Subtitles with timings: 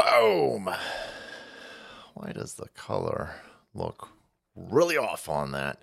[0.00, 0.70] Boom.
[2.14, 3.34] Why does the color
[3.74, 4.08] look
[4.54, 5.82] really off on that?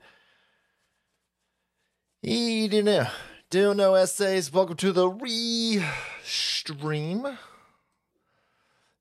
[2.23, 3.07] E do know.
[3.49, 4.51] Do know essays.
[4.51, 5.85] Welcome to the re-stream.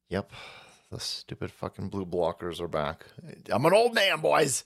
[0.08, 0.30] Yep.
[0.90, 3.06] The stupid fucking blue blockers are back.
[3.50, 4.64] I'm an old man, boys.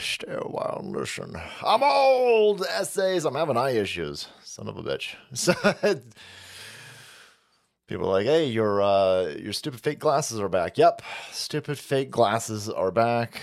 [0.00, 1.36] Stay a while and listen.
[1.64, 2.64] I'm old.
[2.68, 3.24] Essays.
[3.24, 4.28] I'm having eye issues.
[4.42, 5.14] Son of a bitch.
[7.88, 10.76] People are like, hey, your uh, your stupid fake glasses are back.
[10.76, 11.00] Yep,
[11.32, 13.40] stupid fake glasses are back.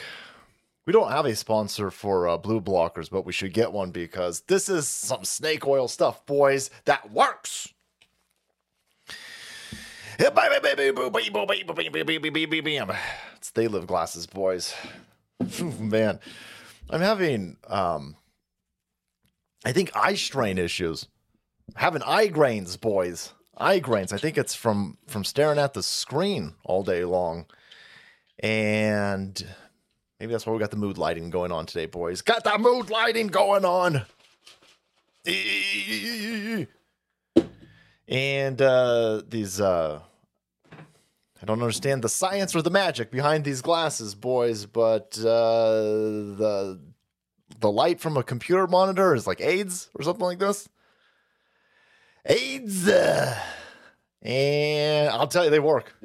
[0.86, 4.42] We don't have a sponsor for uh, blue blockers, but we should get one because
[4.42, 7.74] this is some snake oil stuff, boys, that works.
[13.38, 14.76] It's they live glasses, boys.
[15.80, 16.20] Man,
[16.92, 18.16] I'm having um,
[19.66, 21.08] I think eye strain issues.
[21.76, 23.34] having eye grains, boys.
[23.58, 24.12] Eye grains.
[24.12, 27.46] I think it's from from staring at the screen all day long,
[28.40, 29.46] and
[30.20, 32.22] maybe that's why we got the mood lighting going on today, boys.
[32.22, 34.06] Got the mood lighting going on.
[38.08, 40.02] And uh, these uh,
[41.42, 46.80] I don't understand the science or the magic behind these glasses, boys, but uh, the
[47.60, 50.68] the light from a computer monitor is like AIDS or something like this.
[52.26, 52.90] AIDS,
[54.22, 55.96] and I'll tell you, they work.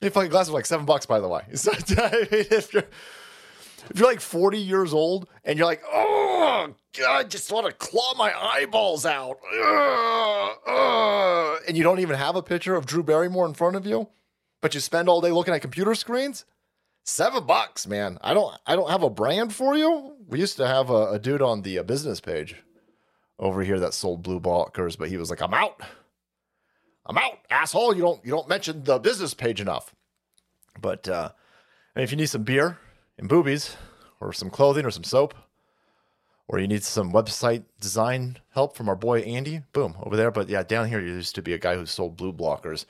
[0.00, 1.42] They fucking glasses are like seven bucks, by the way.
[1.54, 2.84] So, if you're
[3.90, 7.72] if you're like 40 years old and you're like, oh, God, I just want to
[7.72, 9.38] claw my eyeballs out,
[10.66, 14.08] uh, and you don't even have a picture of Drew Barrymore in front of you,
[14.60, 16.44] but you spend all day looking at computer screens,
[17.04, 18.18] seven bucks, man.
[18.22, 20.14] I don't, I don't have a brand for you.
[20.28, 22.56] We used to have a, a dude on the uh, business page
[23.40, 25.80] over here that sold blue blockers, but he was like, I'm out.
[27.06, 27.96] I'm out, asshole.
[27.96, 29.94] You don't, you don't mention the business page enough.
[30.80, 31.30] But uh,
[31.96, 32.78] if you need some beer
[33.18, 33.76] and boobies,
[34.20, 35.34] or some clothing, or some soap,
[36.46, 40.30] or you need some website design help from our boy Andy, boom, over there.
[40.30, 42.84] But yeah, down here, used to be a guy who sold blue blockers.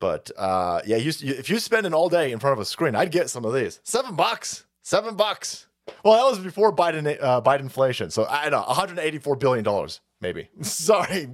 [0.00, 2.94] But uh, yeah, you, if you spend an all day in front of a screen,
[2.94, 3.80] I'd get some of these.
[3.82, 4.64] Seven bucks.
[4.82, 5.67] Seven bucks.
[6.04, 8.10] Well, that was before Biden uh, Biden inflation.
[8.10, 10.48] So I know 184 billion dollars, maybe.
[10.62, 11.28] Sorry.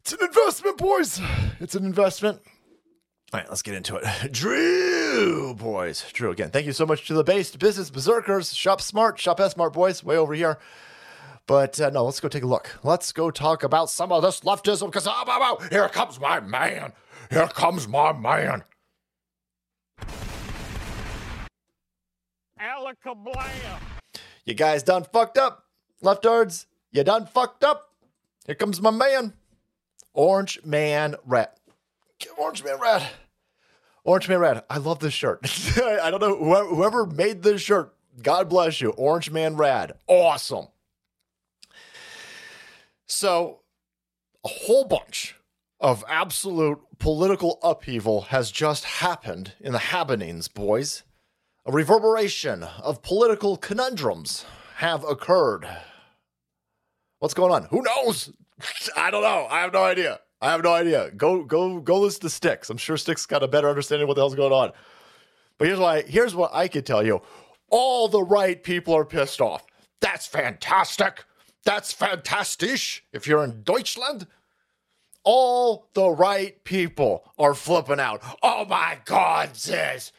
[0.00, 1.20] It's an investment, boys.
[1.60, 2.40] It's an investment.
[3.32, 4.04] All right, let's get into it.
[4.32, 6.04] Drew, boys.
[6.12, 8.54] Drew, again, thank you so much to the based business berserkers.
[8.54, 10.58] Shop smart, shop S smart, boys, way over here.
[11.46, 12.78] But uh, no, let's go take a look.
[12.82, 16.92] Let's go talk about some of this leftism because oh, here comes my man.
[17.30, 18.62] Here comes my man.
[22.60, 23.80] Alakablam.
[24.44, 25.64] You guys done fucked up,
[26.02, 26.66] leftards.
[26.92, 27.90] You done fucked up.
[28.46, 29.32] Here comes my man,
[30.12, 31.48] Orange Man Rad.
[32.38, 33.02] Orange Man Rad.
[34.04, 34.64] Orange Man Rad.
[34.68, 35.40] I love this shirt.
[35.76, 37.92] I don't know whoever, whoever made this shirt.
[38.22, 39.94] God bless you, Orange Man Rad.
[40.06, 40.68] Awesome.
[43.06, 43.60] So,
[44.44, 45.36] a whole bunch
[45.80, 51.02] of absolute political upheaval has just happened in the happenings, boys.
[51.66, 54.44] A reverberation of political conundrums
[54.76, 55.66] have occurred.
[57.20, 57.64] What's going on?
[57.70, 58.30] Who knows?
[58.96, 59.46] I don't know.
[59.48, 60.20] I have no idea.
[60.42, 61.10] I have no idea.
[61.12, 62.68] Go go go listen to Styx.
[62.68, 64.72] I'm sure Styx got a better understanding of what the hell's going on.
[65.56, 67.22] But here's why here's what I can tell you.
[67.70, 69.64] All the right people are pissed off.
[70.02, 71.24] That's fantastic.
[71.64, 74.26] That's fantastisch if you're in Deutschland.
[75.22, 78.22] All the right people are flipping out.
[78.42, 80.12] Oh my God, sis.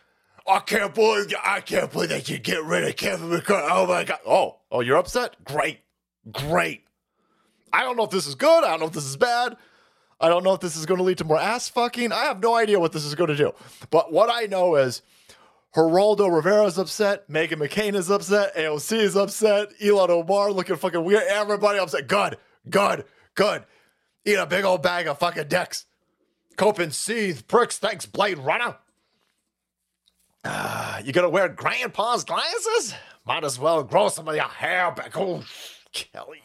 [0.48, 3.68] I can't believe I can't believe they can get rid of Kevin McCarthy.
[3.72, 4.20] Oh my God.
[4.26, 5.44] Oh, oh, you're upset?
[5.44, 5.80] Great.
[6.32, 6.84] Great.
[7.74, 8.64] I don't know if this is good.
[8.64, 9.58] I don't know if this is bad.
[10.20, 12.12] I don't know if this is going to lead to more ass fucking.
[12.12, 13.54] I have no idea what this is going to do.
[13.90, 15.02] But what I know is
[15.76, 17.30] Geraldo Rivera is upset.
[17.30, 18.56] Meghan McCain is upset.
[18.56, 19.78] AOC is upset.
[19.82, 21.24] Ilhan Omar looking fucking weird.
[21.28, 22.08] Everybody upset.
[22.08, 22.38] Good,
[22.70, 23.04] good,
[23.34, 23.66] good.
[24.24, 25.86] Eat a big old bag of fucking dicks.
[26.56, 27.78] Cope and seethe, pricks.
[27.78, 28.78] Thanks, Blade Runner.
[30.46, 32.94] Uh, you gonna wear grandpa's glasses?
[33.26, 35.18] Might as well grow some of your hair back.
[35.18, 35.44] Oh,
[35.92, 36.42] Kelly.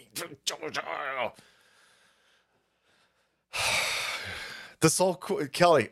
[4.81, 5.91] this whole Kelly,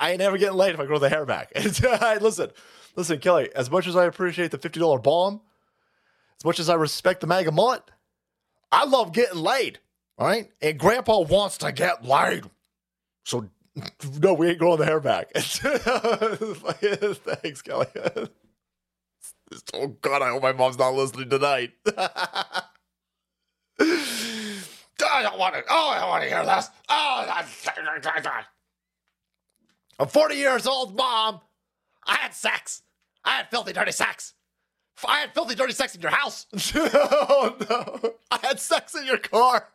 [0.00, 1.52] I ain't never getting laid if I grow the hair back.
[2.20, 2.50] listen,
[2.96, 3.50] listen, Kelly.
[3.54, 5.40] As much as I appreciate the fifty dollar bomb,
[6.40, 7.88] as much as I respect the MAGA mullet,
[8.72, 9.78] I love getting laid.
[10.18, 12.44] All right, and Grandpa wants to get laid,
[13.22, 13.48] so
[14.20, 15.30] no, we ain't growing the hair back.
[15.34, 15.60] Thanks,
[17.62, 17.86] Kelly.
[19.74, 21.72] oh God, I hope my mom's not listening tonight.
[25.08, 25.62] I don't want to.
[25.68, 26.68] Oh, I don't want to hear this.
[26.88, 27.44] Oh,
[29.98, 31.40] I'm 40 years old, mom.
[32.06, 32.82] I had sex.
[33.24, 34.34] I had filthy, dirty sex.
[35.06, 36.46] I had filthy, dirty sex in your house.
[36.74, 38.14] oh, no.
[38.30, 39.68] I had sex in your car.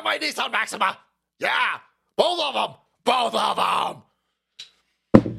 [0.00, 0.96] Not my Nissan Maxima.
[1.38, 1.76] Yeah,
[2.16, 2.74] both of them.
[3.04, 3.56] Both of
[5.14, 5.34] them.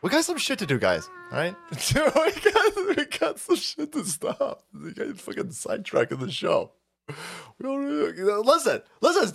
[0.00, 1.08] We got some shit to do, guys.
[1.32, 4.62] All right, we, got, we got some shit to stop.
[4.74, 6.72] We got fucking sidetracking the show.
[7.58, 9.32] We don't, listen, listen.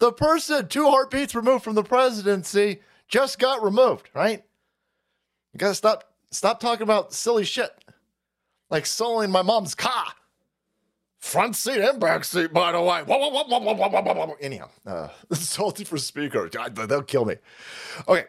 [0.00, 4.10] The person two heartbeats removed from the presidency just got removed.
[4.14, 4.42] Right?
[5.52, 6.04] You gotta stop.
[6.30, 7.70] Stop talking about silly shit
[8.72, 10.06] like selling my mom's car.
[11.20, 13.02] Front seat and back seat, by the way.
[13.02, 16.48] Whoa, whoa, whoa, Anyhow, uh, salty for speaker.
[16.48, 17.36] God, they'll kill me.
[18.08, 18.24] Okay.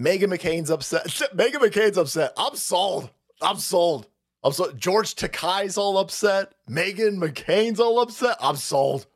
[0.00, 1.06] Meghan McCain's upset.
[1.34, 2.32] Meghan McCain's upset.
[2.36, 3.10] I'm sold.
[3.42, 4.06] I'm sold.
[4.44, 4.78] I'm sold.
[4.78, 6.52] George Takei's all upset.
[6.68, 8.36] Meghan McCain's all upset.
[8.40, 9.06] I'm sold.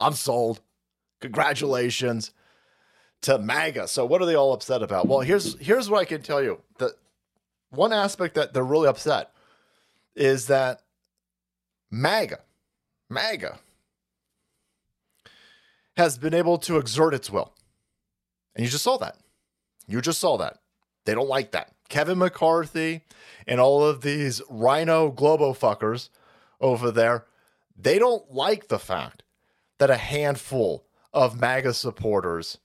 [0.00, 0.60] I'm sold.
[1.20, 2.32] Congratulations
[3.24, 3.88] to MAGA.
[3.88, 5.08] So what are they all upset about?
[5.08, 6.60] Well, here's here's what I can tell you.
[6.78, 6.94] The
[7.70, 9.32] one aspect that they're really upset
[10.14, 10.82] is that
[11.90, 12.40] MAGA,
[13.08, 13.58] MAGA
[15.96, 17.52] has been able to exert its will.
[18.54, 19.16] And you just saw that.
[19.86, 20.58] You just saw that.
[21.04, 21.72] They don't like that.
[21.88, 23.02] Kevin McCarthy
[23.46, 26.10] and all of these rhino globo fuckers
[26.60, 27.24] over there,
[27.76, 29.22] they don't like the fact
[29.78, 32.58] that a handful of MAGA supporters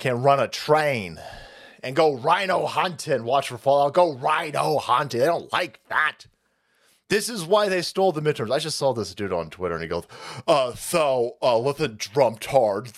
[0.00, 1.20] can run a train
[1.82, 5.20] and go rhino hunting, watch for fallout, go rhino hunting.
[5.20, 6.26] They don't like that.
[7.08, 8.52] This is why they stole the midterms.
[8.52, 10.04] I just saw this dude on Twitter and he goes,
[10.46, 12.92] uh, so, uh, a drum tard,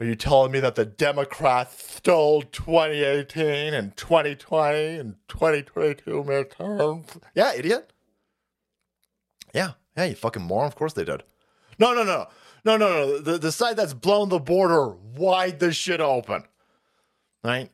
[0.00, 7.20] are you telling me that the Democrats stole 2018 and 2020 and 2022 midterms?
[7.34, 7.92] Yeah, idiot.
[9.54, 10.66] Yeah, yeah, you fucking moron.
[10.66, 11.22] Of course they did.
[11.78, 12.26] No, no, no,
[12.64, 13.18] no, no, no.
[13.18, 16.44] The, the side that's blown the border wide the shit open.
[17.42, 17.70] Right?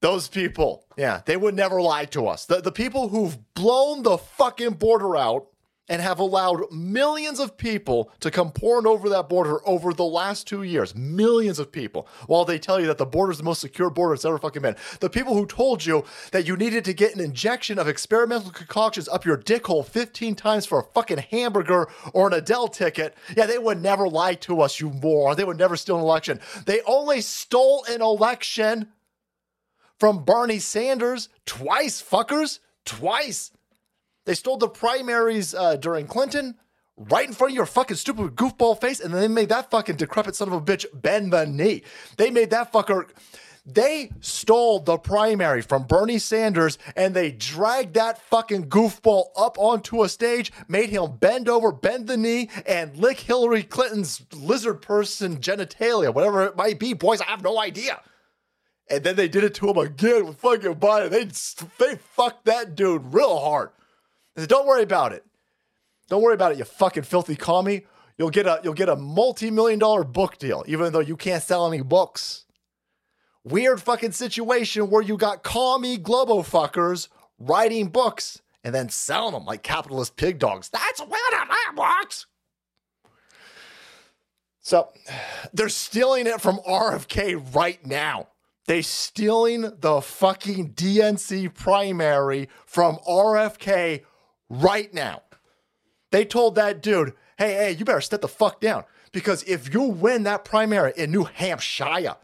[0.00, 2.46] Those people, yeah, they would never lie to us.
[2.46, 5.47] The, the people who've blown the fucking border out
[5.88, 10.46] and have allowed millions of people to come pouring over that border over the last
[10.46, 10.94] two years.
[10.94, 12.06] Millions of people.
[12.26, 14.62] While they tell you that the border is the most secure border it's ever fucking
[14.62, 14.76] been.
[15.00, 19.08] The people who told you that you needed to get an injection of experimental concoctions
[19.08, 23.16] up your dickhole 15 times for a fucking hamburger or an Adele ticket.
[23.36, 25.36] Yeah, they would never lie to us, you moron.
[25.36, 26.40] They would never steal an election.
[26.66, 28.88] They only stole an election
[29.98, 32.60] from Bernie Sanders twice, fuckers.
[32.84, 33.50] Twice.
[34.28, 36.56] They stole the primaries uh, during Clinton
[36.98, 39.96] right in front of your fucking stupid goofball face, and then they made that fucking
[39.96, 41.82] decrepit son of a bitch bend the knee.
[42.18, 43.08] They made that fucker.
[43.64, 50.02] They stole the primary from Bernie Sanders and they dragged that fucking goofball up onto
[50.02, 55.38] a stage, made him bend over, bend the knee, and lick Hillary Clinton's lizard person
[55.38, 56.92] genitalia, whatever it might be.
[56.92, 58.02] Boys, I have no idea.
[58.90, 61.08] And then they did it to him again with fucking Biden.
[61.08, 63.70] They, they fucked that dude real hard.
[64.38, 65.24] Said, Don't worry about it.
[66.08, 67.84] Don't worry about it, you fucking filthy commie.
[68.16, 71.66] You'll get a you'll get a multi-million dollar book deal, even though you can't sell
[71.72, 72.46] any books.
[73.44, 79.44] Weird fucking situation where you got commie globo fuckers writing books and then selling them
[79.44, 80.68] like capitalist pig dogs.
[80.68, 82.26] That's where that works.
[84.60, 84.88] So
[85.52, 88.28] they're stealing it from RFK right now.
[88.66, 94.02] They stealing the fucking DNC primary from RFK
[94.48, 95.22] right now.
[96.10, 98.84] They told that dude, hey, hey, you better step the fuck down.
[99.12, 102.16] Because if you win that primary in New Hampshire,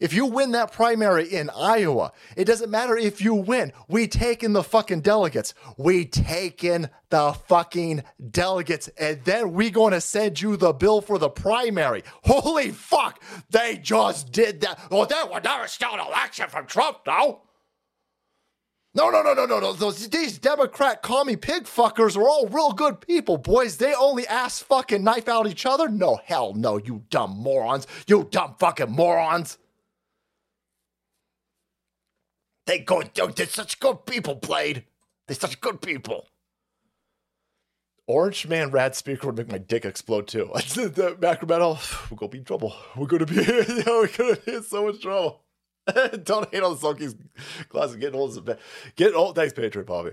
[0.00, 3.72] if you win that primary in Iowa, it doesn't matter if you win.
[3.86, 5.52] We taking the fucking delegates.
[5.76, 8.88] We taking the fucking delegates.
[8.96, 12.02] And then we going to send you the bill for the primary.
[12.24, 13.22] Holy fuck.
[13.50, 14.78] They just did that.
[14.90, 17.42] Oh, well, they would never steal an election from Trump, though.
[18.94, 19.60] No, no, no, no, no.
[19.60, 19.72] No.
[19.72, 23.76] Those these Democrat commie pig fuckers are all real good people, boys.
[23.76, 25.88] They only ass fucking knife out each other.
[25.88, 27.86] No, hell no, you dumb morons.
[28.06, 29.58] You dumb fucking morons.
[32.66, 34.84] They go, they're such good people, Blade.
[35.26, 36.28] They're such good people.
[38.06, 40.50] Orange Man Rad Speaker would make my dick explode too.
[40.54, 41.78] the Macro Metal,
[42.10, 42.74] we're gonna be in trouble.
[42.96, 43.36] We're gonna be,
[43.86, 45.42] we're gonna be in so much trouble.
[46.24, 47.14] Don't hate on the Sulky's
[47.68, 48.00] classic.
[48.00, 48.58] Getting old is a.
[48.96, 49.34] Getting old.
[49.34, 50.12] Thanks, Patriot Bobby.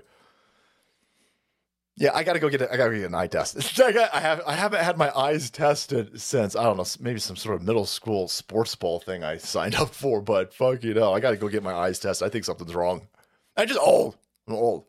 [2.00, 2.62] Yeah, I gotta go get.
[2.62, 3.80] I gotta go get an eye test.
[3.80, 4.42] I, I have.
[4.46, 6.86] I haven't had my eyes tested since I don't know.
[7.00, 10.22] Maybe some sort of middle school sports ball thing I signed up for.
[10.22, 12.28] But fuck you know, I gotta go get my eyes tested.
[12.28, 13.08] I think something's wrong.
[13.56, 14.16] I'm just old.
[14.48, 14.86] I'm old.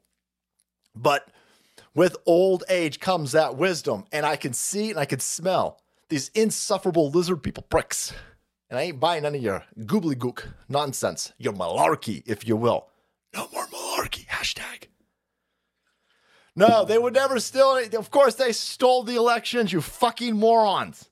[0.94, 1.28] But
[1.94, 5.80] with old age comes that wisdom, and I can see and I can smell
[6.10, 8.12] these insufferable lizard people pricks.
[8.70, 12.88] And I ain't buying any of your gobbledygook nonsense, your malarkey, if you will.
[13.34, 14.26] No more malarkey.
[14.26, 14.88] Hashtag.
[16.54, 17.94] No, they would never steal it.
[17.94, 21.08] Of course, they stole the elections, you fucking morons.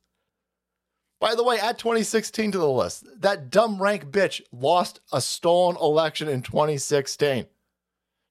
[1.21, 3.07] By the way, add 2016 to the list.
[3.21, 7.47] That dumb rank bitch lost a stolen election in 2016.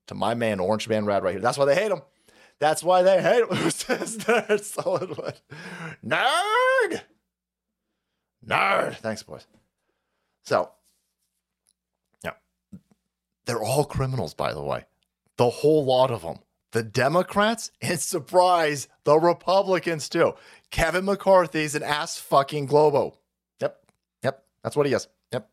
[0.07, 1.41] To my man, Orange Man Rad, right here.
[1.41, 2.01] That's why they hate him.
[2.59, 3.47] That's why they hate him.
[3.49, 5.09] Nerd, solid
[6.05, 7.01] Nerd!
[8.47, 8.97] Nerd.
[8.97, 9.45] Thanks, boys.
[10.43, 10.71] So,
[12.23, 12.31] yeah.
[13.45, 14.85] They're all criminals, by the way.
[15.37, 16.39] The whole lot of them.
[16.71, 20.33] The Democrats, and surprise, the Republicans too.
[20.71, 23.17] Kevin McCarthy's an ass fucking globo.
[23.61, 23.79] Yep.
[24.23, 24.43] Yep.
[24.61, 25.07] That's what he is.
[25.31, 25.49] Yep.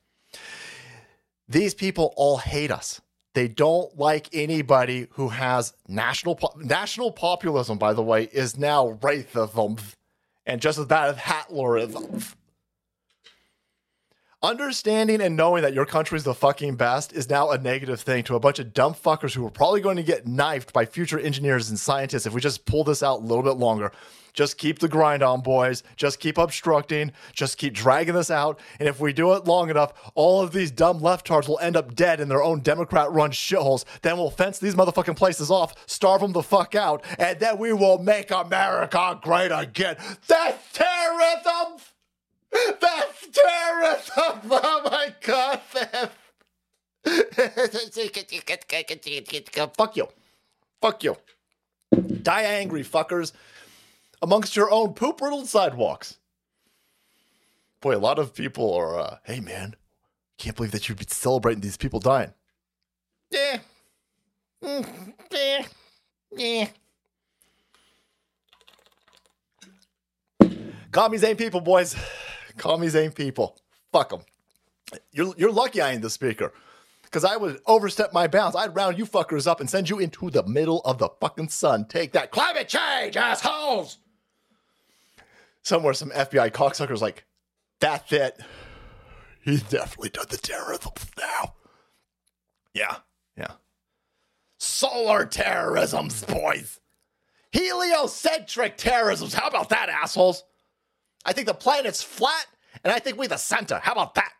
[1.48, 3.00] These people all hate us.
[3.34, 7.78] They don't like anybody who has national po- national populism.
[7.78, 9.94] By the way, is now wraith of racism,
[10.44, 12.34] and just as bad as Hitlerism.
[14.44, 18.24] Understanding and knowing that your country is the fucking best is now a negative thing
[18.24, 21.16] to a bunch of dumb fuckers who are probably going to get knifed by future
[21.16, 23.92] engineers and scientists if we just pull this out a little bit longer.
[24.32, 25.84] Just keep the grind on, boys.
[25.94, 27.12] Just keep obstructing.
[27.32, 28.58] Just keep dragging this out.
[28.80, 31.94] And if we do it long enough, all of these dumb leftards will end up
[31.94, 33.84] dead in their own Democrat run shitholes.
[34.00, 37.72] Then we'll fence these motherfucking places off, starve them the fuck out, and then we
[37.72, 39.98] will make America great again.
[40.26, 41.78] That's terrorism!
[42.80, 44.40] That's terrorism!
[44.50, 45.60] Oh my god,
[49.76, 50.08] Fuck you.
[50.80, 51.16] Fuck you.
[52.22, 53.32] Die angry, fuckers.
[54.20, 56.18] Amongst your own poop riddled sidewalks.
[57.80, 59.74] Boy, a lot of people are, uh, hey man,
[60.38, 62.32] can't believe that you'd be celebrating these people dying.
[63.30, 63.58] Yeah.
[64.62, 65.66] Mm, yeah.
[66.36, 66.68] Yeah.
[70.92, 71.96] Commies ain't people, boys.
[72.56, 73.58] Commies ain't people.
[73.92, 74.22] Fuck them.
[75.12, 76.52] You're, you're lucky I ain't the speaker.
[77.02, 78.56] Because I would overstep my bounds.
[78.56, 81.84] I'd round you fuckers up and send you into the middle of the fucking sun.
[81.84, 82.30] Take that.
[82.30, 83.98] Climate change, assholes!
[85.62, 87.24] Somewhere, some FBI cocksuckers like,
[87.80, 88.40] that's it.
[89.42, 91.54] He's definitely done the terrorism now.
[92.72, 92.96] Yeah,
[93.36, 93.52] yeah.
[94.58, 96.80] Solar terrorisms, boys.
[97.50, 99.34] Heliocentric terrorisms.
[99.34, 100.44] How about that, assholes?
[101.24, 102.46] I think the planet's flat,
[102.84, 103.78] and I think we the center.
[103.82, 104.32] How about that?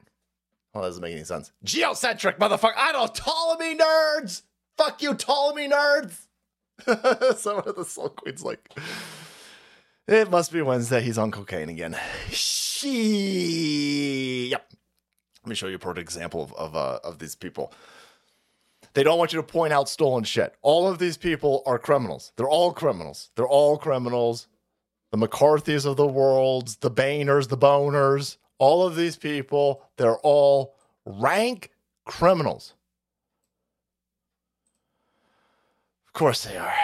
[0.73, 1.53] Well, that doesn't make any sense.
[1.65, 2.77] Geocentric, motherfucker.
[2.77, 4.43] I don't Ptolemy nerds.
[4.77, 6.27] Fuck you, Ptolemy nerds.
[7.39, 8.75] Some of the Soul Queen's like,
[10.09, 11.03] it must be Wednesday.
[11.03, 11.97] He's on cocaine again.
[12.31, 12.89] She.
[14.51, 14.73] Yep.
[15.45, 17.73] Let me show you a perfect example of of, uh, of these people.
[18.95, 20.55] They don't want you to point out stolen shit.
[20.61, 22.33] All of these people are criminals.
[22.37, 23.31] They're all criminals.
[23.37, 24.49] They're all criminals
[25.13, 30.75] the McCarthys of the world, the Boehners, the Boners, all of these people, they're all
[31.05, 31.71] rank
[32.07, 32.75] criminals.
[36.07, 36.75] Of course they are.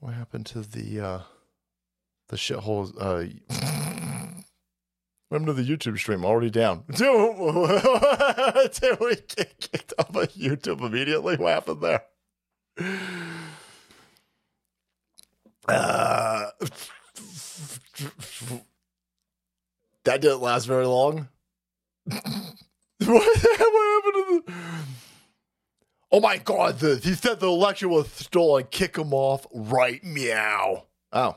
[0.00, 1.20] What happened to the uh
[2.28, 3.24] the shithole uh
[5.30, 6.84] Remember the YouTube stream already down.
[6.94, 7.00] Did
[9.00, 11.36] we get kicked off of YouTube immediately?
[11.36, 12.04] What happened there?
[15.68, 16.50] Uh,
[20.04, 21.28] that didn't last very long.
[22.04, 22.18] what,
[22.98, 24.52] happened to the?
[26.10, 26.78] Oh my god!
[26.78, 28.64] The, he said the election was stolen.
[28.70, 30.86] Kick him off right meow.
[31.12, 31.36] Oh.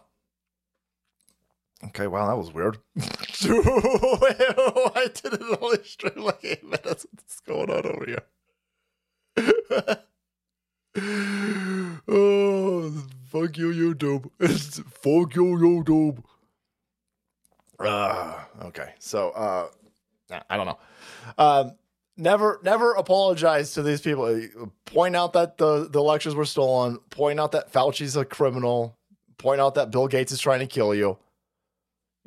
[1.84, 2.78] Okay, wow, that was weird.
[2.98, 3.02] I
[5.14, 7.06] did it only stream like eight minutes.
[7.12, 8.24] What's going on over here?
[13.42, 14.30] Fuck you, YouTube.
[14.40, 15.44] It's fuck you,
[15.86, 16.24] YouTube.
[17.80, 18.94] Uh, okay.
[19.00, 19.68] So, uh,
[20.48, 20.78] I don't know.
[21.40, 21.72] Um,
[22.18, 24.48] never, never apologize to these people.
[24.86, 27.00] Point out that the, the elections were stolen.
[27.10, 28.96] Point out that Fauci's a criminal.
[29.40, 31.18] Point out that Bill Gates is trying to kill you.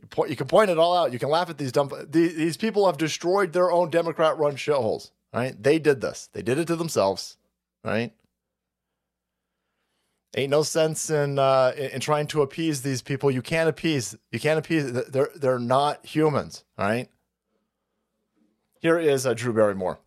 [0.00, 1.12] You, point, you can point it all out.
[1.12, 1.92] You can laugh at these dumb.
[2.11, 5.12] These, these people have destroyed their own Democrat run shitholes.
[5.33, 5.61] Right?
[5.62, 6.28] They did this.
[6.33, 7.37] They did it to themselves.
[7.85, 8.12] Right?
[10.36, 13.30] Ain't no sense in, uh, in trying to appease these people.
[13.30, 14.16] You can't appease.
[14.32, 14.92] You can't appease.
[14.92, 16.64] They're they're not humans.
[16.76, 17.08] All right.
[18.80, 19.98] Here is uh, Drew Barrymore.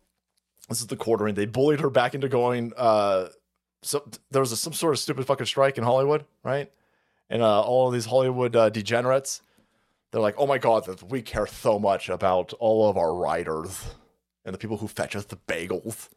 [0.68, 1.34] This is the quartering.
[1.34, 2.72] They bullied her back into going.
[2.76, 3.28] Uh,
[3.82, 6.70] so there was a, some sort of stupid fucking strike in Hollywood, right?
[7.30, 9.40] And uh, all of these Hollywood uh, degenerates,
[10.10, 13.94] they're like, "Oh my god, we care so much about all of our writers
[14.44, 16.10] and the people who fetch us the bagels."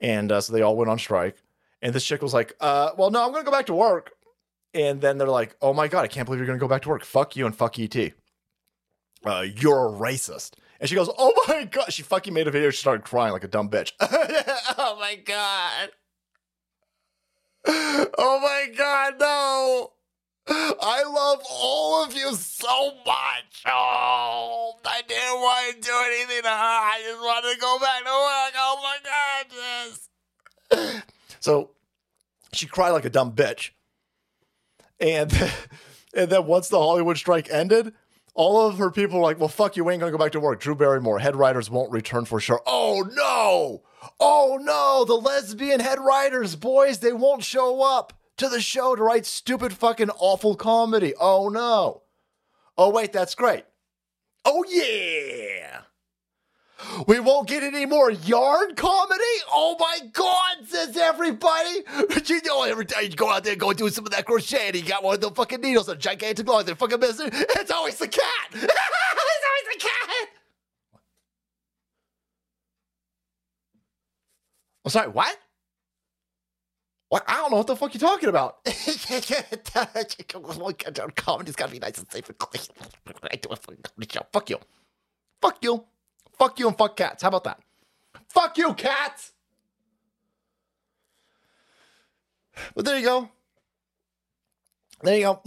[0.00, 1.36] And uh, so they all went on strike.
[1.82, 4.12] And this chick was like, uh, "Well, no, I'm gonna go back to work."
[4.74, 6.88] And then they're like, "Oh my god, I can't believe you're gonna go back to
[6.88, 7.04] work.
[7.04, 7.96] Fuck you and fuck ET.
[9.24, 12.70] Uh, you're a racist." And she goes, "Oh my god!" She fucking made a video.
[12.70, 13.92] She started crying like a dumb bitch.
[14.00, 15.90] oh my god!
[17.66, 19.14] Oh my god!
[19.20, 19.92] No!
[20.48, 23.62] I love all of you so much.
[23.66, 26.54] Oh, I didn't want to do anything to her.
[26.54, 28.54] I just wanted to go back to work.
[28.56, 29.46] Oh my god!
[30.72, 31.02] Yes.
[31.40, 31.70] So
[32.52, 33.70] she cried like a dumb bitch.
[35.00, 35.32] And
[36.14, 37.92] and then once the Hollywood strike ended,
[38.34, 40.60] all of her people were like, well, fuck you, ain't gonna go back to work.
[40.60, 42.62] Drew Barrymore, head writers won't return for sure.
[42.66, 43.82] Oh no!
[44.18, 45.04] Oh no!
[45.04, 49.72] The lesbian head writers, boys, they won't show up to the show to write stupid
[49.72, 51.14] fucking awful comedy.
[51.20, 52.02] Oh no.
[52.78, 53.64] Oh wait, that's great.
[54.44, 55.82] Oh yeah.
[57.06, 59.24] We won't get any more yarn comedy?
[59.52, 61.80] Oh my God, says everybody.
[62.30, 64.76] You know, every time you go out there, go do some of that crochet, and
[64.76, 67.28] you got one of the fucking needles, a gigantic long, they're fucking missing.
[67.32, 68.22] It's always the cat.
[68.52, 70.28] it's always the cat.
[74.84, 75.36] I'm sorry, what?
[77.08, 77.24] What?
[77.26, 78.64] I don't know what the fuck you're talking about.
[81.16, 82.62] Comedy's gotta be nice and safe and clean.
[83.30, 84.24] I do a fucking comedy show.
[84.32, 84.58] Fuck you.
[85.42, 85.84] Fuck you.
[86.40, 87.22] Fuck you and fuck cats.
[87.22, 87.60] How about that?
[88.28, 89.32] Fuck you, cats.
[92.74, 93.28] But there you go.
[95.02, 95.42] There you go.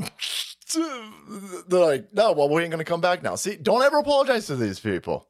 [1.68, 3.34] They're like, no, well, we ain't gonna come back now.
[3.34, 5.28] See, don't ever apologize to these people.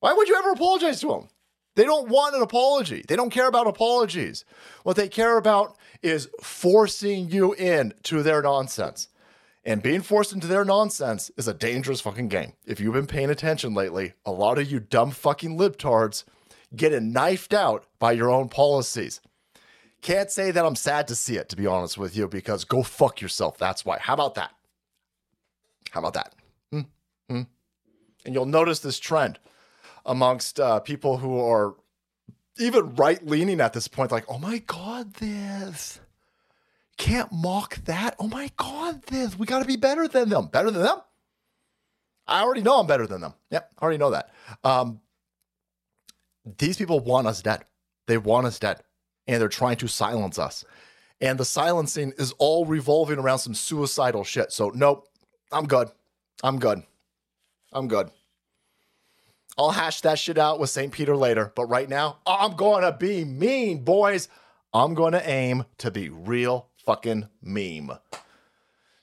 [0.00, 1.28] Why would you ever apologize to them?
[1.74, 3.02] They don't want an apology.
[3.08, 4.44] They don't care about apologies.
[4.82, 9.08] What they care about is forcing you in to their nonsense.
[9.68, 12.54] And being forced into their nonsense is a dangerous fucking game.
[12.64, 16.24] If you've been paying attention lately, a lot of you dumb fucking libtards
[16.74, 19.20] getting knifed out by your own policies.
[20.00, 22.82] Can't say that I'm sad to see it, to be honest with you, because go
[22.82, 23.58] fuck yourself.
[23.58, 23.98] That's why.
[23.98, 24.52] How about that?
[25.90, 26.34] How about that?
[26.72, 26.80] Hmm?
[27.28, 27.42] Hmm?
[28.24, 29.38] And you'll notice this trend
[30.06, 31.74] amongst uh, people who are
[32.58, 36.00] even right leaning at this point, like, oh my God, this
[36.98, 38.16] can't mock that.
[38.18, 39.38] Oh my God, this.
[39.38, 40.48] We got to be better than them.
[40.48, 40.98] Better than them?
[42.26, 43.32] I already know I'm better than them.
[43.50, 44.30] Yep, I already know that.
[44.62, 45.00] Um,
[46.58, 47.64] these people want us dead.
[48.06, 48.82] They want us dead.
[49.26, 50.64] And they're trying to silence us.
[51.20, 54.52] And the silencing is all revolving around some suicidal shit.
[54.52, 55.08] So, nope,
[55.50, 55.88] I'm good.
[56.42, 56.82] I'm good.
[57.72, 58.10] I'm good.
[59.56, 60.92] I'll hash that shit out with St.
[60.92, 61.52] Peter later.
[61.54, 64.28] But right now, I'm going to be mean, boys.
[64.72, 67.90] I'm going to aim to be real fucking meme.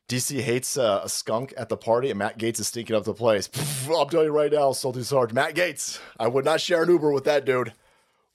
[0.10, 3.14] DC hates uh, a skunk at the party, and Matt Gaetz is stinking up the
[3.14, 3.48] place.
[3.86, 6.00] I'm telling you right now, Salty Sarge, Matt Gaetz.
[6.20, 7.74] I would not share an Uber with that dude.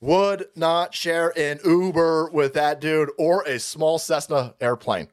[0.01, 5.09] Would not share an Uber with that dude or a small Cessna airplane.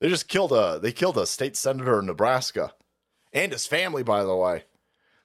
[0.00, 2.72] They just killed a they killed a state senator in Nebraska,
[3.32, 4.64] and his family, by the way.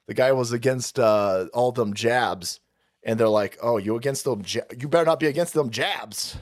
[0.06, 2.60] The guy was against uh, all them jabs,
[3.02, 4.44] and they're like, "Oh, you against them?
[4.78, 6.36] You better not be against them jabs."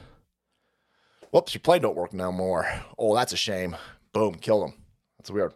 [1.33, 2.71] Whoops, your play don't work no more.
[2.95, 3.75] Oh, that's a shame.
[4.11, 4.75] Boom, kill him.
[5.17, 5.55] That's weird.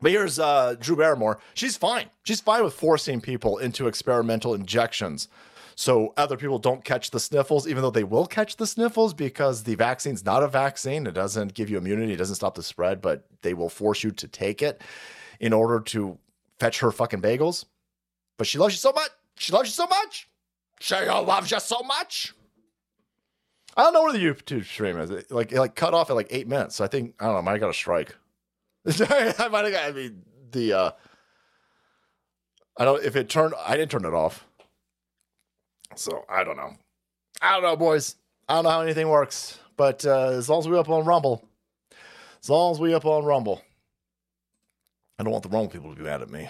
[0.00, 1.38] But here's uh, Drew Barrymore.
[1.52, 2.06] She's fine.
[2.24, 5.28] She's fine with forcing people into experimental injections.
[5.74, 9.64] So other people don't catch the sniffles, even though they will catch the sniffles because
[9.64, 11.06] the vaccine's not a vaccine.
[11.06, 14.12] It doesn't give you immunity, it doesn't stop the spread, but they will force you
[14.12, 14.80] to take it
[15.40, 16.16] in order to
[16.58, 17.66] fetch her fucking bagels.
[18.38, 19.10] But she loves you so much.
[19.36, 20.26] She loves you so much.
[20.80, 22.32] She loves you so much.
[23.76, 25.10] I don't know where the YouTube stream is.
[25.10, 26.76] It, like it like cut off at like eight minutes.
[26.76, 27.38] So I think I don't know.
[27.38, 28.16] I might have got a strike.
[28.86, 29.84] I might have got.
[29.88, 30.72] I mean the.
[30.72, 30.90] uh
[32.78, 33.54] I don't if it turned.
[33.58, 34.46] I didn't turn it off.
[35.94, 36.72] So I don't know.
[37.40, 38.16] I don't know, boys.
[38.48, 39.58] I don't know how anything works.
[39.76, 41.46] But uh, as long as we up on Rumble,
[42.42, 43.60] as long as we up on Rumble,
[45.18, 46.48] I don't want the Rumble people to be mad at me.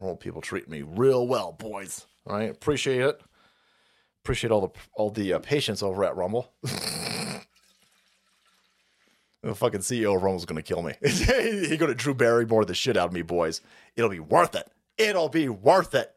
[0.00, 2.06] Rumble people treat me real well, boys.
[2.26, 3.20] All right, appreciate it.
[4.24, 6.52] Appreciate all the all the uh, patience over at Rumble.
[6.62, 7.42] the
[9.52, 10.94] fucking CEO of Rumble's gonna kill me.
[11.02, 13.62] He gonna Drew Barrymore the shit out of me, boys.
[13.96, 14.70] It'll be worth it.
[14.96, 16.14] It'll be worth it.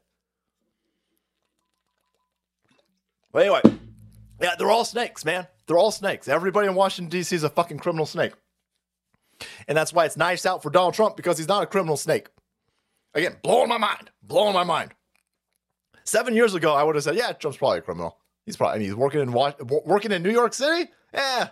[3.31, 3.61] But anyway,
[4.39, 5.47] yeah, they're all snakes, man.
[5.65, 6.27] They're all snakes.
[6.27, 7.35] Everybody in Washington D.C.
[7.35, 8.33] is a fucking criminal snake,
[9.67, 12.27] and that's why it's nice out for Donald Trump because he's not a criminal snake.
[13.15, 14.93] Again, blowing my mind, blowing my mind.
[16.05, 18.17] Seven years ago, I would have said, yeah, Trump's probably a criminal.
[18.45, 20.91] He's probably, I mean, he's working in working in New York City.
[21.13, 21.49] Yeah,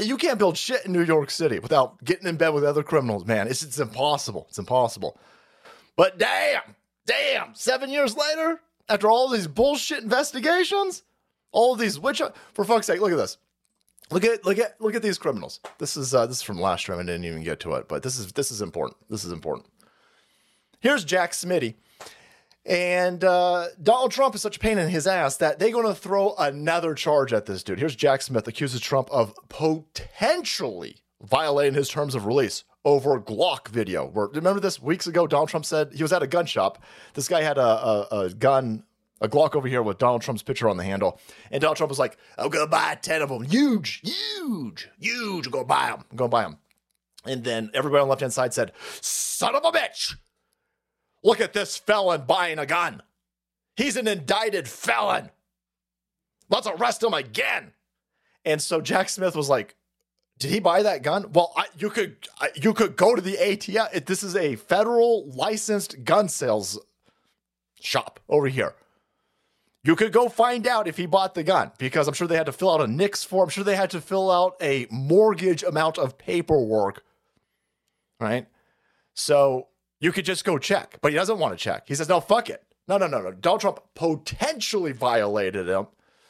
[0.00, 3.26] you can't build shit in New York City without getting in bed with other criminals,
[3.26, 3.46] man.
[3.46, 4.46] It's it's impossible.
[4.48, 5.18] It's impossible.
[5.96, 6.62] But damn,
[7.04, 11.02] damn, seven years later, after all these bullshit investigations,
[11.50, 12.22] all these witch
[12.54, 13.36] for fuck's sake, look at this.
[14.10, 15.60] Look at look at look at these criminals.
[15.78, 16.98] This is uh, this is from last time.
[16.98, 18.96] I didn't even get to it, but this is this is important.
[19.10, 19.66] This is important.
[20.80, 21.74] Here's Jack Smitty.
[22.64, 25.94] And uh, Donald Trump is such a pain in his ass that they're going to
[25.94, 27.80] throw another charge at this dude.
[27.80, 34.06] Here's Jack Smith accuses Trump of potentially violating his terms of release over Glock video.
[34.06, 35.26] Where, remember this weeks ago?
[35.26, 36.82] Donald Trump said he was at a gun shop.
[37.14, 38.84] This guy had a, a, a gun,
[39.20, 41.20] a Glock over here with Donald Trump's picture on the handle.
[41.50, 43.42] And Donald Trump was like, I'm going to buy 10 of them.
[43.42, 45.46] Huge, huge, huge.
[45.46, 46.04] I'm to buy them.
[46.12, 46.58] I'm to buy them.
[47.24, 50.16] And then everybody on the left hand side said, Son of a bitch.
[51.22, 53.02] Look at this felon buying a gun.
[53.76, 55.30] He's an indicted felon.
[56.48, 57.72] Let's arrest him again.
[58.44, 59.76] And so Jack Smith was like,
[60.38, 63.36] "Did he buy that gun?" Well, I, you could I, you could go to the
[63.36, 64.04] ATF.
[64.04, 66.78] This is a federal licensed gun sales
[67.80, 68.74] shop over here.
[69.84, 72.46] You could go find out if he bought the gun because I'm sure they had
[72.46, 73.46] to fill out a NICS form.
[73.46, 77.02] I'm sure they had to fill out a mortgage amount of paperwork.
[78.20, 78.46] Right?
[79.14, 79.68] So
[80.02, 81.84] you could just go check, but he doesn't want to check.
[81.86, 82.64] He says, no, fuck it.
[82.88, 83.30] No, no, no, no.
[83.30, 85.86] Donald Trump potentially violated him.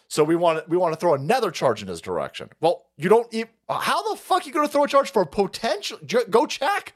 [0.09, 2.51] So we want to, we want to throw another charge in his direction.
[2.61, 5.23] Well, you don't even, how the fuck are you going to throw a charge for
[5.23, 5.99] a potential?
[6.29, 6.93] Go check.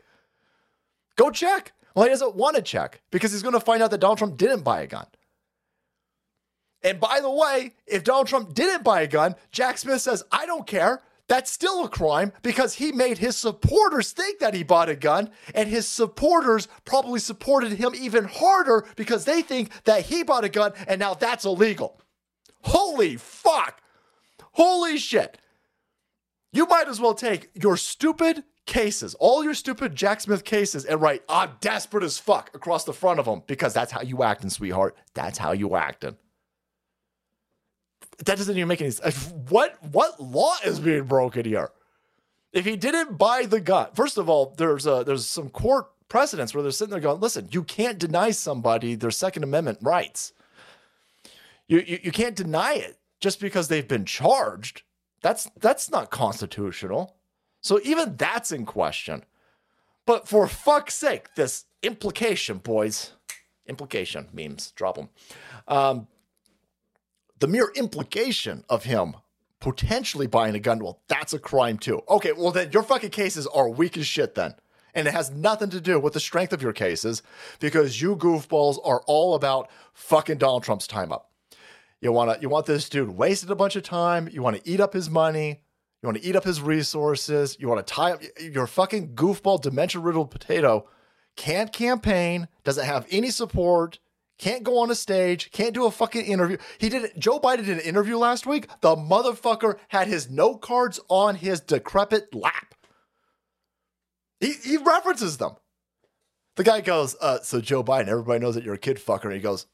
[1.16, 1.72] Go check.
[1.94, 4.36] Well, he doesn't want to check because he's going to find out that Donald Trump
[4.36, 5.06] didn't buy a gun.
[6.82, 10.44] And by the way, if Donald Trump didn't buy a gun, Jack Smith says, I
[10.44, 14.88] don't care that's still a crime because he made his supporters think that he bought
[14.88, 20.22] a gun, and his supporters probably supported him even harder because they think that he
[20.22, 22.00] bought a gun, and now that's illegal.
[22.62, 23.80] Holy fuck!
[24.52, 25.38] Holy shit!
[26.52, 31.00] You might as well take your stupid cases, all your stupid Jack Smith cases, and
[31.00, 34.50] write, I'm desperate as fuck across the front of them because that's how you acting,
[34.50, 34.96] sweetheart.
[35.14, 36.16] That's how you acting
[38.18, 39.32] that doesn't even make any sense.
[39.48, 41.70] What what law is being broken here?
[42.52, 46.54] If he didn't buy the gun, first of all, there's a there's some court precedents
[46.54, 50.32] where they're sitting there going, listen, you can't deny somebody their Second Amendment rights.
[51.68, 54.82] You, you, you can't deny it just because they've been charged.
[55.20, 57.16] That's that's not constitutional.
[57.60, 59.24] So even that's in question.
[60.06, 63.12] But for fuck's sake, this implication, boys,
[63.66, 65.08] implication memes, drop them.
[65.66, 66.06] Um,
[67.38, 69.14] the mere implication of him
[69.60, 72.02] potentially buying a gun, well, that's a crime too.
[72.08, 74.54] Okay, well, then your fucking cases are weak as shit then.
[74.94, 77.22] And it has nothing to do with the strength of your cases
[77.60, 81.30] because you goofballs are all about fucking Donald Trump's time up.
[82.00, 84.70] You want to you want this dude wasted a bunch of time, you want to
[84.70, 85.60] eat up his money,
[86.02, 89.60] you want to eat up his resources, you want to tie up your fucking goofball
[89.60, 90.86] dementia riddled potato
[91.36, 93.98] can't campaign, doesn't have any support,
[94.38, 96.58] can't go on a stage, can't do a fucking interview.
[96.78, 98.68] He did Joe Biden did an interview last week.
[98.80, 102.74] The motherfucker had his note cards on his decrepit lap.
[104.40, 105.56] He he references them.
[106.56, 109.24] The guy goes, uh, so Joe Biden, everybody knows that you're a kid fucker.
[109.24, 109.66] And he goes,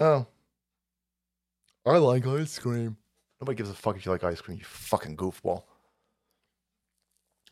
[0.00, 0.26] Oh.
[1.84, 2.96] I like ice cream.
[3.40, 5.64] Nobody gives a fuck if you like ice cream, you fucking goofball.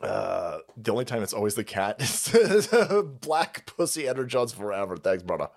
[0.00, 2.68] Uh, the only time it's always the cat is
[3.20, 4.96] Black Pussy Energons forever.
[4.96, 5.48] Thanks, brother.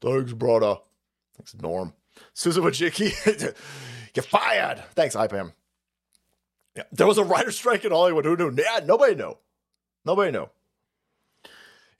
[0.00, 0.76] Thanks, brother.
[1.36, 1.92] Thanks, Norm.
[2.32, 3.54] Susan Wojcicki,
[4.14, 4.82] you're fired.
[4.94, 5.52] Thanks, IPAM.
[6.76, 8.24] Yeah, there was a writer strike in Hollywood.
[8.24, 8.54] Who knew?
[8.56, 9.36] Yeah, nobody knew.
[10.04, 10.48] Nobody knew.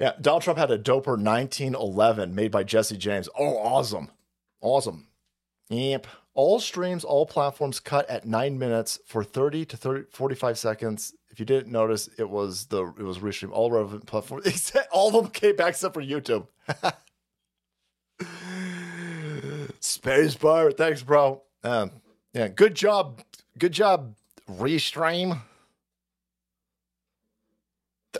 [0.00, 3.28] Yeah, Donald Trump had a doper 1911 made by Jesse James.
[3.38, 4.10] Oh, awesome.
[4.60, 5.06] Awesome.
[5.68, 6.06] Yep.
[6.34, 11.40] All streams, all platforms cut at nine minutes for 30 to 30, 45 seconds if
[11.40, 14.46] you didn't notice, it was the it was restream all relevant platforms.
[14.46, 16.46] Except all of them came back except for YouTube.
[19.80, 21.42] Space bar, thanks, bro.
[21.64, 21.90] Um,
[22.32, 23.20] yeah, good job,
[23.58, 24.14] good job,
[24.48, 25.40] restream.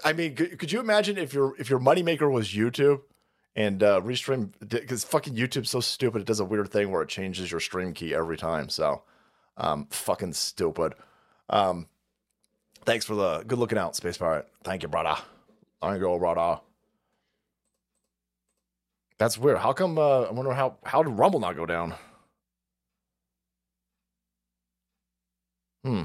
[0.05, 3.03] I mean, could, could you imagine if your if your moneymaker was YouTube
[3.57, 6.23] and uh, restream because fucking YouTube's so stupid.
[6.23, 8.69] It does a weird thing where it changes your stream key every time.
[8.69, 9.03] So,
[9.57, 10.95] um, fucking stupid.
[11.49, 11.87] Um,
[12.85, 14.47] Thanks for the good looking out, Space Pirate.
[14.63, 15.17] Thank you, brother.
[15.81, 16.61] I go, brother.
[19.19, 19.59] That's weird.
[19.59, 19.97] How come?
[19.97, 21.95] Uh, I wonder how how did Rumble not go down?
[25.83, 26.03] Hmm,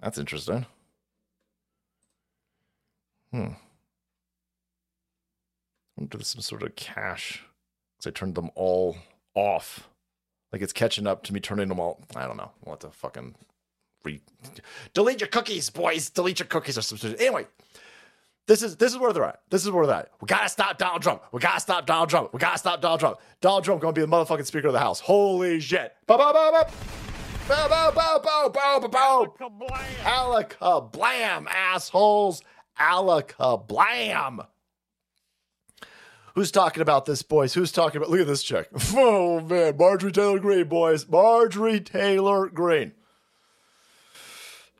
[0.00, 0.64] that's interesting.
[3.32, 3.48] Hmm.
[6.00, 7.44] I wonder if some sort of cache
[7.98, 8.96] because I turned them all
[9.34, 9.88] off.
[10.50, 12.02] Like it's catching up to me turning them all.
[12.16, 12.52] I don't know.
[12.60, 13.34] What the fucking
[14.02, 14.22] re-
[14.94, 16.08] delete your cookies, boys.
[16.08, 17.14] Delete your cookies or something.
[17.16, 17.46] Anyway,
[18.46, 19.42] this is this is where they're at.
[19.50, 20.10] This is where they're at.
[20.22, 21.22] We gotta stop Donald Trump.
[21.32, 22.32] We gotta stop Donald Trump.
[22.32, 23.18] We gotta stop Donald Trump.
[23.42, 25.00] Donald Trump gonna be the motherfucking Speaker of the House.
[25.00, 25.92] Holy shit!
[26.06, 26.70] Bow bow bow bow.
[27.46, 29.76] Bow bow bow bow bow bow bow.
[30.06, 32.42] Alaka blam, assholes.
[32.78, 34.40] Alaka blam.
[36.40, 37.52] Who's talking about this, boys?
[37.52, 38.08] Who's talking about?
[38.08, 38.70] Look at this chick.
[38.94, 41.06] Oh man, Marjorie Taylor Greene, boys.
[41.06, 42.92] Marjorie Taylor Greene.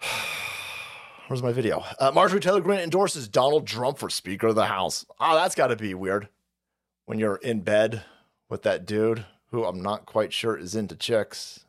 [1.29, 1.85] Where's my video?
[1.99, 5.05] Uh, Marjorie Taylor Greene endorses Donald Trump for Speaker of the House.
[5.21, 6.31] Oh, that's got to be weird.
[7.05, 8.05] When you're in bed
[8.49, 11.67] with that dude who I'm not quite sure is into chicks.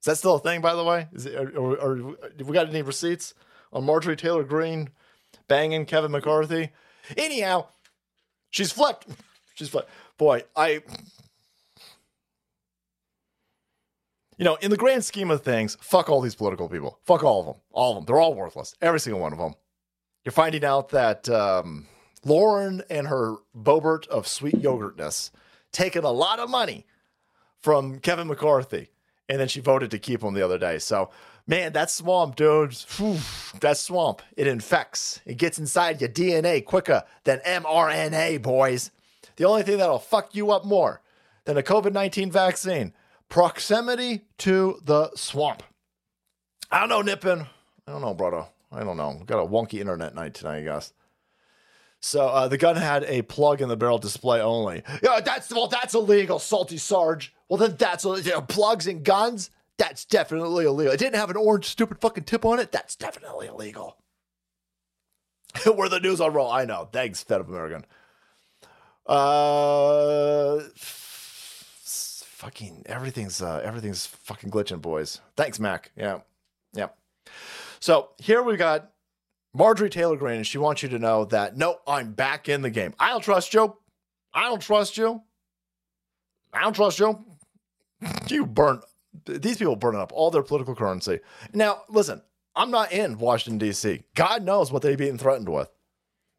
[0.00, 1.08] Is that still a thing, by the way?
[1.12, 3.34] Is it, or, or, or we got any receipts
[3.74, 4.88] on Marjorie Taylor Greene
[5.48, 6.70] banging Kevin McCarthy?
[7.14, 7.66] Anyhow,
[8.50, 9.06] she's flipped.
[9.54, 9.90] She's flipped.
[10.16, 10.82] Boy, I
[14.38, 17.00] you know, in the grand scheme of things, fuck all these political people.
[17.04, 17.56] Fuck all of them.
[17.72, 18.04] All of them.
[18.06, 18.74] They're all worthless.
[18.80, 19.54] Every single one of them.
[20.24, 21.86] You're finding out that um,
[22.24, 25.30] Lauren and her Boebert of sweet yogurtness
[25.72, 26.86] taken a lot of money
[27.58, 28.90] from Kevin McCarthy,
[29.28, 30.78] and then she voted to keep him the other day.
[30.78, 31.10] So,
[31.46, 33.18] man, that swamp, dude, whew,
[33.60, 35.20] that swamp, it infects.
[35.26, 38.90] It gets inside your DNA quicker than mRNA, boys.
[39.36, 41.00] The only thing that'll fuck you up more
[41.44, 42.92] than a COVID 19 vaccine
[43.28, 45.62] proximity to the swamp.
[46.70, 47.46] I don't know, Nippin.
[47.86, 48.46] I don't know, brother.
[48.70, 49.22] I don't know.
[49.24, 50.92] Got a wonky internet night tonight, I guess.
[52.00, 54.82] So uh, the gun had a plug in the barrel display only.
[55.02, 57.34] Yeah, that's well, that's illegal, salty Sarge.
[57.48, 59.50] Well, then that's you know, plugs and guns.
[59.78, 60.92] That's definitely illegal.
[60.92, 62.72] It didn't have an orange stupid fucking tip on it.
[62.72, 63.96] That's definitely illegal.
[65.66, 66.50] We're the news on roll.
[66.50, 66.88] I know.
[66.92, 67.84] Thanks, Fed of American.
[69.06, 70.60] Uh
[72.38, 75.20] fucking everything's uh, everything's fucking glitching, boys.
[75.36, 75.90] Thanks, Mac.
[75.96, 76.20] Yeah,
[76.72, 76.88] yeah.
[77.80, 78.92] So here we got
[79.54, 82.70] Marjorie Taylor Greene, and she wants you to know that no, I'm back in the
[82.70, 82.94] game.
[82.98, 83.76] I don't trust you.
[84.32, 85.22] I don't trust you.
[86.52, 87.24] I don't trust you.
[88.28, 88.80] You burn
[89.24, 91.20] these people burning up all their political currency.
[91.52, 92.22] Now, listen,
[92.54, 94.02] I'm not in Washington D.C.
[94.14, 95.70] God knows what they're being threatened with.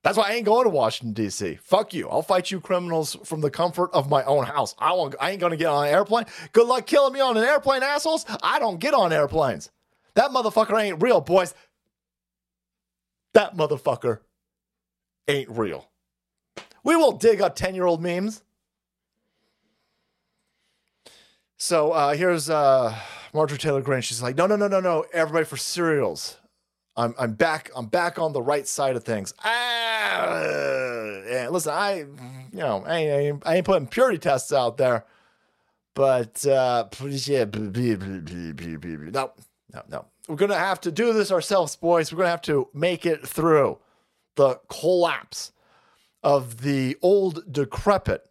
[0.04, 1.60] That's why I ain't going to Washington D.C.
[1.62, 2.08] Fuck you.
[2.10, 4.74] I'll fight you criminals from the comfort of my own house.
[4.80, 5.16] I won't.
[5.20, 6.26] I ain't going to get on an airplane.
[6.54, 8.26] Good luck killing me on an airplane, assholes.
[8.42, 9.70] I don't get on airplanes.
[10.16, 11.54] That motherfucker ain't real, boys.
[13.34, 14.20] That motherfucker
[15.28, 15.88] ain't real.
[16.84, 18.44] We will dig up ten-year-old memes.
[21.58, 22.98] So uh, here's uh,
[23.34, 24.02] Marjorie Taylor Greene.
[24.02, 25.06] She's like, no, no, no, no, no.
[25.14, 26.38] Everybody for cereals.
[26.98, 29.34] I'm I'm back I'm back on the right side of things.
[29.44, 30.34] Ah,
[31.30, 32.08] yeah, listen, I you
[32.52, 35.06] know I ain't, I ain't putting purity tests out there,
[35.96, 39.32] but uh, yeah, no,
[39.74, 40.06] no, no.
[40.30, 42.14] We're gonna have to do this ourselves, boys.
[42.14, 43.80] We're gonna have to make it through
[44.36, 45.52] the collapse
[46.22, 48.30] of the old, decrepit,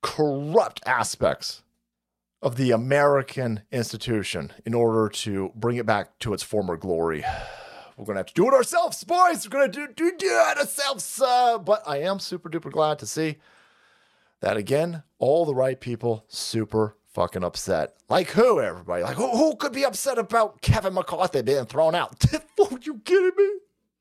[0.00, 1.64] corrupt aspects
[2.40, 7.24] of the American institution in order to bring it back to its former glory.
[7.96, 9.46] We're going to have to do it ourselves, boys.
[9.46, 11.20] We're going to do, do, do it ourselves.
[11.20, 13.38] Uh, but I am super duper glad to see
[14.40, 17.94] that again, all the right people super fucking upset.
[18.10, 19.02] Like who, everybody?
[19.02, 22.22] Like who, who could be upset about Kevin McCarthy being thrown out?
[22.34, 23.50] Are you kidding me?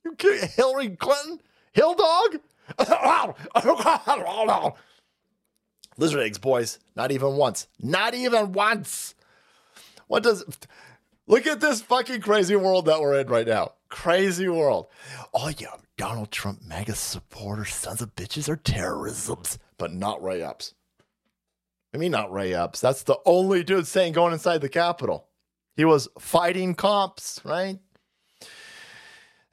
[0.04, 0.50] You kidding?
[0.50, 1.40] Hillary Clinton?
[1.72, 2.40] Hill dog?
[5.98, 6.80] Lizard eggs, boys.
[6.98, 7.68] Not even once.
[7.80, 9.16] Not even once.
[10.08, 10.44] What does.
[11.26, 13.72] Look at this fucking crazy world that we're in right now.
[13.88, 14.88] Crazy world.
[15.34, 15.68] Oh, yeah.
[15.98, 20.75] Donald Trump mega supporters, sons of bitches, are terrorisms, but not Ray Epps.
[21.96, 22.82] I mean, not Ray Epps.
[22.82, 25.30] That's the only dude saying going inside the Capitol.
[25.76, 27.80] He was fighting cops, right?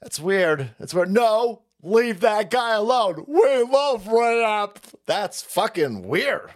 [0.01, 0.71] That's weird.
[0.77, 1.09] That's weird.
[1.09, 3.25] No, Leave that guy alone.
[3.27, 4.95] We love Ray Epps.
[5.05, 6.51] That's fucking weird.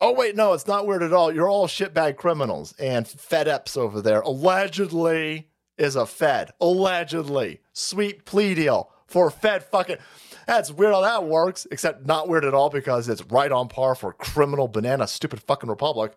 [0.00, 1.32] Oh, wait, no, it's not weird at all.
[1.32, 2.74] You're all shitbag criminals.
[2.76, 6.50] And FedEps over there allegedly is a Fed.
[6.60, 7.60] Allegedly.
[7.72, 9.98] Sweet plea deal for Fed fucking.
[10.46, 13.94] That's weird how that works, except not weird at all because it's right on par
[13.94, 16.12] for criminal banana stupid fucking republic.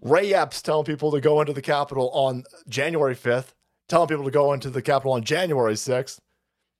[0.00, 3.52] Ray Epps telling people to go into the Capitol on January 5th
[3.90, 6.20] telling people to go into the Capitol on January 6th,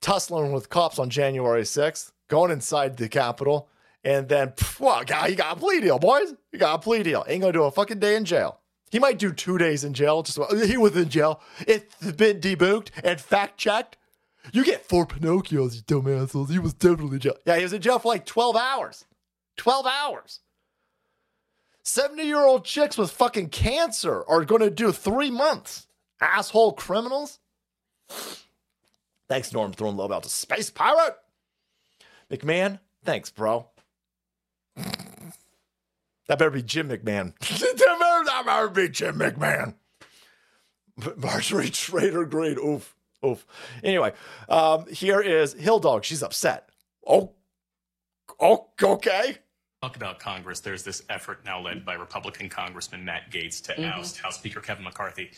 [0.00, 3.68] tussling with cops on January 6th, going inside the Capitol,
[4.04, 6.32] and then, well, you got a plea deal, boys.
[6.52, 7.22] You got a plea deal.
[7.28, 8.60] Ain't gonna do a fucking day in jail.
[8.90, 10.22] He might do two days in jail.
[10.22, 11.42] Just he was in jail.
[11.66, 13.98] It's been debunked and fact checked.
[14.52, 16.50] You get four Pinocchios, you dumb assholes.
[16.50, 17.36] He was definitely in jail.
[17.46, 19.04] Yeah, he was in jail for like 12 hours.
[19.56, 20.40] 12 hours.
[21.82, 25.86] 70 year old chicks with fucking cancer are going to do three months.
[26.20, 27.38] Asshole criminals.
[29.28, 31.16] Thanks, Norm, throwing love out to Space Pirate.
[32.30, 33.68] McMahon, thanks, bro.
[34.76, 37.34] That better be Jim McMahon.
[37.40, 39.74] that better be Jim McMahon.
[41.16, 42.58] Marjorie Trader Grade.
[42.58, 42.94] Oof.
[43.24, 43.46] Oof.
[43.84, 44.12] Anyway,
[44.48, 46.04] um, here is Hill Dog.
[46.04, 46.70] She's upset.
[47.06, 47.32] Oh,
[48.40, 49.38] oh, okay.
[49.82, 50.60] Talk about Congress.
[50.60, 53.98] There's this effort now led by Republican Congressman Matt Gaetz to mm-hmm.
[53.98, 55.30] oust House Speaker Kevin McCarthy.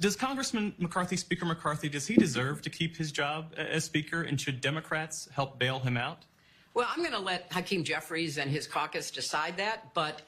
[0.00, 4.22] Does Congressman McCarthy, Speaker McCarthy, does he deserve to keep his job as Speaker?
[4.22, 6.24] And should Democrats help bail him out?
[6.74, 10.22] Well, I'm going to let Hakeem Jeffries and his caucus decide that, but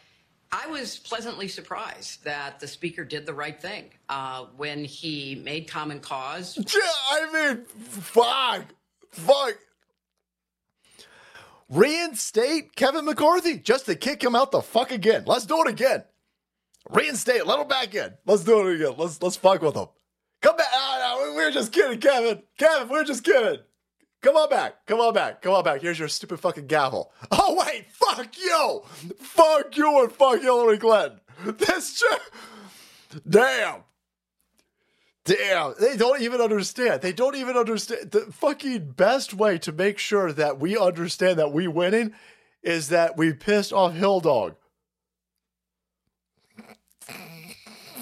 [0.55, 5.67] I was pleasantly surprised that the speaker did the right thing uh, when he made
[5.67, 6.57] common cause.
[6.57, 8.67] Yeah, I mean, fuck,
[9.11, 9.59] fuck.
[11.69, 15.25] Reinstate Kevin McCarthy just to kick him out the fuck again.
[15.27, 16.05] Let's do it again.
[16.89, 18.13] Reinstate, let him back in.
[18.25, 18.95] Let's do it again.
[18.97, 19.89] Let's let's fuck with him.
[20.41, 20.67] Come back.
[20.73, 22.43] Oh, no, we were just kidding, Kevin.
[22.59, 23.61] Kevin, we are just kidding.
[24.25, 24.87] Come on back.
[24.87, 25.43] Come on back.
[25.43, 25.83] Come on back.
[25.83, 27.13] Here's your stupid fucking gavel.
[27.31, 27.85] Oh, wait.
[27.91, 28.81] Fuck you.
[29.19, 31.21] Fuck you and fuck Hillary Clinton.
[31.59, 32.21] This chick.
[33.29, 33.83] Damn.
[35.27, 35.75] Damn.
[35.79, 37.03] They don't even understand.
[37.03, 38.13] They don't even understand.
[38.13, 42.15] The fucking best way to make sure that we understand that we winning
[42.63, 44.55] is that we pissed off Hill Dog.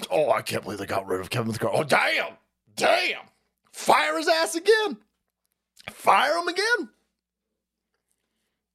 [0.09, 1.77] Oh, I can't believe they got rid of Kevin McCarthy.
[1.77, 2.37] Oh, damn.
[2.77, 3.25] Damn.
[3.73, 4.99] Fire his ass again.
[5.91, 6.89] Fire him again?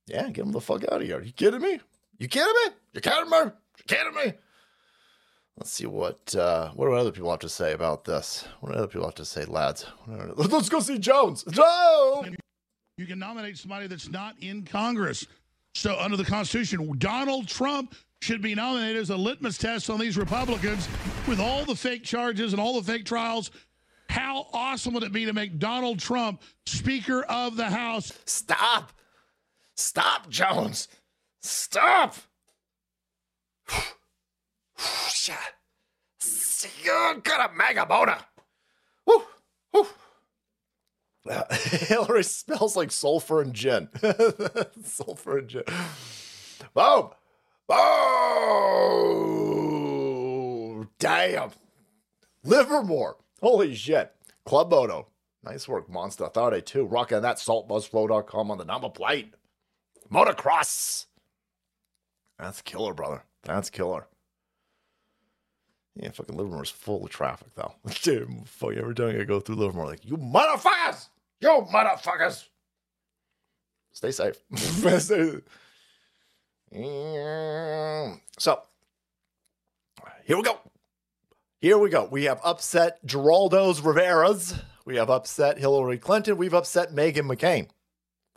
[0.06, 1.18] Yeah, get him the fuck out of here.
[1.18, 1.80] Are you kidding me?
[2.18, 2.72] You kidding me?
[2.94, 3.38] You kidding me?
[3.38, 4.32] You kidding me?
[5.56, 8.46] Let's see what uh, what do other people have to say about this.
[8.60, 9.86] What do other people have to say, lads?
[10.06, 11.44] Let's go see Jones.
[11.50, 12.24] Joe.
[12.96, 15.26] You can nominate somebody that's not in Congress.
[15.74, 20.16] So under the Constitution, Donald Trump should be nominated as a litmus test on these
[20.16, 20.88] Republicans
[21.26, 23.50] with all the fake charges and all the fake trials
[24.18, 28.12] how awesome would it be to make Donald Trump Speaker of the House?
[28.24, 28.92] Stop.
[29.76, 30.88] Stop, Jones.
[31.40, 32.16] Stop.
[36.84, 38.18] You got a mega boner.
[39.06, 39.22] Woo.
[39.72, 39.86] Woo.
[41.28, 43.88] Uh, Hillary smells like sulfur and gin.
[44.82, 45.62] sulfur and gin.
[46.74, 47.10] Boom.
[47.68, 47.78] Boom.
[50.98, 51.50] Damn.
[52.42, 53.16] Livermore.
[53.40, 54.12] Holy shit.
[54.44, 55.08] Club Moto.
[55.44, 56.84] Nice work, Monster Authority too.
[56.84, 59.34] Rocking that saltmustflow.com on the number plate.
[60.12, 61.06] Motocross.
[62.38, 63.24] That's killer, brother.
[63.42, 64.06] That's killer.
[65.94, 67.74] Yeah, fucking Livermore's full of traffic though.
[68.02, 68.80] Dude, fuck you.
[68.80, 71.08] every time I go through Livermore, like, you motherfuckers!
[71.40, 72.46] You motherfuckers!
[73.92, 74.36] Stay safe.
[78.38, 78.62] so,
[80.24, 80.58] here we go.
[81.60, 82.06] Here we go.
[82.08, 84.54] We have upset Geraldo's Rivera's.
[84.84, 86.36] We have upset Hillary Clinton.
[86.36, 87.66] We've upset Meghan McCain.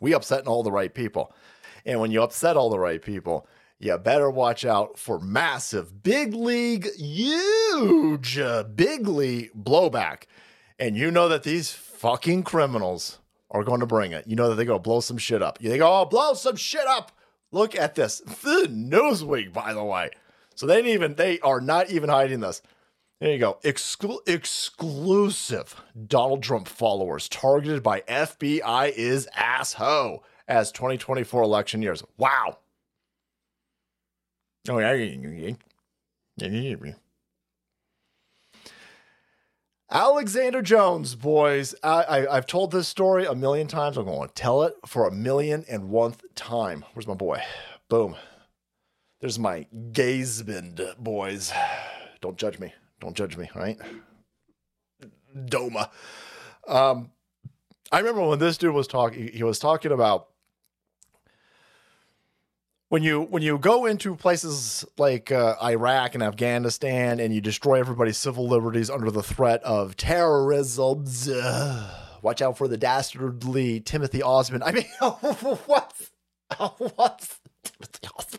[0.00, 1.32] We upsetting all the right people.
[1.86, 3.46] And when you upset all the right people,
[3.78, 10.24] you better watch out for massive, big league, huge, uh, big league blowback.
[10.80, 13.20] And you know that these fucking criminals
[13.52, 14.26] are going to bring it.
[14.26, 15.62] You know that they're going to blow some shit up.
[15.62, 17.12] You go, oh, blow some shit up.
[17.52, 18.18] Look at this.
[18.18, 20.10] The Newsweek, by the way.
[20.56, 22.62] So they didn't even, they are not even hiding this.
[23.22, 23.58] There you go.
[23.62, 32.02] Exclu- exclusive Donald Trump followers targeted by FBI is assho as 2024 election years.
[32.18, 32.58] Wow.
[34.68, 35.52] Oh, yeah.
[39.88, 41.76] Alexander Jones, boys.
[41.84, 43.98] I, I, have told this story a million times.
[43.98, 46.84] I'm going to tell it for a million and one time.
[46.92, 47.40] Where's my boy?
[47.88, 48.16] Boom.
[49.20, 51.52] There's my Gazebend, boys.
[52.20, 52.72] Don't judge me.
[53.02, 53.76] Don't judge me, right?
[55.36, 55.90] Doma.
[56.68, 57.10] Um,
[57.90, 60.28] I remember when this dude was talking, he was talking about
[62.90, 67.80] when you when you go into places like uh, Iraq and Afghanistan and you destroy
[67.80, 71.04] everybody's civil liberties under the threat of terrorism.
[71.28, 71.92] Uh,
[72.22, 74.62] watch out for the dastardly Timothy Osmond.
[74.62, 75.92] I mean, what?
[76.94, 77.28] What?
[78.00, 78.38] Timothy.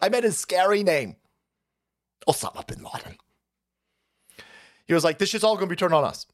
[0.00, 1.16] I meant his scary name.
[2.28, 3.16] Osama bin Laden.
[4.86, 6.26] He was like, this shit's all going to be turned on us.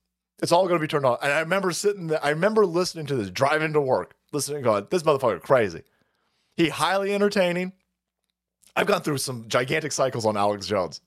[0.43, 1.19] It's all going to be turned on.
[1.23, 4.87] And I remember sitting there, I remember listening to this, driving to work, listening, going,
[4.91, 5.83] this motherfucker crazy.
[6.57, 7.73] He highly entertaining.
[8.77, 11.01] I've gone through some gigantic cycles on Alex Jones.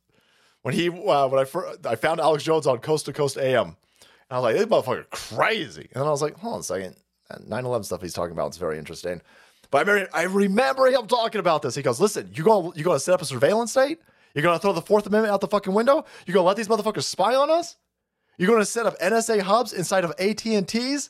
[0.61, 3.67] When he, uh, when I, first, I found Alex Jones on Coast to Coast AM,
[3.67, 3.75] And
[4.29, 5.89] I was like, this motherfucker crazy.
[5.93, 6.95] And then I was like, hold on a second.
[7.45, 9.21] 9 11 stuff he's talking about is very interesting.
[9.69, 11.75] But I remember, I remember him talking about this.
[11.75, 13.99] He goes, listen, you going you gonna set up a surveillance state?
[14.33, 16.05] You're gonna throw the Fourth Amendment out the fucking window?
[16.25, 17.75] You're gonna let these motherfuckers spy on us?
[18.37, 21.09] You're gonna set up NSA hubs inside of AT&T's?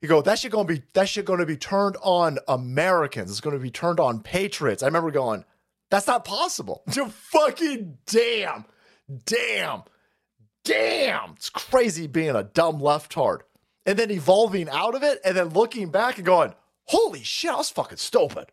[0.00, 3.30] You go, that shit gonna be that shit gonna be turned on Americans.
[3.30, 4.82] It's gonna be turned on patriots.
[4.82, 5.44] I remember going,
[5.90, 6.82] that's not possible.
[6.94, 8.64] You fucking damn.
[9.24, 9.82] Damn.
[10.64, 11.30] Damn.
[11.32, 13.42] It's crazy being a dumb leftard.
[13.86, 17.56] And then evolving out of it and then looking back and going, holy shit, I
[17.56, 18.52] was fucking stupid.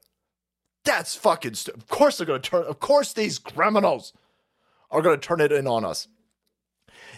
[0.85, 1.81] That's fucking stupid.
[1.81, 4.13] Of course they're gonna turn, of course these criminals
[4.91, 6.07] are gonna turn it in on us.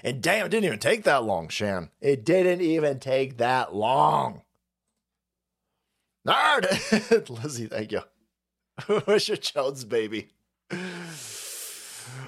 [0.03, 1.89] And damn, it didn't even take that long, Shan.
[2.01, 4.41] It didn't even take that long.
[6.28, 7.30] Nerd!
[7.43, 8.01] Lizzie, thank you.
[9.07, 10.30] Wish your Jones, baby.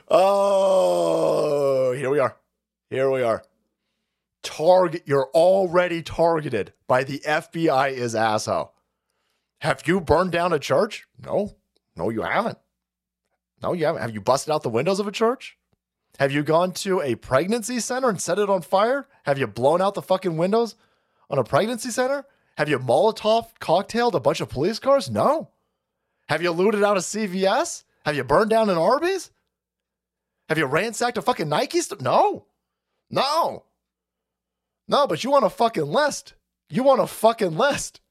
[0.08, 2.38] Oh, here we are.
[2.90, 3.44] Here we are.
[4.42, 8.74] Target, you're already targeted by the FBI is asshole.
[9.60, 11.08] Have you burned down a church?
[11.24, 11.56] No.
[11.96, 12.58] No, you haven't.
[13.62, 14.02] No, you haven't.
[14.02, 15.58] Have you busted out the windows of a church?
[16.18, 19.08] Have you gone to a pregnancy center and set it on fire?
[19.24, 20.76] Have you blown out the fucking windows
[21.30, 22.26] on a pregnancy center?
[22.58, 25.10] Have you Molotov cocktailed a bunch of police cars?
[25.10, 25.50] No.
[26.28, 27.84] Have you looted out a CVS?
[28.06, 29.32] Have you burned down an Arby's?
[30.48, 32.00] Have you ransacked a fucking Nike store?
[32.02, 32.46] No.
[33.10, 33.66] No.
[34.88, 36.34] No, but you want a fucking list.
[36.70, 38.02] You want a fucking list.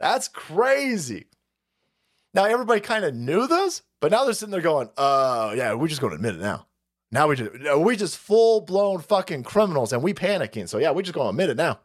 [0.00, 1.26] That's crazy.
[2.32, 5.88] Now everybody kind of knew this, but now they're sitting there going, "Uh, yeah, we're
[5.88, 6.66] just going to admit it now.
[7.12, 10.68] Now we just we just full blown fucking criminals, and we panicking.
[10.68, 11.80] So yeah, we're just going to admit it now."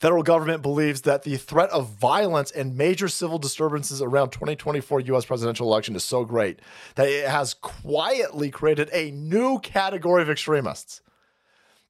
[0.00, 5.24] Federal government believes that the threat of violence and major civil disturbances around 2024 U.S.
[5.24, 6.60] presidential election is so great
[6.96, 11.00] that it has quietly created a new category of extremists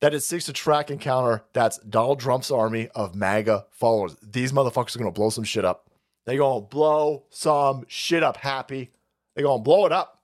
[0.07, 1.43] that it seeks to track and counter.
[1.53, 4.15] That's Donald Trump's army of MAGA followers.
[4.23, 5.91] These motherfuckers are going to blow some shit up.
[6.25, 8.93] They're going to blow some shit up, happy.
[9.35, 10.23] They're going to blow it up.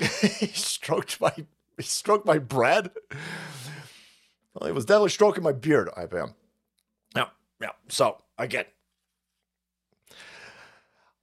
[0.00, 1.32] he stroked my
[1.76, 2.90] he stroked my bread.
[4.52, 6.34] Well, he was definitely stroking my beard, I am.
[7.14, 7.26] Yeah,
[7.60, 7.70] yeah.
[7.88, 8.64] So again,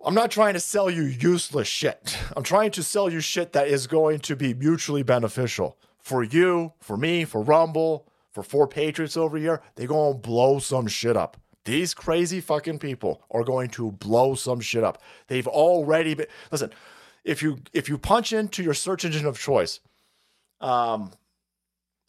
[0.06, 2.18] I'm not trying to sell you useless shit.
[2.38, 6.74] I'm trying to sell you shit that is going to be mutually beneficial for you,
[6.80, 9.62] for me, for Rumble, for four Patriots over here.
[9.76, 11.38] They're going to blow some shit up.
[11.66, 15.02] These crazy fucking people are going to blow some shit up.
[15.28, 16.28] They've already been.
[16.52, 16.72] Listen,
[17.24, 19.80] if you if you punch into your search engine of choice,
[20.60, 21.12] um,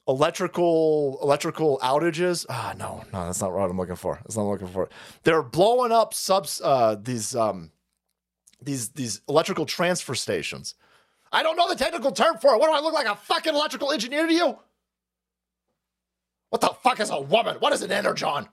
[0.08, 2.46] electrical electrical outages.
[2.48, 4.18] Ah, no, no, that's not what I'm looking for.
[4.22, 4.88] That's not looking for.
[5.22, 7.70] They're blowing up subs uh, these um
[8.60, 10.74] these these electrical transfer stations.
[11.32, 12.58] I don't know the technical term for it.
[12.58, 14.58] What do I look like a fucking electrical engineer to you?
[16.50, 17.56] What the fuck is a woman?
[17.60, 18.48] What is an energon?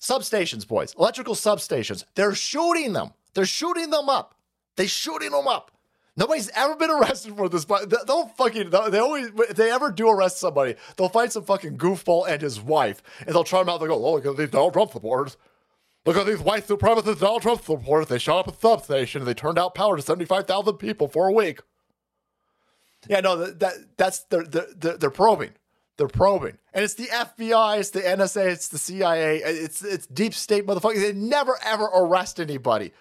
[0.00, 2.04] Substations, boys, electrical substations.
[2.14, 3.12] They're shooting them.
[3.34, 4.34] They're shooting them up.
[4.76, 5.70] They're shooting them up.
[6.16, 10.08] Nobody's ever been arrested for this, but they'll fucking they always if they ever do
[10.08, 13.80] arrest somebody, they'll find some fucking goofball and his wife, and they'll try them out.
[13.80, 15.36] They go, "Oh, look at these Donald Trump supporters.
[16.06, 18.08] Look at these white supremacists, Donald Trump supporters.
[18.08, 21.08] They shot up a substation and they turned out power to seventy five thousand people
[21.08, 21.60] for a week."
[23.08, 25.52] Yeah, no, that, that that's they're, they're they're probing.
[25.96, 26.58] They're probing.
[26.72, 31.00] And it's the FBI, it's the NSA, it's the CIA, it's it's deep state motherfuckers.
[31.00, 32.92] They never ever arrest anybody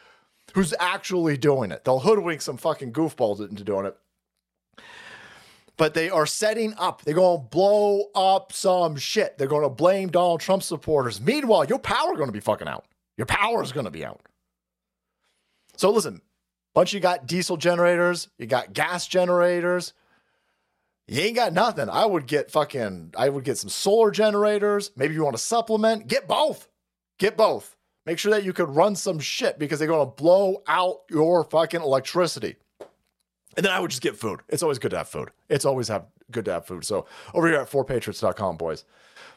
[0.54, 1.84] who's actually doing it.
[1.84, 3.98] They'll hoodwink some fucking goofballs into doing it.
[5.76, 7.02] But they are setting up.
[7.02, 9.40] They're going to blow up some shit.
[9.40, 11.20] They're going to blame Donald Trump supporters.
[11.20, 12.86] Meanwhile, your power going to be fucking out.
[13.18, 14.22] Your power is going to be out.
[15.78, 16.22] So listen,
[16.74, 19.94] bunch of you got diesel generators, you got gas generators,
[21.08, 21.90] you ain't got nothing.
[21.90, 24.92] I would get fucking, I would get some solar generators.
[24.96, 26.68] Maybe you want to supplement, get both.
[27.20, 27.76] Get both.
[28.06, 31.44] Make sure that you could run some shit because they're going to blow out your
[31.44, 32.56] fucking electricity.
[33.56, 34.42] And then I would just get food.
[34.50, 35.30] It's always good to have food.
[35.50, 36.86] It's always have good to have food.
[36.86, 38.86] So over here at 4patriots.com, boys,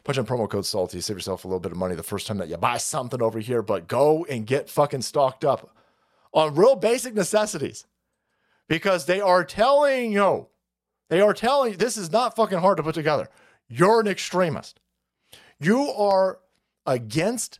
[0.03, 2.37] punch in promo code SALTY, save yourself a little bit of money the first time
[2.37, 5.76] that you buy something over here, but go and get fucking stocked up
[6.37, 7.85] on real basic necessities
[8.69, 10.47] because they are telling you
[11.09, 13.29] they are telling you this is not fucking hard to put together.
[13.69, 14.79] You're an extremist.
[15.59, 16.39] You are
[16.85, 17.59] against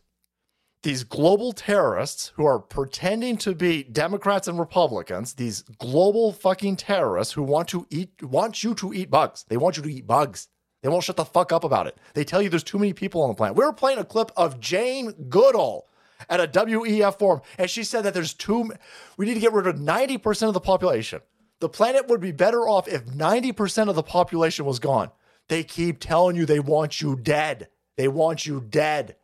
[0.82, 7.34] these global terrorists who are pretending to be Democrats and Republicans, these global fucking terrorists
[7.34, 9.44] who want to eat want you to eat bugs.
[9.48, 10.48] They want you to eat bugs.
[10.82, 11.98] They won't shut the fuck up about it.
[12.14, 13.56] They tell you there's too many people on the planet.
[13.56, 15.88] We were playing a clip of Jane Goodall
[16.28, 18.70] at a WEF forum, and she said that there's too
[19.16, 21.20] we need to get rid of 90% of the population.
[21.60, 25.10] The planet would be better off if 90% of the population was gone.
[25.48, 27.68] They keep telling you they want you dead.
[27.96, 29.16] They want you dead.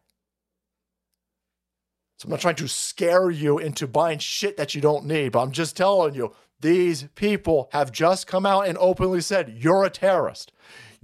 [2.19, 5.43] So I'm not trying to scare you into buying shit that you don't need, but
[5.43, 9.91] I'm just telling you these people have just come out and openly said, You're a
[9.91, 10.53] terrorist.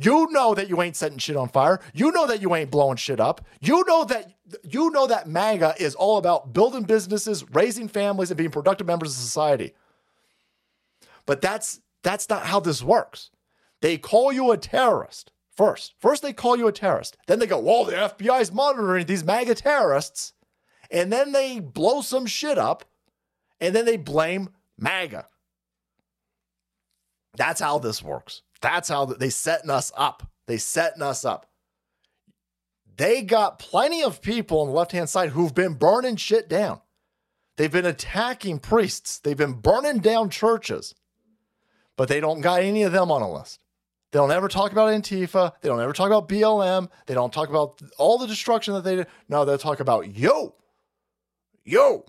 [0.02, 1.80] You know that you ain't setting shit on fire.
[1.92, 3.44] You know that you ain't blowing shit up.
[3.60, 4.32] You know that
[4.64, 9.10] you know that MAGA is all about building businesses, raising families, and being productive members
[9.10, 9.74] of society.
[11.26, 13.30] But that's that's not how this works.
[13.82, 15.94] They call you a terrorist first.
[15.98, 17.16] First they call you a terrorist.
[17.26, 20.32] Then they go, "Well, the FBI is monitoring these MAGA terrorists."
[20.90, 22.84] And then they blow some shit up
[23.60, 25.26] and then they blame MAGA.
[27.36, 28.42] That's how this works.
[28.60, 30.30] That's how they setting us up.
[30.46, 31.46] They setting us up.
[32.96, 36.80] They got plenty of people on the left hand side who've been burning shit down.
[37.56, 39.18] They've been attacking priests.
[39.18, 40.94] They've been burning down churches,
[41.96, 43.60] but they don't got any of them on a list.
[44.12, 45.52] They don't ever talk about Antifa.
[45.60, 46.88] They don't ever talk about BLM.
[47.06, 49.06] They don't talk about all the destruction that they did.
[49.28, 50.56] No, they'll talk about yo,
[51.64, 52.04] yo,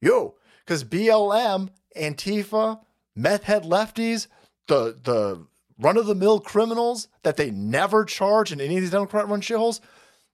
[0.00, 0.36] yo.
[0.64, 2.80] Because BLM, Antifa,
[3.14, 4.28] meth head lefties,
[4.66, 5.46] the the
[5.78, 9.40] run of the mill criminals that they never charge in any of these Democrat run
[9.40, 9.80] shitholes,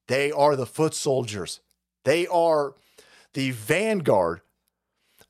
[0.08, 1.60] they are the foot soldiers.
[2.04, 2.74] They are
[3.34, 4.40] the vanguard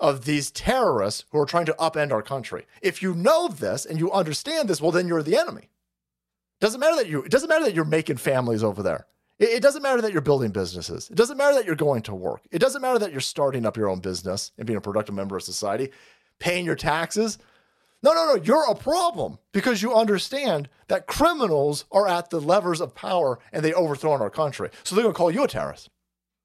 [0.00, 2.66] of these terrorists who are trying to upend our country.
[2.82, 5.68] If you know this and you understand this, well, then you're the enemy.
[6.60, 7.22] Doesn't matter that you.
[7.22, 9.06] It doesn't matter that you're making families over there.
[9.38, 11.10] It, it doesn't matter that you're building businesses.
[11.10, 12.42] It doesn't matter that you're going to work.
[12.50, 15.36] It doesn't matter that you're starting up your own business and being a productive member
[15.36, 15.90] of society,
[16.38, 17.38] paying your taxes.
[18.02, 18.42] No, no, no.
[18.42, 23.64] You're a problem because you understand that criminals are at the levers of power and
[23.64, 24.70] they overthrow our country.
[24.82, 25.88] So they're going to call you a terrorist.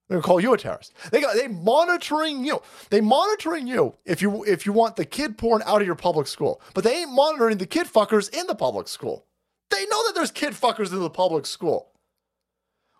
[0.08, 0.94] They're gonna call you a terrorist.
[1.12, 2.62] They got they monitoring you.
[2.90, 6.28] They monitoring you if you if you want the kid porn out of your public
[6.28, 9.26] school, but they ain't monitoring the kid fuckers in the public school.
[9.70, 11.92] They know that there's kid fuckers in the public school.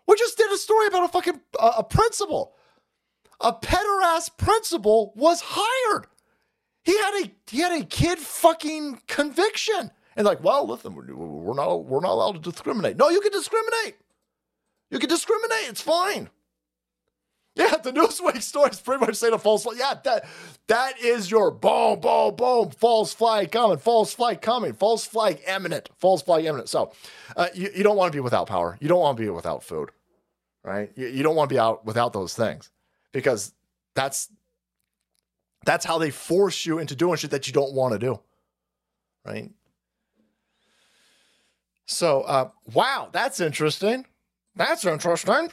[0.06, 2.56] We just did a story about a fucking uh, a principal.
[3.40, 6.08] A pederast principal was hired.
[6.88, 9.92] He had a he had a kid fucking conviction.
[10.16, 12.96] And like, well, listen, we're, not we're not allowed to discriminate.
[12.96, 13.98] No, you can discriminate.
[14.90, 15.68] You can discriminate.
[15.68, 16.30] It's fine.
[17.56, 19.76] Yeah, the Newsweek story is pretty much saying a false flag.
[19.78, 20.26] Yeah, that
[20.68, 25.90] that is your boom, boom, boom, false flag coming, false flag coming, false flag imminent,
[25.98, 26.70] false flag imminent.
[26.70, 26.94] So
[27.36, 28.78] uh, you, you don't want to be without power.
[28.80, 29.90] You don't want to be without food,
[30.64, 30.90] right?
[30.96, 32.72] You, you don't want to be out without those things
[33.12, 33.54] because
[33.94, 34.30] that's
[35.68, 38.20] that's how they force you into doing shit that you don't want to do,
[39.24, 39.52] right?
[41.86, 44.06] So, uh, wow, that's interesting.
[44.56, 45.52] That's interesting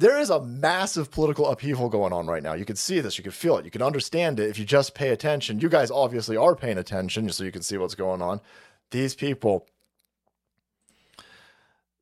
[0.00, 2.54] there is a massive political upheaval going on right now.
[2.54, 4.94] You can see this, you can feel it, you can understand it if you just
[4.94, 5.60] pay attention.
[5.60, 8.40] You guys obviously are paying attention so you can see what's going on.
[8.90, 9.66] These people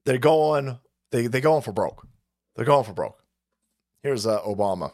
[0.04, 0.78] they're going
[1.10, 2.06] they they going for broke.
[2.54, 3.18] They're going for broke.
[4.04, 4.92] Here's uh, Obama.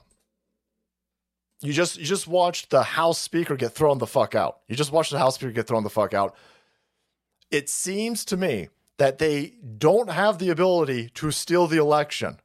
[1.65, 4.59] You just you just watched the House Speaker get thrown the fuck out.
[4.69, 6.37] You just watched the House Speaker get thrown the fuck out.
[7.51, 12.39] It seems to me that they don't have the ability to steal the election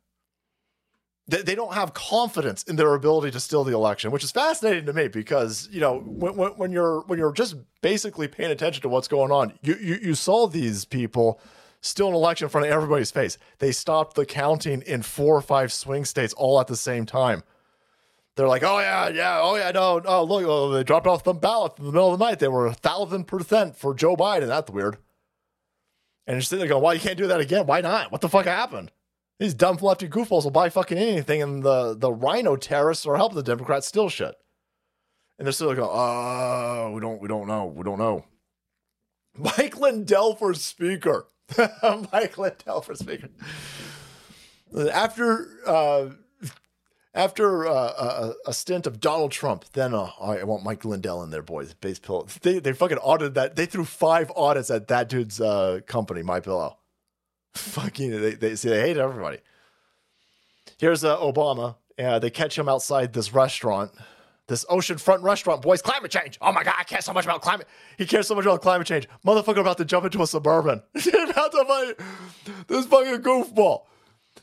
[1.29, 4.93] they, don't have confidence in their ability to steal the election, which is fascinating to
[4.93, 8.89] me because you know when, when, when you're when you're just basically paying attention to
[8.89, 11.39] what's going on, you, you you saw these people
[11.81, 13.37] steal an election in front of everybody's face.
[13.59, 17.43] They stopped the counting in four or five swing states all at the same time.
[18.39, 21.33] They're like, oh yeah, yeah, oh yeah, no, no, look, oh, they dropped off the
[21.33, 22.39] ballot in the middle of the night.
[22.39, 24.47] They were a thousand percent for Joe Biden.
[24.47, 24.97] That's weird.
[26.25, 27.65] And you're sitting there going, why you can't do that again?
[27.65, 28.13] Why not?
[28.13, 28.93] What the fuck happened?
[29.39, 33.35] These dumb lefty goofballs will buy fucking anything, and the the RINO terrorists are helping
[33.35, 34.35] the Democrats steal shit.
[35.37, 38.23] And they're still going, oh, we don't, we don't know, we don't know.
[39.37, 41.27] Mike Lindell for speaker.
[42.13, 43.27] Mike Lindell for speaker.
[44.93, 46.09] After uh,
[47.13, 51.31] after uh, a, a, stint of Donald Trump, then uh, I want Mike Lindell in
[51.31, 51.73] there, boys.
[51.73, 52.27] Base pillow.
[52.41, 53.55] They they fucking audited that.
[53.55, 56.77] They threw five audits at that dude's uh, company, My Pillow.
[57.53, 59.39] fucking they, they see they hate everybody.
[60.77, 61.75] Here's uh, Obama.
[61.97, 63.91] They catch him outside this restaurant,
[64.47, 65.61] this oceanfront restaurant.
[65.61, 66.37] Boys, climate change.
[66.41, 67.67] Oh my god, I care so much about climate.
[67.97, 69.09] He cares so much about climate change.
[69.25, 70.81] Motherfucker about to jump into a suburban.
[70.93, 71.95] about to fight
[72.67, 73.81] this fucking goofball.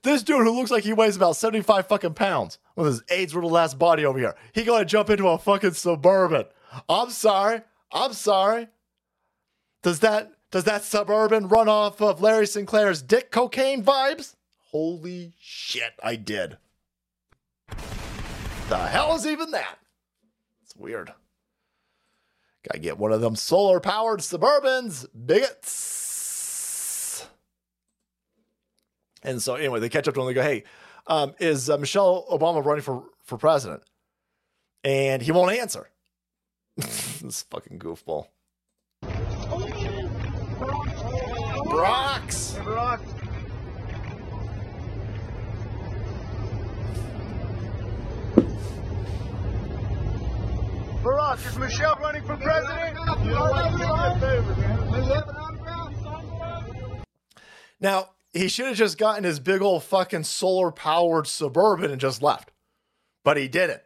[0.06, 3.56] This dude who looks like he weighs about 75 fucking pounds with his AIDS riddled
[3.56, 4.36] ass body over here.
[4.52, 6.44] He gonna jump into a fucking suburban.
[6.88, 7.62] I'm sorry.
[7.90, 8.68] I'm sorry.
[9.82, 14.36] Does that does that suburban run off of Larry Sinclair's dick cocaine vibes?
[14.70, 16.56] Holy shit, I did.
[18.68, 19.76] The hell is even that?
[20.62, 21.12] It's weird.
[22.62, 26.05] Gotta get one of them solar powered Suburbans, bigots.
[29.26, 30.62] And so, anyway, they catch up to him and they go, Hey,
[31.08, 33.82] um, is uh, Michelle Obama running for, for president?
[34.84, 35.90] And he won't answer.
[36.76, 38.28] this fucking goofball.
[41.68, 42.56] Brox!
[51.02, 52.98] Barack, is Michelle running for president?
[53.24, 53.70] You know what?
[53.70, 54.90] Do me a favor, man.
[54.90, 55.94] Will you have an autograph?
[56.02, 57.04] Sign
[57.80, 62.22] Now, he should have just gotten his big old fucking solar powered suburban and just
[62.22, 62.52] left.
[63.24, 63.82] But he didn't.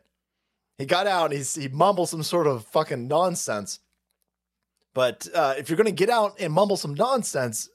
[0.78, 3.80] He got out and he mumbled some sort of fucking nonsense.
[4.94, 7.68] But uh, if you're going to get out and mumble some nonsense,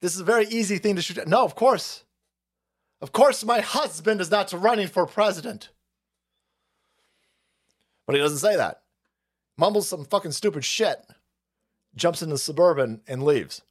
[0.00, 1.26] this is a very easy thing to shoot.
[1.26, 2.04] No, of course.
[3.00, 5.70] Of course, my husband is not running for president.
[8.06, 8.82] But he doesn't say that.
[9.56, 11.04] Mumbles some fucking stupid shit,
[11.94, 13.62] jumps into the suburban and leaves.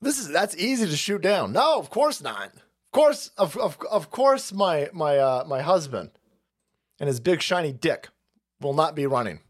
[0.00, 1.52] This is that's easy to shoot down.
[1.52, 2.46] No, of course not.
[2.54, 6.10] Of course, of of, of course, my my uh, my husband
[6.98, 8.08] and his big shiny dick
[8.60, 9.40] will not be running.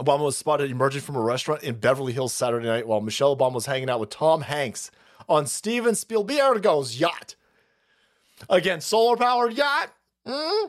[0.00, 3.54] Obama was spotted emerging from a restaurant in Beverly Hills Saturday night while Michelle Obama
[3.54, 4.90] was hanging out with Tom Hanks
[5.28, 7.36] on Steven Spielberg's yacht.
[8.48, 9.90] Again, solar powered yacht.
[10.26, 10.66] Hmm?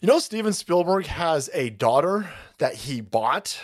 [0.00, 2.28] You know, Steven Spielberg has a daughter
[2.58, 3.58] that he bought.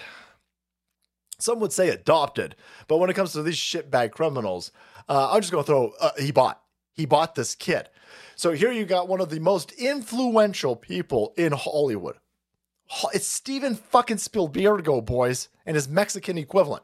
[1.43, 2.57] Some would say adopted,
[2.88, 4.70] but when it comes to these shitbag criminals,
[5.09, 6.61] uh, I'm just going to throw uh, he bought.
[6.93, 7.88] He bought this kid.
[8.36, 12.16] So here you got one of the most influential people in Hollywood.
[13.14, 16.82] It's Steven fucking Spielberg, boys, and his Mexican equivalent.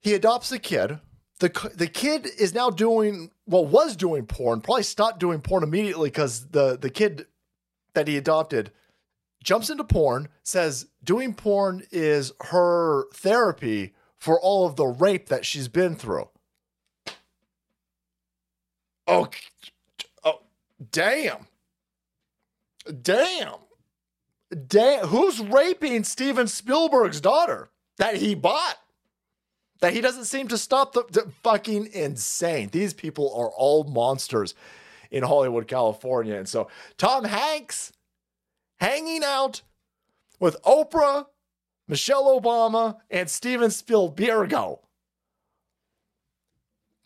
[0.00, 1.00] He adopts a kid.
[1.40, 6.10] The, the kid is now doing, well, was doing porn, probably stopped doing porn immediately
[6.10, 7.26] because the, the kid
[7.94, 8.70] that he adopted
[9.48, 15.46] jumps into porn, says doing porn is her therapy for all of the rape that
[15.46, 16.28] she's been through.
[19.06, 19.26] Oh,
[20.22, 20.42] oh
[20.92, 21.46] damn.
[23.00, 23.54] Damn.
[24.66, 25.06] Damn.
[25.06, 28.76] Who's raping Steven Spielberg's daughter that he bought?
[29.80, 32.68] That he doesn't seem to stop the, the fucking insane.
[32.70, 34.54] These people are all monsters
[35.10, 36.34] in Hollywood, California.
[36.34, 36.68] And so
[36.98, 37.92] Tom Hanks
[38.80, 39.62] hanging out
[40.40, 41.26] with Oprah,
[41.86, 44.54] Michelle Obama, and Steven Spielberg.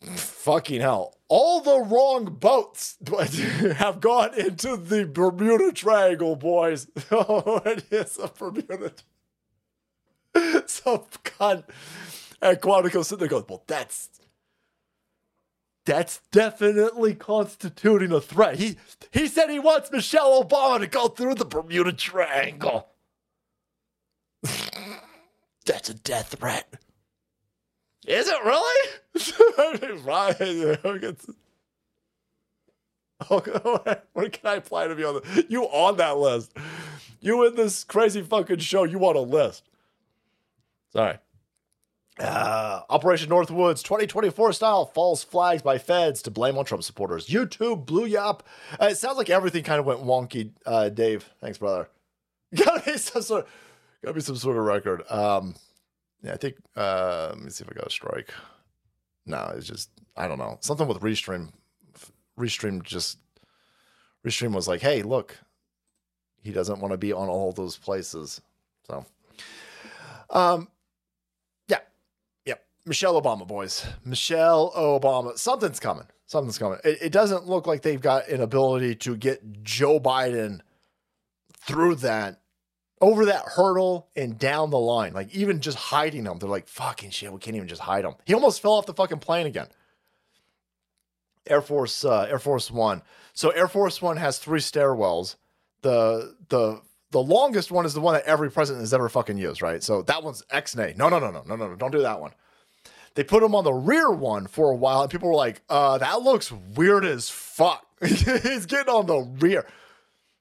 [0.01, 1.15] Fucking hell.
[1.29, 2.97] All the wrong boats
[3.77, 6.87] have gone into the Bermuda Triangle, boys.
[7.09, 8.93] Oh, it is a Bermuda.
[10.67, 11.63] Some cunt
[12.41, 14.09] at Quantico sitting there goes, well, that's
[15.85, 18.55] that's definitely constituting a threat.
[18.55, 18.77] He
[19.11, 22.87] he said he wants Michelle Obama to go through the Bermuda Triangle.
[25.65, 26.67] That's a death threat.
[28.05, 28.89] Is it really?
[33.31, 36.51] Okay, what oh, can I apply to be on the you on that list?
[37.21, 39.63] You in this crazy fucking show, you want a list.
[40.91, 41.19] Sorry.
[42.19, 47.27] Uh, Operation Northwoods 2024 style false flags by feds to blame on Trump supporters.
[47.27, 48.47] YouTube blew you up.
[48.79, 51.27] Uh, it sounds like everything kind of went wonky, uh, Dave.
[51.41, 51.89] Thanks, brother.
[52.55, 53.51] Gotta be some sort of,
[54.03, 55.01] gotta be some sort of record.
[55.09, 55.55] Um,
[56.21, 58.31] yeah, I think, uh, let me see if I got a strike.
[59.25, 60.57] No, it's just, I don't know.
[60.61, 61.49] Something with Restream.
[62.39, 63.17] Restream just,
[64.23, 65.35] Restream was like, hey, look,
[66.43, 68.39] he doesn't want to be on all those places.
[68.85, 69.03] So,
[70.29, 70.67] um.
[72.85, 73.85] Michelle Obama, boys.
[74.03, 75.37] Michelle Obama.
[75.37, 76.05] Something's coming.
[76.25, 76.79] Something's coming.
[76.83, 80.61] It, it doesn't look like they've got an ability to get Joe Biden
[81.65, 82.41] through that,
[82.99, 85.13] over that hurdle and down the line.
[85.13, 88.15] Like even just hiding him, they're like, fucking shit, we can't even just hide him.
[88.25, 89.67] He almost fell off the fucking plane again.
[91.47, 93.01] Air Force, uh, Air Force One.
[93.33, 95.35] So Air Force One has three stairwells.
[95.81, 96.81] The the
[97.11, 99.83] the longest one is the one that every president has ever fucking used, right?
[99.83, 100.95] So that one's X-nay.
[100.97, 101.75] No, no, no, no, no, no, no.
[101.75, 102.31] Don't do that one.
[103.15, 105.97] They put him on the rear one for a while, and people were like, uh,
[105.99, 107.85] that looks weird as fuck.
[108.03, 109.67] he's getting on the rear.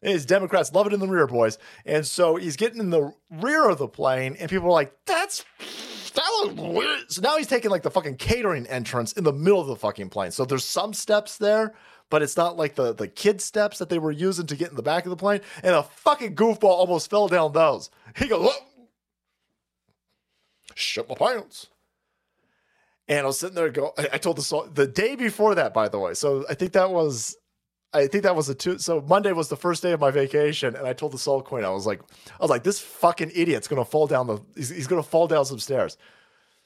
[0.00, 1.58] His Democrats love it in the rear, boys.
[1.86, 5.44] And so he's getting in the rear of the plane, and people are like, that's
[6.14, 7.12] that looks weird.
[7.12, 10.10] So now he's taking like the fucking catering entrance in the middle of the fucking
[10.10, 10.30] plane.
[10.30, 11.74] So there's some steps there,
[12.10, 14.76] but it's not like the, the kid steps that they were using to get in
[14.76, 15.40] the back of the plane.
[15.62, 17.90] And a fucking goofball almost fell down those.
[18.16, 18.50] He goes, Whoa.
[21.08, 21.68] my pants.
[23.12, 23.92] And I was sitting there go.
[23.98, 26.14] I told the song the day before that, by the way.
[26.14, 27.36] So I think that was
[27.92, 28.78] I think that was the two.
[28.78, 31.62] So Monday was the first day of my vacation, and I told the Soul Queen,
[31.64, 34.38] I was like, I was like, this fucking idiot's gonna fall down the.
[34.56, 35.98] He's, he's gonna fall down some stairs.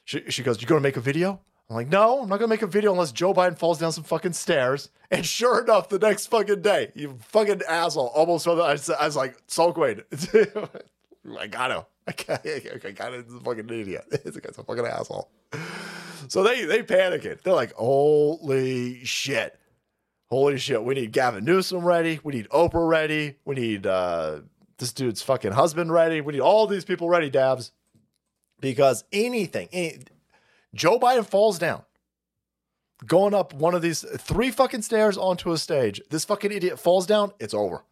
[0.05, 1.40] She, she goes, you gonna make a video?
[1.68, 4.05] I'm like, no, I'm not gonna make a video unless Joe Biden falls down some
[4.05, 4.88] fucking stairs.
[5.11, 8.66] And sure enough, the next fucking day, you fucking asshole, almost fell down.
[8.68, 10.03] I, was- I was like, Soul Queen,
[11.40, 11.82] I got him.
[12.07, 13.28] I got, I got it.
[13.28, 14.05] This fucking idiot.
[14.24, 15.28] This guy's a fucking asshole.
[16.28, 17.40] So they they panicking.
[17.42, 19.58] They're like, holy shit.
[20.28, 20.82] Holy shit.
[20.82, 22.20] We need Gavin Newsom ready.
[22.24, 23.36] We need Oprah ready.
[23.44, 24.40] We need uh
[24.78, 26.20] this dude's fucking husband ready.
[26.20, 27.72] We need all these people ready, Dabs.
[28.60, 29.98] Because anything, any,
[30.74, 31.82] Joe Biden falls down,
[33.06, 36.00] going up one of these three fucking stairs onto a stage.
[36.10, 37.32] This fucking idiot falls down.
[37.38, 37.84] It's over.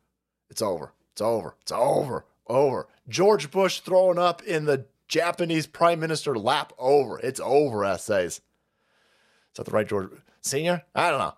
[0.51, 0.93] It's over.
[1.13, 1.55] It's over.
[1.63, 2.25] It's over.
[2.47, 2.89] Over.
[3.09, 6.73] George Bush throwing up in the Japanese prime minister lap.
[6.79, 7.19] Over.
[7.19, 8.35] It's over, essays.
[8.35, 8.43] Is
[9.57, 10.83] that the right George Senior?
[10.95, 11.35] I don't know.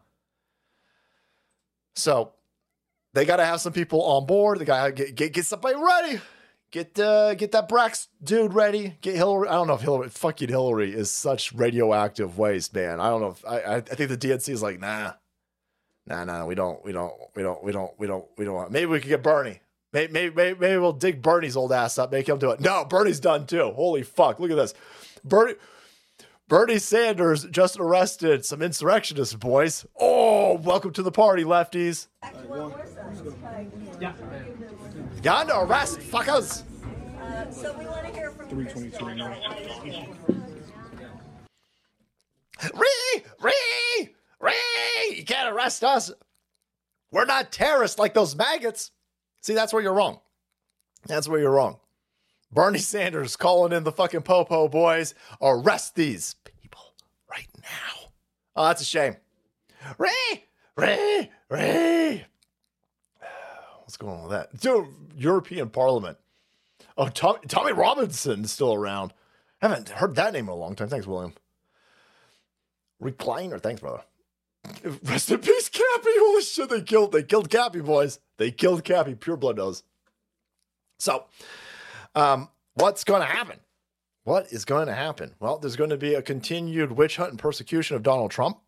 [1.94, 2.32] So
[3.14, 4.58] they got to have some people on board.
[4.58, 6.20] They got to get, get, get somebody ready.
[6.70, 8.98] Get uh, get that Brax dude ready.
[9.00, 9.48] Get Hillary.
[9.48, 10.08] I don't know if Hillary.
[10.08, 13.00] Fucking Hillary is such radioactive waste, man.
[13.00, 13.30] I don't know.
[13.30, 15.12] If, I, I think the DNC is like, nah,
[16.06, 16.44] nah, nah.
[16.44, 16.84] We don't.
[16.84, 17.14] We don't.
[17.34, 17.62] We don't.
[17.62, 17.98] We don't.
[17.98, 18.26] We don't.
[18.36, 18.72] We don't want.
[18.72, 19.60] Maybe we could get Bernie.
[19.92, 22.60] Maybe, maybe, maybe, we'll dig Bernie's old ass up, make him do it.
[22.60, 23.72] No, Bernie's done too.
[23.74, 24.40] Holy fuck!
[24.40, 24.74] Look at this,
[25.24, 25.54] Bernie.
[26.48, 29.84] Bernie Sanders just arrested some insurrectionists, boys.
[29.98, 32.06] Oh, welcome to the party, lefties.
[35.22, 36.62] Got to arrest, fuckers.
[37.50, 39.06] So we want to hear from 322.
[42.74, 45.16] Ree, Ree, Ree.
[45.16, 46.12] You can't arrest us.
[47.10, 48.92] We're not terrorists like those maggots.
[49.40, 50.20] See, that's where you're wrong.
[51.06, 51.78] That's where you're wrong.
[52.52, 55.14] Bernie Sanders calling in the fucking popo boys.
[55.40, 56.80] Arrest these people
[57.30, 58.10] right now.
[58.54, 59.16] Oh, that's a shame.
[59.98, 60.44] Ray,
[60.76, 62.26] Ray, Ray.
[63.80, 64.58] What's going on with that?
[64.58, 66.18] Dude, European Parliament.
[66.98, 69.12] Oh, Tommy, Tommy Robinson's still around.
[69.60, 70.88] haven't heard that name in a long time.
[70.88, 71.34] Thanks, William.
[73.02, 73.60] Recliner.
[73.60, 74.02] Thanks, brother.
[75.04, 76.10] Rest in peace, Cappy.
[76.18, 78.20] Holy shit, they killed they killed Cappy, boys.
[78.38, 79.14] They killed Cappy.
[79.14, 79.82] Pure blood knows.
[80.98, 81.26] So,
[82.14, 83.58] um, what's going to happen?
[84.24, 85.34] What is going to happen?
[85.38, 88.58] Well, there's going to be a continued witch hunt and persecution of Donald Trump.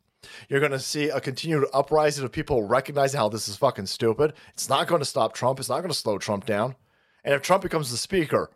[0.49, 4.35] You're going to see a continued uprising of people recognizing how this is fucking stupid.
[4.53, 5.59] It's not going to stop Trump.
[5.59, 6.77] It's not going to slow Trump down.
[7.25, 8.51] And if Trump becomes the speaker,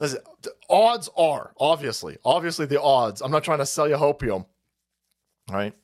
[0.00, 3.20] listen, the odds are obviously, obviously the odds.
[3.20, 4.46] I'm not trying to sell you hopium,
[5.50, 5.74] right?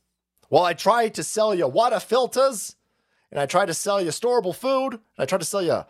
[0.51, 2.76] Well, I try to sell you water filters,
[3.30, 5.84] and I try to sell you storable food, and I try to sell you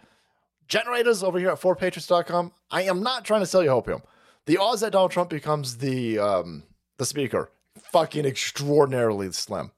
[0.67, 2.53] generators over here at 4patriots.com.
[2.71, 4.03] I am not trying to sell you hopium.
[4.47, 6.65] The odds that Donald Trump becomes the um,
[6.97, 7.51] the speaker
[7.93, 9.71] fucking extraordinarily slim.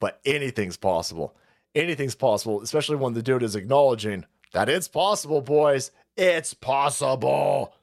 [0.00, 1.36] But anything's possible.
[1.74, 5.90] Anything's possible, especially when the dude is acknowledging that it's possible, boys.
[6.16, 7.74] It's possible.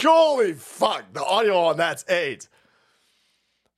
[0.00, 1.12] Holy fuck.
[1.12, 2.48] The audio on that's eight.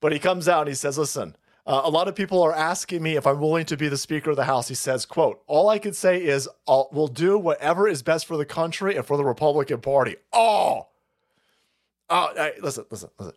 [0.00, 3.02] But he comes out and he says, listen, uh, a lot of people are asking
[3.02, 4.68] me if I'm willing to be the Speaker of the House.
[4.68, 8.36] He says, quote, all I can say is I'll, we'll do whatever is best for
[8.36, 10.16] the country and for the Republican Party.
[10.32, 10.88] Oh,
[12.08, 13.34] oh, hey, listen, listen, listen.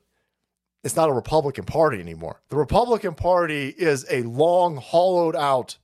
[0.84, 2.42] It's not a Republican Party anymore.
[2.50, 5.78] The Republican Party is a long, hollowed out,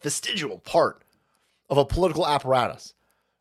[0.00, 1.02] vestigial part
[1.68, 2.94] of a political apparatus.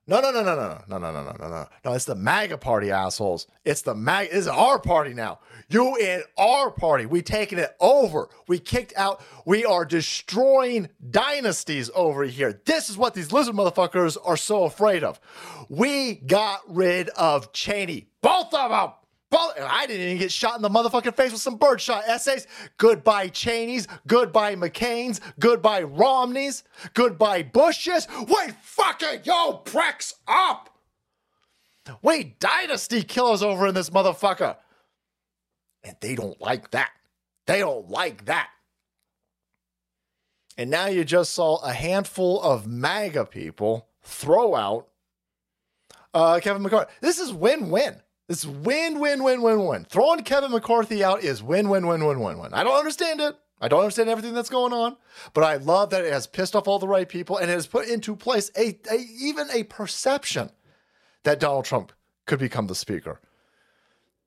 [0.09, 1.67] No, no, no, no, no, no, no, no, no, no, no.
[1.83, 3.45] No, it's the MAGA party, assholes.
[3.65, 4.29] It's the MAGA.
[4.29, 5.39] This is our party now.
[5.67, 7.05] You in our party.
[7.05, 8.29] We taking it over.
[8.47, 9.21] We kicked out.
[9.45, 12.61] We are destroying dynasties over here.
[12.63, 15.19] This is what these lizard motherfuckers are so afraid of.
[15.67, 18.07] We got rid of Cheney.
[18.21, 18.91] Both of them.
[19.31, 22.47] I didn't even get shot in the motherfucking face with some birdshot essays.
[22.77, 23.87] Goodbye Cheneys.
[24.07, 25.19] Goodbye McCain's.
[25.39, 26.63] Goodbye Romney's.
[26.93, 28.07] Goodbye Bush's.
[28.27, 30.69] Wait fucking yo pricks up.
[32.01, 34.57] Wait, dynasty killers over in this motherfucker.
[35.83, 36.91] And they don't like that.
[37.45, 38.49] They don't like that.
[40.57, 44.87] And now you just saw a handful of MAGA people throw out
[46.13, 46.91] uh, Kevin McCarthy.
[46.99, 48.01] This is win win.
[48.27, 49.85] This is win win win win win.
[49.85, 52.53] Throwing Kevin McCarthy out is win win win win win win.
[52.53, 53.35] I don't understand it.
[53.59, 54.97] I don't understand everything that's going on,
[55.33, 57.65] but I love that it has pissed off all the right people and it has
[57.65, 60.51] put into place a, a even a perception
[61.23, 61.91] that Donald Trump
[62.25, 63.19] could become the speaker.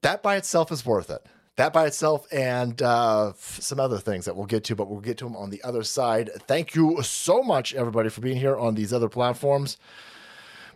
[0.03, 1.25] That by itself is worth it.
[1.57, 5.19] That by itself and uh, some other things that we'll get to, but we'll get
[5.19, 6.31] to them on the other side.
[6.49, 9.77] Thank you so much, everybody, for being here on these other platforms.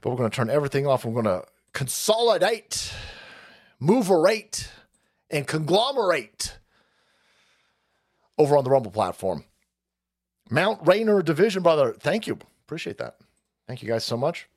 [0.01, 1.05] But we're going to turn everything off.
[1.07, 1.45] We're going to
[1.75, 2.95] consolidate,
[3.83, 4.69] moverate,
[5.31, 6.57] and conglomerate
[8.39, 9.45] over on the Rumble platform.
[10.51, 11.93] Mount Rainer Division, brother.
[11.93, 12.39] Thank you.
[12.65, 13.17] Appreciate that.
[13.67, 14.49] Thank you guys so much.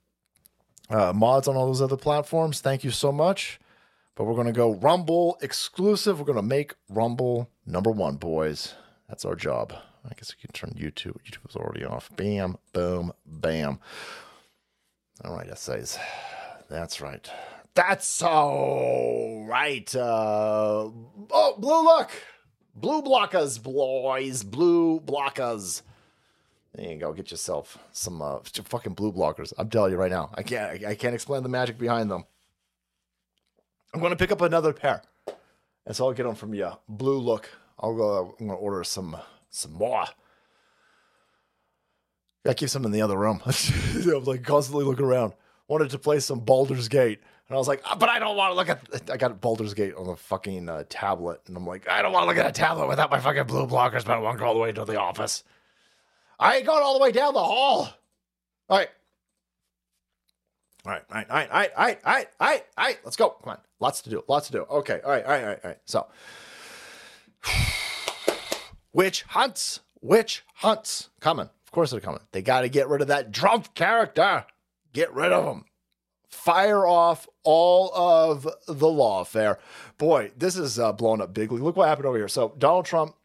[0.90, 2.62] Uh, mods on all those other platforms.
[2.62, 3.60] Thank you so much.
[4.16, 6.20] But we're going to go Rumble exclusive.
[6.20, 8.74] We're going to make Rumble number one, boys.
[9.08, 9.74] That's our job.
[10.06, 11.18] I guess we can turn YouTube.
[11.24, 12.10] YouTube was already off.
[12.16, 13.80] Bam, boom, bam.
[15.24, 15.98] All right, essays.
[16.70, 17.30] That's right.
[17.74, 19.96] That's all right.
[19.96, 20.90] Uh,
[21.32, 22.12] oh, blue look.
[22.76, 24.44] Blue blockers, boys.
[24.44, 25.82] Blue blockers.
[26.74, 27.14] There you go.
[27.14, 29.54] Get yourself some uh, fucking blue blockers.
[29.58, 30.30] I'm telling you right now.
[30.34, 30.86] I can't.
[30.86, 32.26] I can't explain the magic behind them.
[33.94, 35.02] I'm to pick up another pair,
[35.86, 36.72] and so I'll get them from you.
[36.88, 37.50] Blue look.
[37.80, 38.36] I'll go.
[38.40, 39.18] I'm to order some
[39.50, 40.06] some more.
[42.46, 43.42] I keep some in the other room.
[43.46, 45.34] I'm like constantly looking around.
[45.68, 48.52] Wanted to play some Baldur's Gate, and I was like, "Ah, but I don't want
[48.52, 49.12] to look at.
[49.12, 52.24] I got Baldur's Gate on the fucking uh, tablet, and I'm like, I don't want
[52.24, 54.48] to look at a tablet without my fucking blue blockers, but I want to go
[54.48, 55.44] all the way to the office.
[56.40, 57.90] I ain't going all the way down the hall.
[58.70, 58.90] All right.
[60.86, 62.86] All right, all right, all right, all right, all right, all right, all right, all
[62.86, 63.00] right.
[63.04, 63.30] Let's go.
[63.30, 63.60] Come on.
[63.82, 64.24] Lots to do.
[64.28, 64.62] Lots to do.
[64.70, 65.02] Okay.
[65.04, 65.80] All right, all right, all right, all right.
[65.84, 66.08] So,
[68.94, 69.82] witch hunts.
[70.02, 71.10] Witch hunts.
[71.20, 71.50] Coming.
[71.66, 72.22] Of course they're coming.
[72.32, 74.46] They got to get rid of that Trump character.
[74.94, 75.66] Get rid of them.
[76.30, 79.58] Fire off all of the lawfare.
[79.98, 81.60] Boy, this is uh, blown up bigly.
[81.60, 82.28] Look what happened over here.
[82.28, 83.16] So, Donald Trump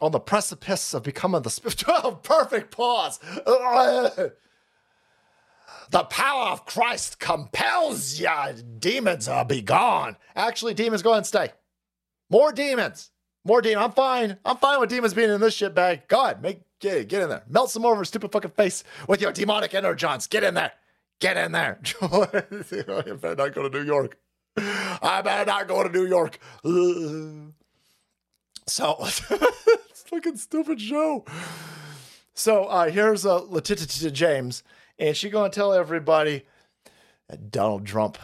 [0.00, 3.20] on the precipice of becoming the sp- oh, perfect pause.
[5.90, 8.52] The power of Christ compels ya.
[8.78, 10.16] Demons are be gone.
[10.34, 11.50] Actually, demons go and stay.
[12.30, 13.10] More demons.
[13.44, 13.84] More demons.
[13.84, 14.38] I'm fine.
[14.44, 16.08] I'm fine with demons being in this shit bag.
[16.08, 16.42] Go ahead.
[16.42, 17.44] Make get, get in there.
[17.48, 20.28] Melt some over stupid fucking face with your demonic energons.
[20.28, 20.72] Get in there.
[21.24, 21.78] Get in there.
[22.02, 22.16] I
[23.14, 24.18] better not go to New York.
[24.58, 26.38] I better not go to New York.
[28.66, 31.26] So it's fucking stupid show.
[32.32, 34.62] So uh, here's uh, Letitia James,
[34.98, 36.44] and she gonna tell everybody
[37.28, 38.16] that Donald Trump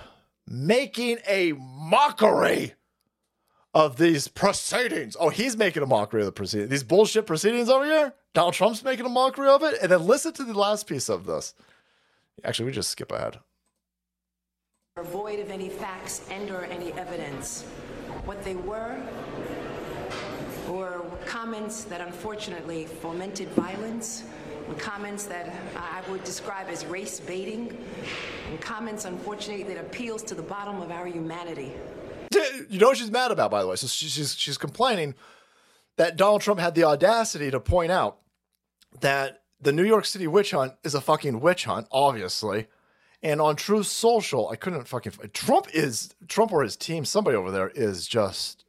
[0.47, 2.73] making a mockery
[3.75, 5.15] of these proceedings.
[5.21, 6.71] Oh, he's making a mockery of the proceedings.
[6.71, 8.15] These bullshit proceedings over here.
[8.33, 11.27] Donald Trump's making a mockery of it, and then listen to the last piece of
[11.27, 11.55] this.
[12.45, 13.39] Actually, we just skip ahead.
[14.97, 17.63] are void of any facts and or any evidence.
[18.25, 19.01] What they were
[20.69, 24.25] were comments that unfortunately fomented violence,
[24.79, 27.77] comments that I would describe as race baiting,
[28.49, 31.73] and comments unfortunately that appeals to the bottom of our humanity.
[32.69, 33.77] You know what she's mad about, by the way.
[33.77, 35.15] So she's she's complaining
[35.97, 38.19] that Donald Trump had the audacity to point out
[39.01, 42.69] that the New York City witch hunt is a fucking witch hunt, obviously.
[43.23, 45.13] And on Truth Social, I couldn't fucking.
[45.35, 47.05] Trump is Trump or his team.
[47.05, 48.65] Somebody over there is just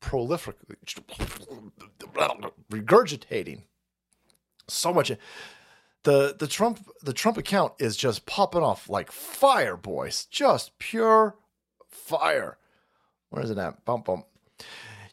[0.00, 0.56] prolific,
[2.70, 3.62] regurgitating
[4.68, 5.12] so much.
[6.04, 10.24] The the Trump the Trump account is just popping off like fire, boys.
[10.26, 11.36] Just pure
[11.86, 12.56] fire.
[13.28, 13.84] Where is it at?
[13.84, 14.24] Bump bump.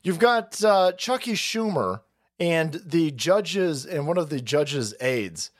[0.01, 2.01] You've got uh, Chucky Schumer
[2.39, 5.51] and the judges and one of the judges' aides,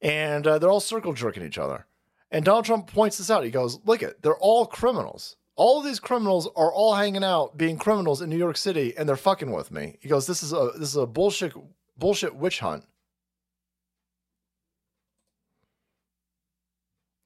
[0.00, 1.86] and uh, they're all circle jerking each other.
[2.30, 3.44] And Donald Trump points this out.
[3.44, 5.36] He goes, "Look it, they're all criminals.
[5.56, 9.16] All these criminals are all hanging out, being criminals in New York City, and they're
[9.16, 11.54] fucking with me." He goes, "This is a this is a bullshit
[11.96, 12.84] bullshit witch hunt."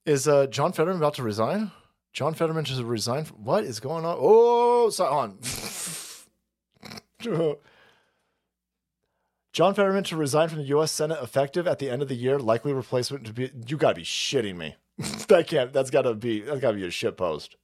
[0.05, 1.71] Is uh, John Fetterman about to resign?
[2.13, 3.29] John Fetterman just resigned.
[3.29, 4.17] From, what is going on?
[4.19, 5.39] Oh, sorry, on.
[9.53, 10.91] John Fetterman to resign from the U.S.
[10.91, 12.39] Senate effective at the end of the year.
[12.39, 13.51] Likely replacement to be.
[13.67, 14.77] You gotta be shitting me.
[15.29, 15.73] that can't.
[15.73, 16.41] That's gotta be.
[16.41, 17.57] That's gotta be a shit post.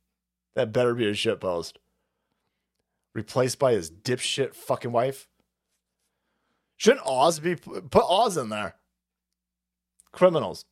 [0.55, 1.79] That better be a shit post.
[3.15, 5.29] Replaced by his dipshit fucking wife.
[6.77, 8.77] Shouldn't Oz be put Oz in there?
[10.13, 10.65] Criminals.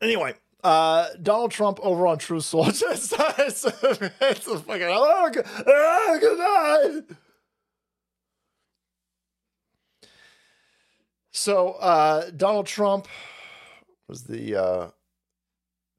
[0.00, 2.66] Anyway, uh, Donald Trump over on True Soul.
[2.68, 2.82] It's,
[3.38, 7.02] it's, it's, a fucking oh, good, oh,
[11.32, 13.08] So uh, Donald Trump
[14.06, 14.86] was the uh,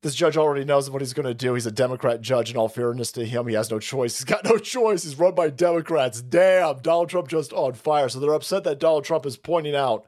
[0.04, 1.56] this judge already knows what he's going to do.
[1.56, 2.52] He's a Democrat judge.
[2.52, 4.18] In all fairness to him, he has no choice.
[4.18, 5.04] He's got no choice.
[5.04, 6.22] He's run by Democrats.
[6.22, 8.10] Damn, Donald Trump just on fire.
[8.10, 10.06] So they're upset that Donald Trump is pointing out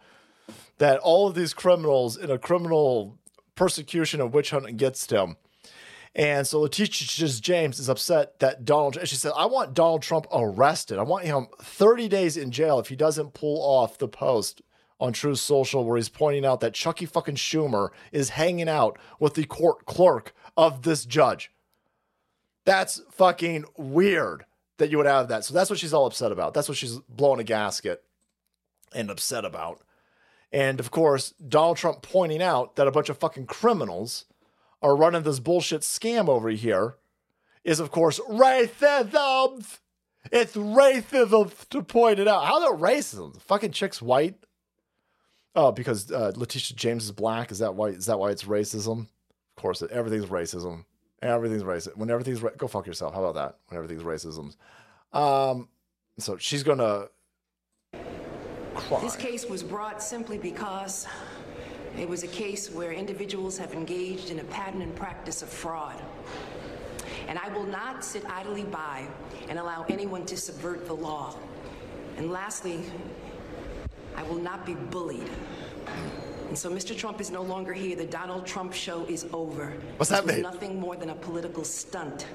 [0.78, 3.17] that all of these criminals in a criminal
[3.55, 5.38] persecution and witch hunt against him.
[6.13, 10.28] And so Letitia James is upset that Donald, and she said, I want Donald Trump
[10.32, 10.97] arrested.
[10.97, 14.61] I want him 30 days in jail if he doesn't pull off the post
[15.00, 19.34] on Truth Social where he's pointing out that Chucky fucking Schumer is hanging out with
[19.34, 21.52] the court clerk of this judge.
[22.66, 24.46] That's fucking weird
[24.78, 25.46] that you would have that.
[25.46, 26.54] So that's what she's all upset about.
[26.54, 28.04] That's what she's blowing a gasket
[28.93, 29.82] and upset about.
[30.52, 34.26] And of course, Donald Trump pointing out that a bunch of fucking criminals
[34.82, 36.96] are running this bullshit scam over here
[37.64, 39.78] is, of course, racism.
[40.32, 42.46] It's racism to point it out.
[42.46, 43.34] How's it racism?
[43.34, 44.45] The fucking chick's white.
[45.56, 47.51] Oh, because uh, Letitia James is black.
[47.51, 47.89] Is that why?
[47.89, 49.01] Is that why it's racism?
[49.01, 50.84] Of course, everything's racism.
[51.22, 51.95] Everything's racist.
[51.95, 53.14] When everything's ra- go fuck yourself.
[53.14, 53.58] How about that?
[53.70, 54.56] When everything's racism.
[55.18, 55.70] Um,
[56.20, 57.08] so she's gonna
[58.76, 59.01] cry.
[59.01, 61.08] This case was brought simply because
[61.97, 66.01] it was a case where individuals have engaged in a pattern and practice of fraud.
[67.30, 69.08] And I will not sit idly by
[69.47, 71.36] and allow anyone to subvert the law.
[72.18, 72.84] And lastly,
[74.16, 75.30] I will not be bullied.
[76.49, 76.95] And so Mr.
[76.95, 77.95] Trump is no longer here.
[77.95, 79.74] The Donald Trump show is over.
[79.97, 80.41] What's that mean?
[80.41, 82.28] nothing more than a political stunt.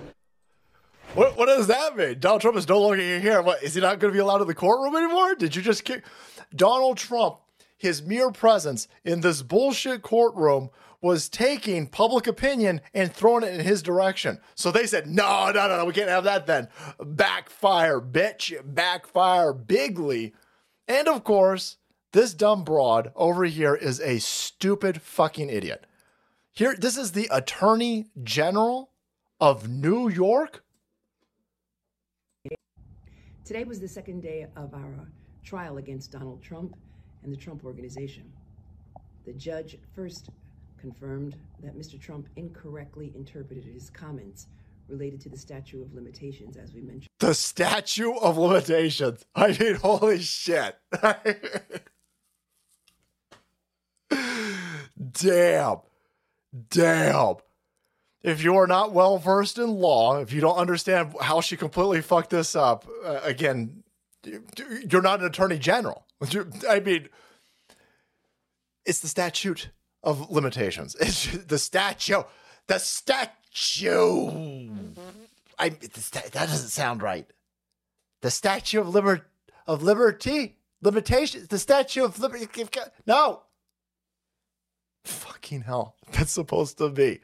[1.14, 2.20] What, what does that mean?
[2.20, 3.42] Donald Trump is no longer here.
[3.42, 5.34] What is he not going to be allowed in the courtroom anymore?
[5.34, 6.04] Did you just kick
[6.54, 7.38] Donald Trump?
[7.76, 10.68] His mere presence in this bullshit courtroom
[11.00, 14.38] was taking public opinion and throwing it in his direction.
[14.54, 16.68] So they said, "No, no, no, no, we can't have that." Then
[17.02, 20.34] backfire, bitch, backfire bigly.
[20.90, 21.76] And of course,
[22.10, 25.86] this dumb broad over here is a stupid fucking idiot.
[26.50, 28.90] Here, this is the Attorney General
[29.40, 30.64] of New York.
[33.44, 35.06] Today was the second day of our
[35.44, 36.74] trial against Donald Trump
[37.22, 38.24] and the Trump Organization.
[39.26, 40.30] The judge first
[40.76, 42.00] confirmed that Mr.
[42.00, 44.48] Trump incorrectly interpreted his comments
[44.90, 47.08] related to the statute of limitations, as we mentioned.
[47.18, 49.24] The statue of limitations.
[49.34, 50.76] I mean, holy shit.
[55.12, 55.76] Damn.
[56.70, 57.34] Damn.
[58.22, 62.02] If you are not well versed in law, if you don't understand how she completely
[62.02, 63.82] fucked this up, uh, again,
[64.90, 66.04] you're not an attorney general.
[66.68, 67.08] I mean,
[68.84, 69.70] it's the statute
[70.02, 70.96] of limitations.
[71.00, 72.26] It's the statute.
[72.66, 72.78] The
[73.50, 74.70] statue.
[75.58, 77.26] I that doesn't sound right.
[78.22, 79.26] The statue of liber
[79.66, 81.48] of liberty limitations.
[81.48, 82.46] The statue of liberty.
[83.06, 83.42] No.
[85.04, 85.96] Fucking hell.
[86.12, 87.20] That's supposed to be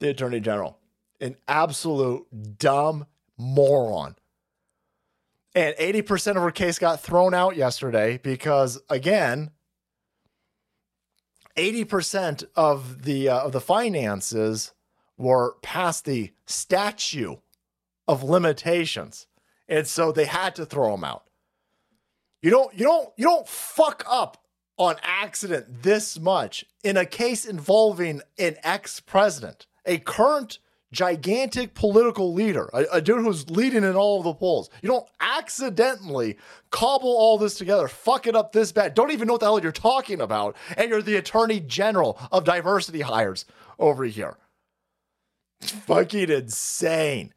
[0.00, 0.78] the attorney general.
[1.20, 2.26] An absolute
[2.58, 4.16] dumb moron.
[5.54, 9.50] And 80% of her case got thrown out yesterday because, again,
[11.56, 14.72] 80% of the uh, of the finances
[15.18, 17.36] were past the statue
[18.06, 19.26] of limitations.
[19.68, 21.24] And so they had to throw them out.
[22.40, 24.44] You don't you don't you don't fuck up
[24.78, 30.60] on accident this much in a case involving an ex-president, a current
[30.92, 34.70] gigantic political leader, a, a dude who's leading in all of the polls.
[34.80, 36.38] You don't accidentally
[36.70, 38.94] cobble all this together, fuck it up this bad.
[38.94, 42.44] Don't even know what the hell you're talking about, and you're the attorney general of
[42.44, 43.44] diversity hires
[43.78, 44.38] over here.
[45.60, 47.32] Fucking insane.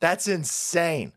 [0.00, 1.12] That's insane.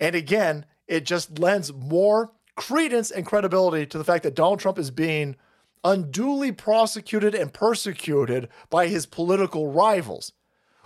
[0.00, 4.78] And again, it just lends more credence and credibility to the fact that Donald Trump
[4.78, 5.36] is being
[5.82, 10.32] unduly prosecuted and persecuted by his political rivals,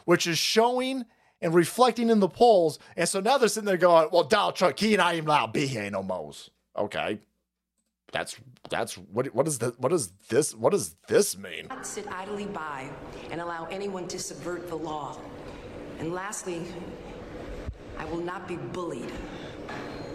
[0.05, 1.05] which is showing
[1.41, 2.79] and reflecting in the polls.
[2.97, 5.53] And so now they're sitting there going, well, Donald Trump, he not even allowed to
[5.53, 6.33] be here no more.
[6.77, 7.21] Okay.
[8.13, 8.37] That's
[8.71, 11.67] that's what what is the what is this what does this mean?
[11.69, 12.89] Not sit idly by
[13.31, 15.19] and allow anyone to subvert the law.
[15.99, 16.63] And lastly,
[17.99, 19.13] I will not be bullied.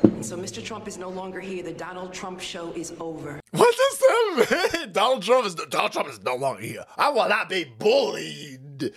[0.03, 0.63] And so Mr.
[0.63, 1.63] Trump is no longer here.
[1.63, 3.39] The Donald Trump show is over.
[3.51, 4.91] What does that mean?
[4.91, 6.85] Donald Trump is Donald Trump is no longer here.
[6.97, 8.93] I will not be bullied.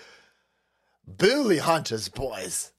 [1.07, 2.73] Bully hunters, boys.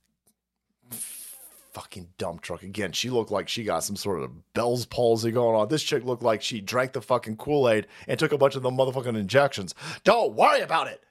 [1.77, 2.91] Fucking dump truck again.
[2.91, 5.67] She looked like she got some sort of Bell's palsy going on.
[5.67, 8.63] This chick looked like she drank the fucking Kool Aid and took a bunch of
[8.63, 9.75] the motherfucking injections.
[10.03, 11.03] Don't worry about it.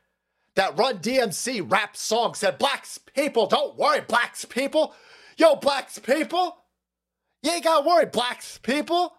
[0.56, 4.92] That Run DMC rap song said, "Blacks people, don't worry, blacks people.
[5.36, 6.56] Yo, blacks people,
[7.44, 9.14] you ain't gotta worry, blacks people."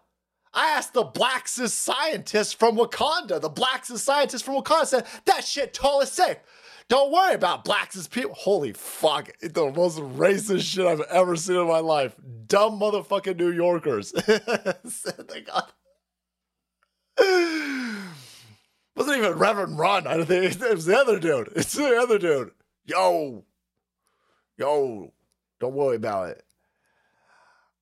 [0.54, 3.40] I asked the blacksest scientist from Wakanda.
[3.40, 6.40] The blacksest scientist from Wakanda said that shit totally safe.
[6.90, 8.34] Don't worry about blacks as people.
[8.34, 9.30] Holy fuck.
[9.42, 12.16] It's the most racist shit I've ever seen in my life.
[12.48, 14.14] Dumb motherfucking New Yorkers.
[15.28, 15.74] They got.
[18.96, 20.08] Wasn't even Reverend Run.
[20.08, 21.50] I think it was the other dude.
[21.56, 22.52] It's the other dude.
[22.86, 23.44] Yo.
[24.58, 25.14] Yo.
[25.60, 26.44] Don't worry about it.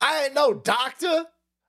[0.01, 1.25] I ain't no doctor.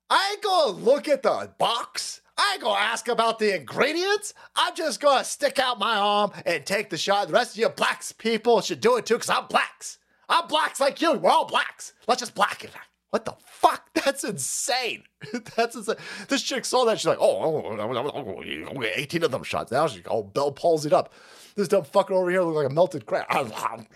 [0.08, 2.22] I ain't gonna look at the box.
[2.38, 4.34] I ain't gonna ask about the ingredients.
[4.54, 7.28] I'm just gonna stick out my arm and take the shot.
[7.28, 9.98] The rest of you blacks people should do it too, because I'm blacks.
[10.28, 11.14] I'm blacks like you.
[11.14, 11.94] We're all blacks.
[12.06, 12.70] Let's just black it.
[13.10, 13.88] What the fuck?
[14.04, 15.04] That's insane.
[15.56, 15.96] That's insane.
[16.28, 16.98] This chick saw that.
[16.98, 19.72] She's like, oh, oh, 18 of them shots.
[19.72, 21.12] Now she's all bell palsied up.
[21.54, 23.24] This dumb fucker over here looks like a melted crab.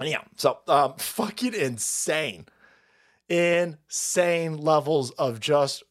[0.00, 2.46] Anyhow, so um, fucking insane.
[3.28, 5.82] Insane levels of just,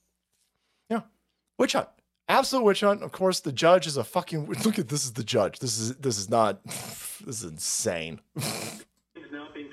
[1.58, 1.90] witch hunt.
[2.30, 3.04] Absolute witch hunt.
[3.04, 4.46] Of course, the judge is a fucking.
[4.64, 5.06] Look at this.
[5.06, 5.60] Is the judge?
[5.60, 6.62] This is this is not.
[7.26, 8.20] This is insane.
[8.36, 9.70] is now being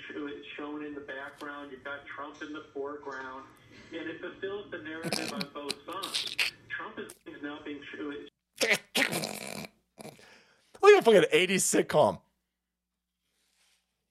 [0.56, 1.72] shown in the background.
[1.72, 3.42] You've got Trump in the foreground,
[3.92, 6.36] and it fulfills the narrative on both sides.
[6.68, 7.80] Trump is now being.
[10.82, 12.20] Look at fucking 80s sitcom.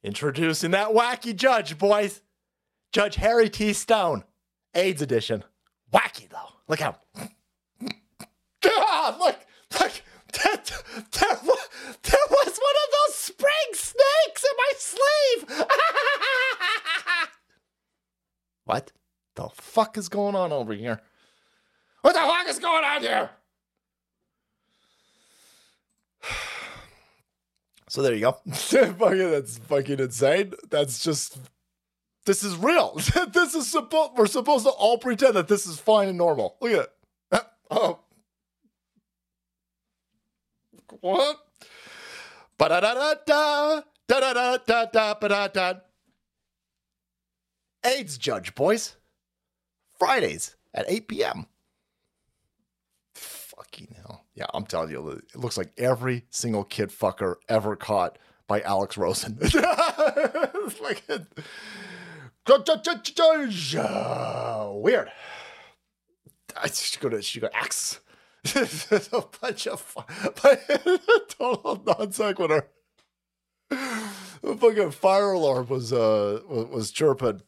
[0.03, 2.21] Introducing that wacky judge, boys.
[2.91, 3.73] Judge Harry T.
[3.73, 4.23] Stone,
[4.73, 5.43] AIDS edition.
[5.93, 6.53] Wacky though.
[6.67, 6.95] Look how.
[8.61, 9.45] God, like,
[9.79, 10.03] like
[10.33, 10.71] That,
[11.43, 11.69] was,
[12.03, 15.67] there was one of those spring snakes in my sleeve.
[18.65, 18.91] what
[19.35, 21.01] the fuck is going on over here?
[22.01, 23.29] What the fuck is going on here?
[27.87, 28.33] So there you go.
[28.53, 30.53] fucking, that's fucking insane.
[30.69, 31.39] That's just
[32.27, 32.93] this is real.
[33.33, 36.55] this is supposed we're supposed to all pretend that this is fine and normal.
[36.61, 36.89] Look at
[37.31, 37.45] it.
[37.71, 38.01] Oh
[41.01, 41.37] what?
[42.57, 45.73] Ba-da-da-da-da, da-da-da-da-da, da.
[47.85, 48.95] AIDS Judge, boys.
[49.97, 51.45] Fridays at 8 p.m.
[53.13, 54.25] Fucking hell.
[54.33, 58.17] Yeah, I'm telling you, it looks like every single kid fucker ever caught
[58.47, 59.37] by Alex Rosen.
[59.41, 61.03] it's like
[64.81, 65.11] weird.
[66.57, 67.99] I just go to she go axe.
[68.55, 70.01] A bunch of fu-
[71.29, 72.67] total non sequitur.
[73.69, 77.41] The fucking fire alarm was uh was, chirping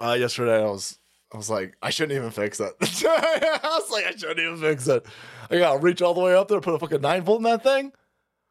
[0.00, 0.62] uh yesterday.
[0.62, 0.98] I was
[1.32, 2.72] I was like, I shouldn't even fix it.
[2.80, 5.04] I was like, I shouldn't even fix it.
[5.50, 7.64] I gotta reach all the way up there, put a fucking nine volt in that
[7.64, 7.92] thing.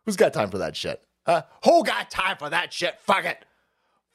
[0.06, 1.04] Who's got time for that shit?
[1.26, 1.44] Huh?
[1.64, 3.00] Who got time for that shit?
[3.00, 3.46] Fuck it.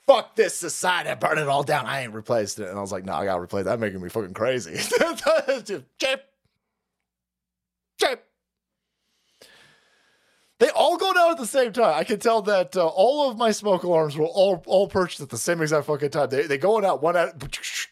[0.06, 1.10] Fuck this society.
[1.18, 1.86] Burn it all down.
[1.86, 2.68] I ain't replaced it.
[2.68, 3.80] And I was like, no, I gotta replace that.
[3.80, 4.76] Making me fucking crazy.
[5.98, 6.24] Chip.
[8.00, 8.26] Chip.
[10.58, 11.98] They all go down at the same time.
[11.98, 15.30] I can tell that uh, all of my smoke alarms were all all purchased at
[15.30, 16.28] the same exact fucking time.
[16.28, 17.42] They they going out one at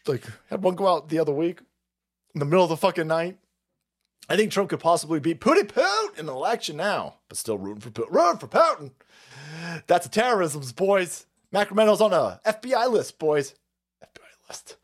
[0.07, 1.61] like had one go out the other week
[2.35, 3.39] in the middle of the fucking night.
[4.29, 7.81] I think Trump could possibly beat Putin Putin in the election now, but still rooting
[7.81, 8.11] for Putin.
[8.11, 8.91] Rooting for Putin.
[9.87, 11.25] That's a terrorism's boys.
[11.51, 13.55] Macramento's on a FBI list, boys.
[14.03, 14.75] FBI list.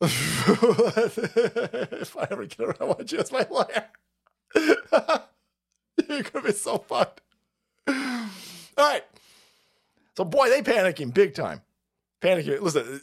[0.02, 3.88] if I ever get around, I want you as my lawyer.
[6.08, 7.20] You're gonna be so fucked.
[7.86, 7.94] All
[8.78, 9.04] right.
[10.16, 11.62] So boy, they panicking big time.
[12.20, 12.60] Panicking.
[12.60, 13.00] Listen,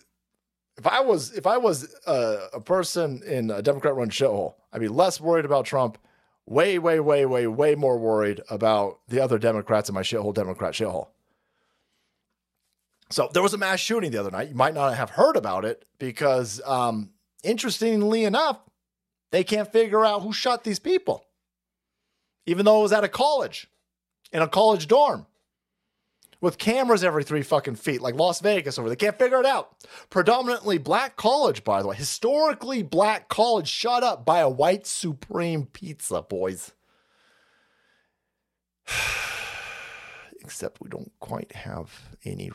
[0.78, 4.88] if I was if I was uh, a person in a Democrat-run shithole, I'd be
[4.88, 5.98] less worried about Trump.
[6.46, 10.74] Way, way, way, way, way more worried about the other Democrats in my shithole Democrat
[10.74, 11.10] shithole.
[13.12, 14.50] So there was a mass shooting the other night.
[14.50, 17.12] You might not have heard about it because, um,
[17.44, 18.60] interestingly enough,
[19.32, 21.26] they can't figure out who shot these people
[22.46, 23.70] even though it was at a college,
[24.32, 25.26] in a college dorm,
[26.42, 28.88] with cameras every three fucking feet, like Las Vegas over.
[28.88, 29.76] They can't figure it out.
[30.10, 35.66] Predominantly black college, by the way, historically black college, shut up by a white supreme
[35.66, 36.72] pizza, boys.
[40.42, 42.52] Except we don't quite have any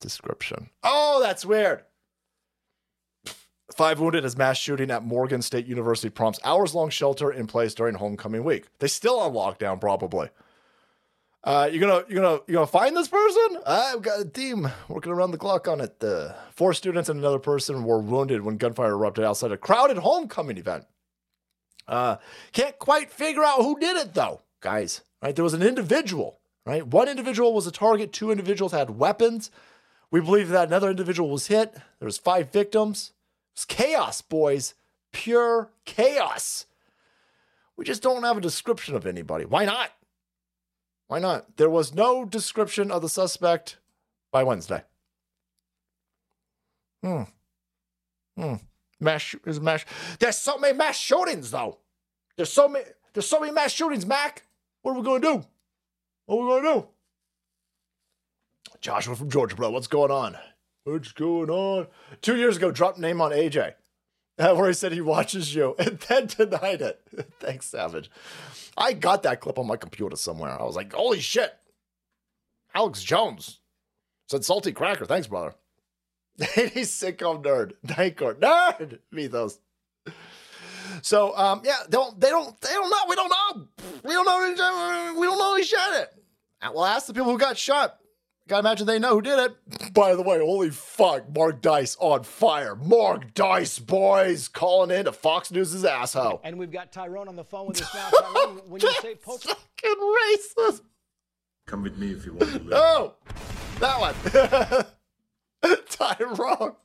[0.00, 0.70] description.
[0.84, 1.82] Oh, that's weird.
[3.76, 7.74] Five wounded as mass shooting at Morgan State University prompts hours long shelter in place
[7.74, 8.66] during homecoming week.
[8.78, 10.30] They still on lockdown, probably.
[11.44, 13.58] Uh, you're gonna you're gonna you're gonna find this person?
[13.66, 16.02] I've got a team working around the clock on it.
[16.02, 20.56] Uh, four students and another person were wounded when gunfire erupted outside a crowded homecoming
[20.56, 20.86] event.
[21.86, 22.16] Uh,
[22.52, 25.02] can't quite figure out who did it though, guys.
[25.22, 25.34] Right?
[25.34, 26.40] There was an individual.
[26.66, 26.86] Right?
[26.86, 28.12] One individual was a target.
[28.12, 29.50] Two individuals had weapons.
[30.10, 31.72] We believe that another individual was hit.
[31.72, 33.12] There was five victims.
[33.58, 34.74] It's chaos, boys.
[35.10, 36.66] Pure chaos.
[37.76, 39.46] We just don't have a description of anybody.
[39.46, 39.90] Why not?
[41.08, 41.56] Why not?
[41.56, 43.78] There was no description of the suspect
[44.30, 44.84] by Wednesday.
[47.02, 47.22] Hmm.
[48.36, 48.54] Hmm.
[49.00, 49.84] Mass is mass.
[50.20, 51.78] There's so many mass shootings, though.
[52.36, 52.84] There's so many.
[53.12, 54.46] There's so many mass shootings, Mac.
[54.82, 55.44] What are we gonna do?
[56.26, 56.88] What are we gonna do?
[58.80, 59.70] Joshua from Georgia, bro.
[59.70, 60.36] What's going on?
[60.92, 61.86] What's going on?
[62.22, 63.74] Two years ago, dropped name on AJ,
[64.38, 67.00] uh, where he said he watches you and then denied it.
[67.40, 68.10] Thanks, Savage.
[68.76, 70.50] I got that clip on my computer somewhere.
[70.58, 71.52] I was like, holy shit.
[72.74, 73.60] Alex Jones
[74.28, 75.04] said salty cracker.
[75.04, 75.54] Thanks, brother.
[76.40, 77.72] 80s sitcom nerd.
[77.96, 78.40] Night Court.
[78.40, 79.00] Nerd!
[79.10, 79.58] Mythos.
[81.02, 82.96] So um, yeah, they don't they don't they don't know.
[83.08, 83.66] We don't know.
[84.04, 85.14] We don't know.
[85.18, 86.14] We don't know who shot it.
[86.62, 87.98] Uh, Well, ask the people who got shot.
[88.48, 89.92] Gotta imagine they know who did it.
[89.92, 92.74] By the way, holy fuck, Mark Dice on fire.
[92.74, 96.40] Mark Dice, boys, calling in to Fox News' asshole.
[96.42, 98.08] And we've got Tyrone on the phone with us now.
[98.18, 100.80] Tyrone, when you say poker, Fucking racist.
[101.66, 102.72] Come with me if you want to live.
[102.72, 103.14] Oh,
[103.80, 105.76] that one.
[105.90, 106.76] Tyrone.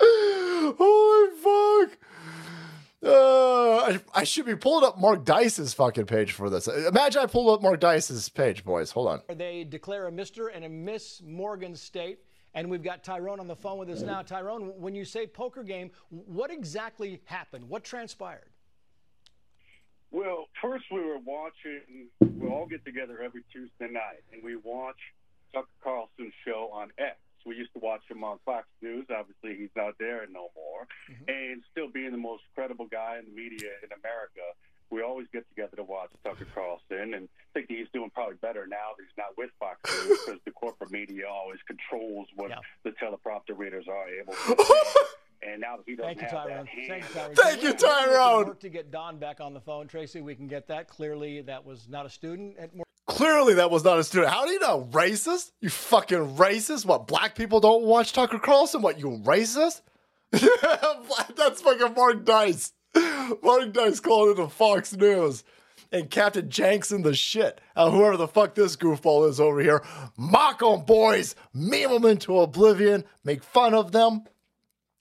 [0.00, 1.30] Holy
[1.88, 1.98] fuck.
[3.04, 6.66] Uh, I, I should be pulling up Mark Dice's fucking page for this.
[6.66, 8.90] Imagine I pulled up Mark Dice's page, boys.
[8.90, 9.22] Hold on.
[9.36, 10.48] they declare a Mr.
[10.52, 12.18] and a Miss Morgan State.
[12.54, 14.22] And we've got Tyrone on the phone with us now.
[14.22, 17.68] Tyrone, when you say poker game, what exactly happened?
[17.68, 18.48] What transpired?
[20.10, 22.08] Well, first we were watching.
[22.20, 24.96] We all get together every Tuesday night, and we watch
[25.52, 27.16] Tucker Carlson's show on X.
[27.46, 29.06] We used to watch him on Fox News.
[29.10, 30.86] Obviously, he's not there no more.
[31.10, 31.24] Mm-hmm.
[31.28, 34.42] And still being the most credible guy in the media in America,
[34.90, 37.14] we always get together to watch Tucker Carlson.
[37.14, 40.40] And I think he's doing probably better now that he's not with Fox News because
[40.44, 42.50] the corporate media always controls what
[42.84, 45.00] the teleprompter readers are able to say.
[45.52, 46.64] And now that he doesn't Thank you, have Tyrone.
[46.64, 47.34] that hand, Thank you, Tyrone.
[47.36, 48.46] Thank you, We- we Tyrone.
[48.48, 50.20] Work to get Don back on the phone, Tracy.
[50.20, 50.88] We can get that.
[50.88, 52.70] Clearly, that was not a student at.
[53.08, 54.30] Clearly, that was not a student.
[54.30, 54.86] How do you know?
[54.90, 55.52] Racist?
[55.62, 56.84] You fucking racist?
[56.84, 57.08] What?
[57.08, 58.82] Black people don't watch Tucker Carlson?
[58.82, 59.00] What?
[59.00, 59.80] You racist?
[60.30, 62.72] That's fucking Mark Dice.
[63.42, 65.42] Mark Dice calling into Fox News.
[65.90, 67.62] And Captain Jenks in the shit.
[67.74, 69.82] Uh, whoever the fuck this goofball is over here.
[70.18, 71.34] mock Mock 'em, boys.
[71.54, 73.04] Meme them into oblivion.
[73.24, 74.24] Make fun of them.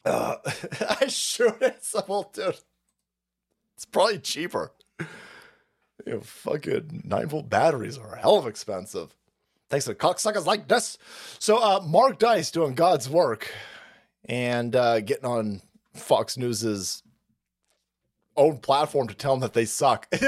[0.06, 1.84] Uh, I it.
[1.84, 2.56] So, well, dude.
[3.76, 4.72] It's probably cheaper.
[6.08, 9.16] Know, fucking nine volt batteries are hell of expensive.
[9.70, 10.98] Thanks to cocksuckers like this.
[11.40, 13.52] So, uh, Mark Dice doing God's work
[14.26, 15.62] and uh, getting on
[15.94, 17.04] Fox News's
[18.38, 20.08] own platform to tell them that they suck.
[20.14, 20.20] you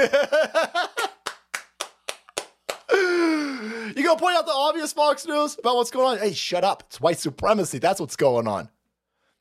[4.04, 6.18] gonna point out the obvious Fox News about what's going on?
[6.18, 6.82] Hey, shut up.
[6.88, 7.78] It's white supremacy.
[7.78, 8.68] That's what's going on.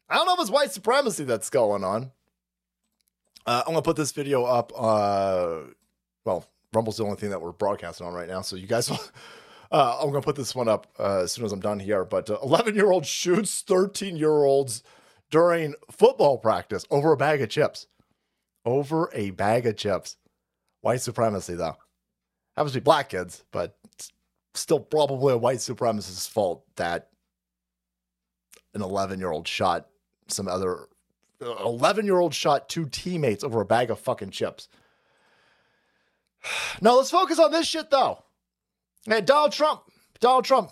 [0.09, 2.11] I don't know if it's white supremacy that's going on.
[3.45, 4.71] Uh, I'm gonna put this video up.
[4.75, 5.71] Uh,
[6.29, 8.89] well, Rumble's the only thing that we're broadcasting on right now, so you guys.
[8.89, 8.99] will-
[9.71, 12.03] Uh, I'm gonna put this one up uh, as soon as I'm done here.
[12.03, 14.81] But 11 year old shoots 13 year olds
[15.29, 17.85] during football practice over a bag of chips.
[18.65, 20.17] Over a bag of chips.
[20.81, 21.77] White supremacy, though.
[22.57, 23.77] Happens to be black kids, but
[24.55, 27.09] still probably a white supremacist's fault that
[28.73, 29.85] an 11 year old shot
[30.29, 30.87] some other
[31.41, 34.67] 11 year old shot two teammates over a bag of fucking chips.
[36.81, 38.23] Now let's focus on this shit though.
[39.05, 39.81] Hey, Donald Trump,
[40.19, 40.71] Donald Trump,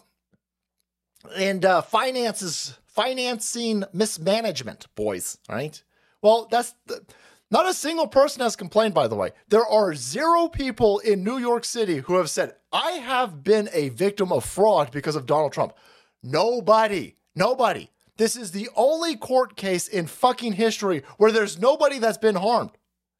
[1.35, 5.37] and uh, finances, financing mismanagement, boys.
[5.49, 5.81] Right?
[6.21, 7.05] Well, that's the,
[7.49, 8.93] not a single person has complained.
[8.93, 12.91] By the way, there are zero people in New York City who have said I
[12.91, 15.73] have been a victim of fraud because of Donald Trump.
[16.21, 17.89] Nobody, nobody.
[18.17, 22.71] This is the only court case in fucking history where there's nobody that's been harmed.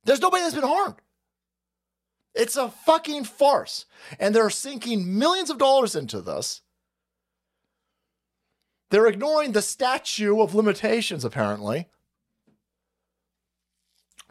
[0.03, 0.95] There's nobody that's been harmed.
[2.38, 3.85] It's a fucking farce.
[4.19, 6.61] And they're sinking millions of dollars into this.
[8.89, 11.89] They're ignoring the statute of limitations, apparently.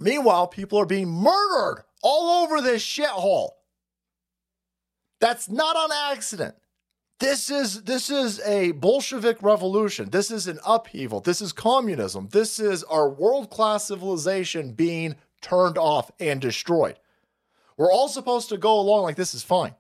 [0.01, 3.51] Meanwhile, people are being murdered all over this shithole.
[5.21, 6.55] That's not on accident.
[7.19, 10.11] This is this is a Bolshevik revolution.
[10.11, 11.21] This is an upheaval.
[11.21, 12.29] This is communism.
[12.31, 16.99] This is our world-class civilization being turned off and destroyed.
[17.77, 19.75] We're all supposed to go along like this is fine.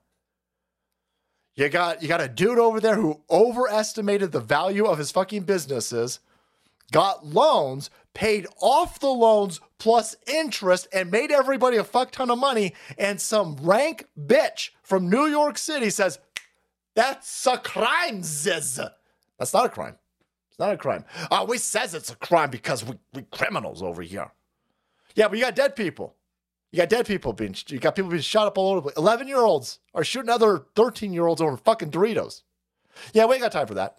[1.55, 5.44] You got you got a dude over there who overestimated the value of his fucking
[5.44, 6.20] businesses,
[6.93, 12.39] got loans, paid off the loans plus interest, and made everybody a fuck ton of
[12.39, 12.74] money.
[12.98, 16.18] And some rank bitch from New York City says,
[16.94, 18.78] That's a crime, Ziz.
[19.39, 19.97] That's not a crime.
[20.51, 21.05] It's not a crime.
[21.31, 24.31] Uh, we says it's a crime because we we criminals over here.
[25.14, 26.16] Yeah, but you got dead people.
[26.77, 28.97] You got dead people being, you got people being shot up all over the place.
[28.98, 32.43] 11 year olds are shooting other 13 year olds over fucking Doritos.
[33.15, 33.97] Yeah, we ain't got time for that.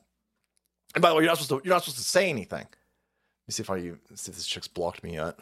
[0.94, 2.60] And by the way, you're not supposed to, you're not supposed to say anything.
[2.60, 5.40] Let me see if I, see if this chick's blocked me yet.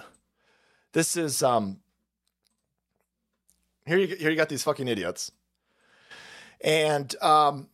[0.94, 1.82] This is, um,
[3.86, 5.30] here you, here you got these fucking idiots.
[6.62, 7.68] And, um,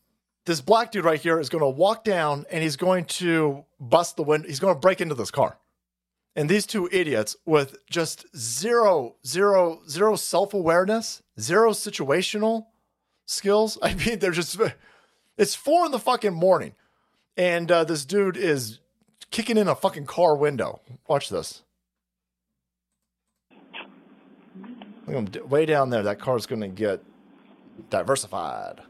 [0.45, 4.15] this black dude right here is going to walk down and he's going to bust
[4.15, 4.47] the window.
[4.47, 5.59] He's going to break into this car.
[6.35, 12.67] And these two idiots with just zero, zero, zero self awareness, zero situational
[13.25, 13.77] skills.
[13.83, 14.59] I mean, they're just,
[15.37, 16.73] it's four in the fucking morning.
[17.37, 18.79] And uh, this dude is
[19.31, 20.81] kicking in a fucking car window.
[21.07, 21.63] Watch this.
[25.07, 26.03] Way down there.
[26.03, 27.03] That car's going to get
[27.89, 28.81] diversified.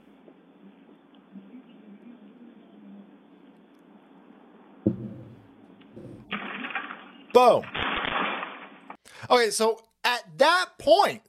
[7.33, 7.63] Boom.
[9.29, 11.21] Okay, so at that point,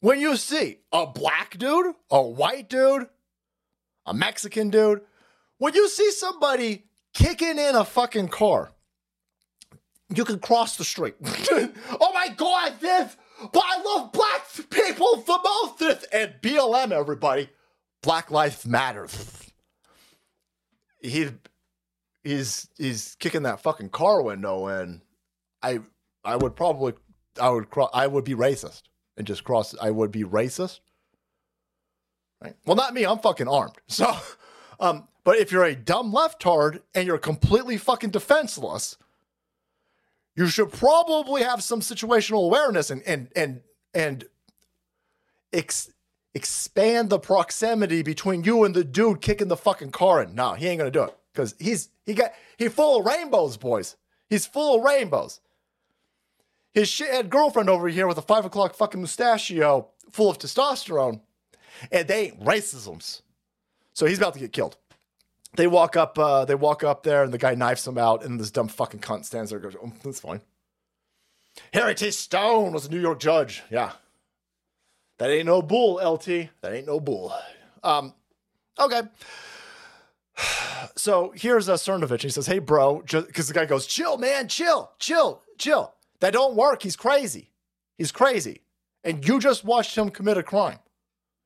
[0.00, 3.08] when you see a black dude, a white dude,
[4.06, 5.00] a Mexican dude,
[5.58, 6.84] when you see somebody
[7.14, 8.72] kicking in a fucking car,
[10.14, 11.14] you can cross the street.
[11.24, 13.16] oh my god, this,
[13.52, 15.78] but I love black people the most.
[15.78, 17.48] This and BLM, everybody,
[18.02, 19.08] Black Lives Matter.
[21.00, 21.28] He
[22.22, 25.02] he's he's kicking that fucking car window in.
[25.62, 25.80] I
[26.24, 26.94] I would probably
[27.40, 28.82] I would cross I would be racist
[29.16, 29.74] and just cross.
[29.80, 30.80] I would be racist.
[32.42, 32.54] Right.
[32.66, 33.04] Well, not me.
[33.04, 33.76] I'm fucking armed.
[33.88, 34.16] So,
[34.80, 38.96] um, but if you're a dumb leftard and you're completely fucking defenseless,
[40.34, 43.60] you should probably have some situational awareness and and and
[43.94, 44.24] and
[45.52, 45.92] ex-
[46.34, 50.34] expand the proximity between you and the dude kicking the fucking car in.
[50.34, 53.96] No, he ain't gonna do it because he's he got he full of rainbows, boys.
[54.28, 55.40] He's full of rainbows.
[56.72, 61.20] His shithead girlfriend over here with a five o'clock fucking mustachio full of testosterone,
[61.90, 63.22] and they ain't racisms.
[63.92, 64.76] So he's about to get killed.
[65.56, 68.40] They walk up, uh, they walk up there, and the guy knifes him out, and
[68.40, 70.40] this dumb fucking cunt stands there and goes, oh, that's fine.
[71.74, 72.10] Harry T.
[72.10, 73.62] Stone was a New York judge.
[73.70, 73.92] Yeah.
[75.18, 76.48] That ain't no bull, LT.
[76.62, 77.34] That ain't no bull.
[77.82, 78.14] Um,
[78.78, 79.02] okay.
[80.96, 82.22] So here's a Cernovich.
[82.22, 85.94] He says, "Hey, bro," because the guy goes, "Chill, man, chill, chill, chill.
[86.20, 86.82] That don't work.
[86.82, 87.50] He's crazy.
[87.98, 88.62] He's crazy,
[89.04, 90.78] and you just watched him commit a crime.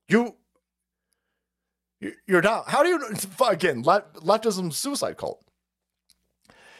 [0.08, 0.36] You,
[2.26, 2.64] you're down.
[2.66, 3.00] How do you
[3.48, 3.82] again?
[3.82, 5.42] Leftism suicide cult.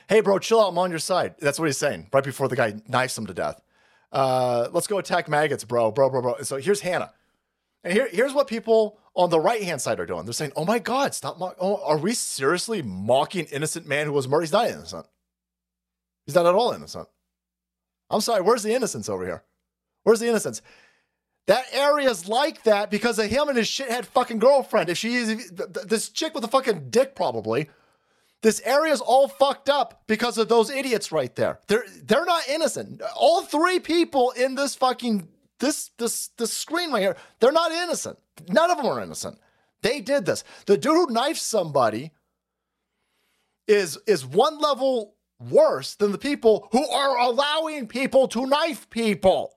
[0.09, 0.69] Hey, bro, chill out.
[0.69, 1.35] I'm on your side.
[1.41, 3.61] That's what he's saying right before the guy knifes him to death.
[4.13, 6.37] Uh, let's go attack maggots, bro, bro, bro, bro.
[6.43, 7.13] So here's Hannah,
[7.83, 10.25] and here, here's what people on the right hand side are doing.
[10.25, 11.39] They're saying, "Oh my God, stop!
[11.39, 14.45] Mock- oh, are we seriously mocking innocent man who was murdered?
[14.45, 15.07] He's not innocent.
[16.27, 17.09] He's not at all innocent.
[18.11, 18.43] I'm sorry.
[18.43, 19.43] Where's the innocence over here?
[20.05, 20.63] Where's the innocence?
[21.47, 24.89] That area's like that because of him and his shithead fucking girlfriend.
[24.89, 27.69] If she is this chick with a fucking dick, probably.
[28.43, 31.61] This area's all fucked up because of those idiots right there.
[31.69, 33.01] They're they're not innocent.
[33.17, 35.29] All three people in this fucking
[35.59, 38.19] this this this screen right here, they're not innocent.
[38.49, 39.39] None of them are innocent.
[39.83, 40.45] They did this.
[40.67, 42.13] The dude who knifed somebody
[43.67, 49.53] is is one level worse than the people who are allowing people to knife people.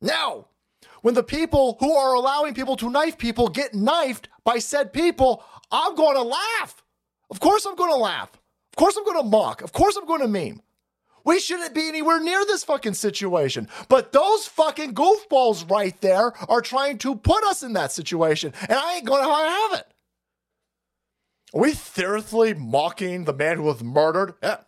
[0.00, 0.48] Now,
[1.02, 5.44] when the people who are allowing people to knife people get knifed by said people,
[5.70, 6.82] I'm going to laugh.
[7.30, 8.30] Of course, I'm going to laugh.
[8.32, 9.62] Of course, I'm going to mock.
[9.62, 10.60] Of course, I'm going to meme.
[11.26, 13.68] We shouldn't be anywhere near this fucking situation.
[13.88, 18.54] But those fucking goofballs right there are trying to put us in that situation.
[18.62, 19.92] And I ain't to have it.
[21.52, 24.34] Are we seriously mocking the man who was murdered?
[24.40, 24.58] Yeah.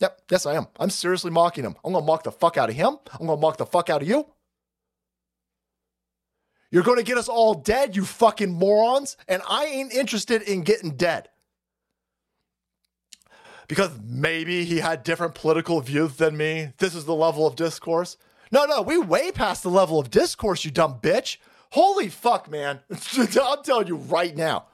[0.00, 0.20] Yep.
[0.30, 0.66] Yes, I am.
[0.78, 1.76] I'm seriously mocking him.
[1.82, 2.98] I'm to mock the fuck out of him.
[3.18, 4.26] I'm to mock the fuck out of you.
[6.70, 9.16] You're to get us all dead, you fucking morons.
[9.28, 11.28] And I ain't interested in getting dead
[13.68, 16.72] because maybe he had different political views than me.
[16.78, 18.16] This is the level of discourse.
[18.50, 21.38] No, no, we way past the level of discourse, you dumb bitch.
[21.70, 22.80] Holy fuck, man.
[23.16, 24.66] I'm telling you right now.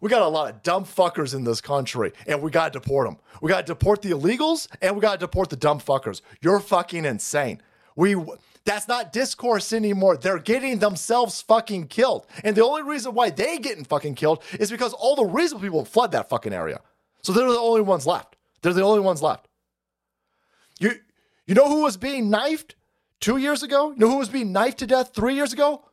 [0.00, 3.08] We got a lot of dumb fuckers in this country, and we got to deport
[3.08, 3.16] them.
[3.40, 6.20] We got to deport the illegals, and we got to deport the dumb fuckers.
[6.40, 7.62] You're fucking insane.
[7.96, 8.14] We
[8.64, 10.16] that's not discourse anymore.
[10.16, 12.26] They're getting themselves fucking killed.
[12.44, 15.84] And the only reason why they getting fucking killed is because all the reasonable people
[15.84, 16.80] fled that fucking area.
[17.22, 18.36] So they're the only ones left.
[18.62, 19.48] They're the only ones left.
[20.78, 20.92] You
[21.46, 22.74] you know who was being knifed
[23.20, 23.90] two years ago?
[23.90, 25.84] You know who was being knifed to death three years ago?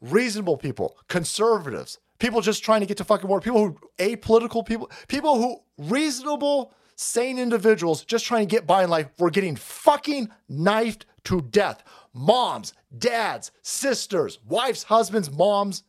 [0.00, 4.90] Reasonable people, conservatives, people just trying to get to fucking work, people who apolitical people,
[5.08, 10.28] people who reasonable, sane individuals just trying to get by in life were getting fucking
[10.48, 11.82] knifed to death.
[12.14, 15.84] Moms, dads, sisters, wives, husbands, moms,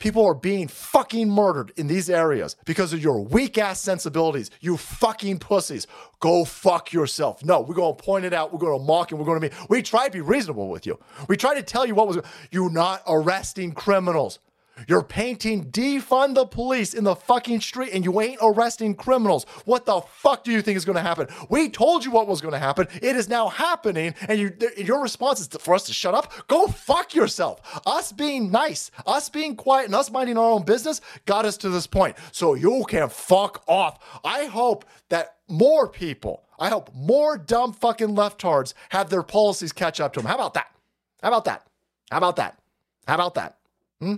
[0.00, 4.50] People are being fucking murdered in these areas because of your weak ass sensibilities.
[4.60, 5.86] You fucking pussies.
[6.20, 7.44] Go fuck yourself.
[7.44, 8.50] No, we're going to point it out.
[8.52, 9.54] We're going to mock and we're going to be.
[9.68, 10.98] We try to be reasonable with you.
[11.28, 12.18] We try to tell you what was.
[12.50, 14.38] You're not arresting criminals.
[14.88, 19.44] You're painting defund the police in the fucking street and you ain't arresting criminals.
[19.64, 21.28] What the fuck do you think is going to happen?
[21.48, 22.88] We told you what was going to happen.
[23.02, 26.32] It is now happening and you your response is for us to shut up.
[26.48, 27.60] Go fuck yourself.
[27.86, 31.68] Us being nice, us being quiet and us minding our own business got us to
[31.68, 32.16] this point.
[32.32, 33.98] So you can fuck off.
[34.24, 40.00] I hope that more people, I hope more dumb fucking leftards have their policies catch
[40.00, 40.28] up to them.
[40.28, 40.74] How about that?
[41.22, 41.66] How about that?
[42.10, 42.58] How about that?
[43.06, 43.58] How about that?
[44.00, 44.14] Hmm?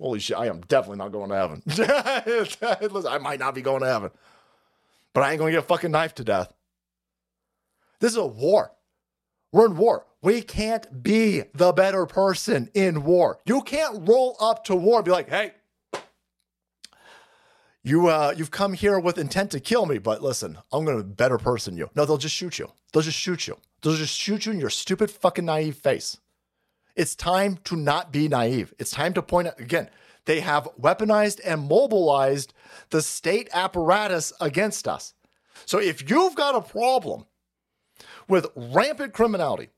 [0.00, 1.62] Holy shit, I am definitely not going to heaven.
[2.80, 4.10] Listen, I might not be going to heaven,
[5.12, 6.52] but I ain't going to get a fucking knifed to death.
[8.00, 8.72] This is a war.
[9.52, 10.06] We're in war.
[10.22, 13.38] We can't be the better person in war.
[13.44, 15.52] You can't roll up to war and be like, hey,
[17.82, 21.14] you uh, you've come here with intent to kill me, but listen, I'm gonna be
[21.14, 21.88] better person you.
[21.94, 22.70] No, they'll just shoot you.
[22.92, 23.56] They'll just shoot you.
[23.80, 26.18] They'll just shoot you in your stupid fucking naive face.
[26.96, 28.74] It's time to not be naive.
[28.78, 29.90] It's time to point out again,
[30.24, 32.52] they have weaponized and mobilized
[32.90, 35.14] the state apparatus against us.
[35.66, 37.26] So if you've got a problem
[38.28, 39.70] with rampant criminality,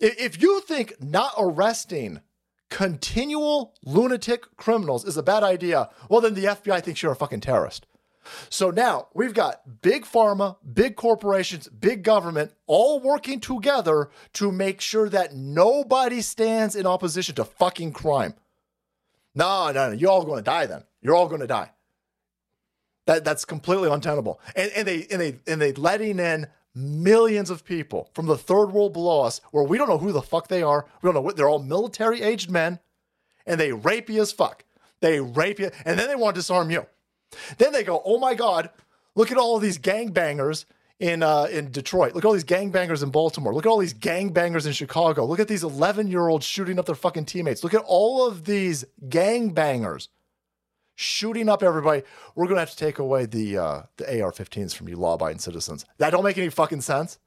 [0.00, 2.20] if you think not arresting
[2.68, 7.40] continual lunatic criminals is a bad idea, well, then the FBI thinks you're a fucking
[7.40, 7.86] terrorist.
[8.50, 14.80] So now we've got big pharma, big corporations, big government all working together to make
[14.80, 18.34] sure that nobody stands in opposition to fucking crime.
[19.34, 19.92] No, no, no.
[19.94, 20.84] You're all going to die then.
[21.02, 21.70] You're all going to die.
[23.06, 24.40] That, that's completely untenable.
[24.56, 28.66] And, and they and they and they letting in millions of people from the third
[28.66, 30.86] world below us where we don't know who the fuck they are.
[31.00, 32.80] We don't know what they're all military aged men
[33.46, 34.64] and they rape you as fuck.
[35.00, 36.86] They rape you and then they want to disarm you.
[37.58, 38.70] Then they go, oh my God,
[39.14, 40.64] look at all these gangbangers
[40.98, 42.14] in uh, in Detroit.
[42.14, 43.54] Look at all these gangbangers in Baltimore.
[43.54, 45.24] Look at all these gangbangers in Chicago.
[45.26, 47.62] Look at these 11 year olds shooting up their fucking teammates.
[47.62, 50.08] Look at all of these gangbangers
[50.94, 52.02] shooting up everybody.
[52.34, 55.84] We're gonna have to take away the uh, the AR-15s from you law-abiding citizens.
[55.98, 57.18] That don't make any fucking sense.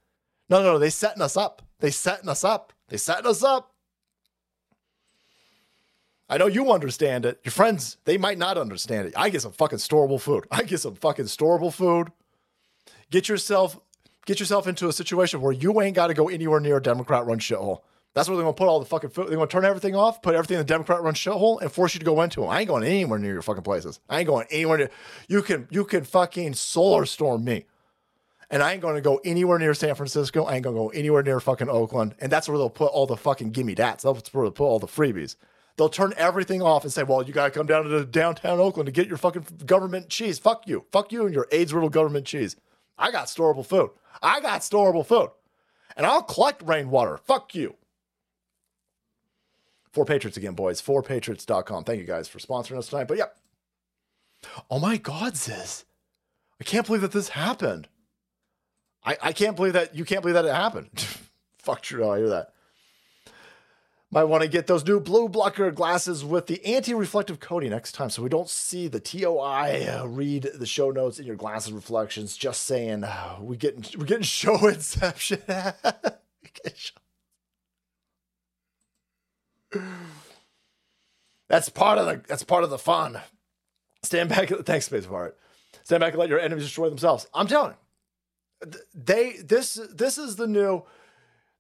[0.50, 0.80] No, no, no.
[0.80, 1.62] They setting us up.
[1.80, 2.74] They setting us up.
[2.90, 3.72] They setting us up.
[6.30, 7.40] I know you understand it.
[7.44, 9.14] Your friends, they might not understand it.
[9.18, 10.46] I get some fucking storable food.
[10.52, 12.12] I get some fucking storable food.
[13.10, 13.80] Get yourself
[14.26, 17.26] get yourself into a situation where you ain't got to go anywhere near a Democrat
[17.26, 17.80] run shithole.
[18.14, 19.30] That's where they're gonna put all the fucking food.
[19.30, 22.00] They're gonna turn everything off, put everything in the Democrat run shithole, and force you
[22.00, 22.50] to go into them.
[22.50, 24.00] I ain't going anywhere near your fucking places.
[24.10, 24.92] I ain't going anywhere near.
[25.28, 27.66] You can you can fucking solar storm me.
[28.52, 30.44] And I ain't gonna go anywhere near San Francisco.
[30.44, 32.16] I ain't gonna go anywhere near fucking Oakland.
[32.20, 34.04] And that's where they'll put all the fucking gimme dats.
[34.04, 35.36] That's where they'll put all the freebies
[35.80, 38.88] they'll turn everything off and say, well, you got to come down to downtown Oakland
[38.88, 40.38] to get your fucking government cheese.
[40.38, 40.86] Fuck you.
[40.92, 42.58] Fuck you and your AIDS riddled government cheese.
[42.98, 43.92] I got storable food.
[44.22, 45.30] I got storable food.
[45.96, 47.18] And I'll collect rainwater.
[47.18, 47.76] Fuck you.
[49.94, 50.82] Four Patriots again, boys.
[50.82, 51.86] Fourpatriots.com.
[51.86, 53.08] Thank you guys for sponsoring us tonight.
[53.08, 53.26] But yeah.
[54.70, 55.86] Oh my God, sis.
[56.60, 57.88] I can't believe that this happened.
[59.06, 60.90] I, I can't believe that you can't believe that it happened.
[61.58, 62.54] Fuck Trudeau, I hear that.
[64.12, 68.10] Might want to get those new blue blocker glasses with the anti-reflective coating next time
[68.10, 69.88] so we don't see the TOI.
[69.88, 72.36] Uh, read the show notes in your glasses reflections.
[72.36, 75.44] Just saying, uh, we getting we're getting show inception.
[81.48, 83.20] that's part of the that's part of the fun.
[84.02, 84.50] Stand back.
[84.50, 85.38] Thanks, Space Pirate.
[85.84, 87.28] Stand back and let your enemies destroy themselves.
[87.32, 87.76] I'm telling
[88.64, 90.84] you, they this this is the new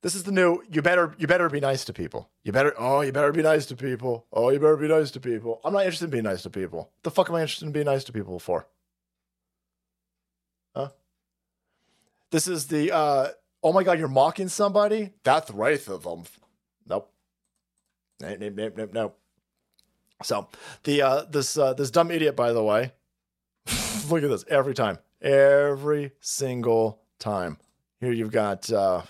[0.02, 0.64] this is the new.
[0.72, 2.30] You better you better be nice to people.
[2.44, 4.26] You better oh you better be nice to people.
[4.32, 5.60] Oh you better be nice to people.
[5.64, 6.92] I'm not interested in being nice to people.
[7.04, 8.68] the fuck am I interested in being nice to people for?
[10.76, 10.90] Huh?
[12.32, 13.28] This is the uh
[13.62, 15.14] oh my god you're mocking somebody.
[15.24, 16.24] That's right of them.
[16.88, 17.12] Nope.
[18.22, 18.94] Nope nope nope nope.
[18.94, 19.20] nope.
[20.24, 20.48] So
[20.84, 22.94] the uh this uh this dumb idiot by the way.
[24.10, 27.58] look at this every time every single time.
[28.00, 29.02] Here you've got uh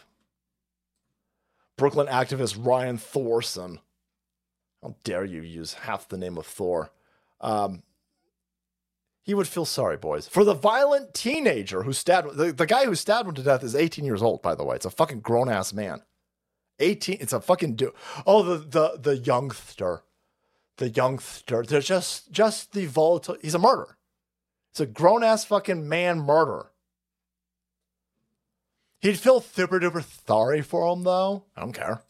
[1.79, 3.79] Brooklyn activist Ryan Thorson.
[4.83, 6.91] How dare you use half the name of Thor?
[7.41, 7.83] Um,
[9.23, 12.95] he would feel sorry, boys, for the violent teenager who stabbed the, the guy who
[12.95, 14.75] stabbed him to death is 18 years old, by the way.
[14.75, 16.01] It's a fucking grown ass man.
[16.79, 17.17] 18.
[17.21, 17.93] It's a fucking dude.
[18.25, 20.03] Oh, the the the youngster,
[20.77, 21.63] the youngster.
[21.63, 23.37] They're just just the volatile.
[23.41, 23.97] He's a murderer.
[24.71, 26.68] It's a grown ass fucking man murderer.
[29.01, 31.45] He'd feel super duper sorry for him, though.
[31.55, 32.01] I don't care.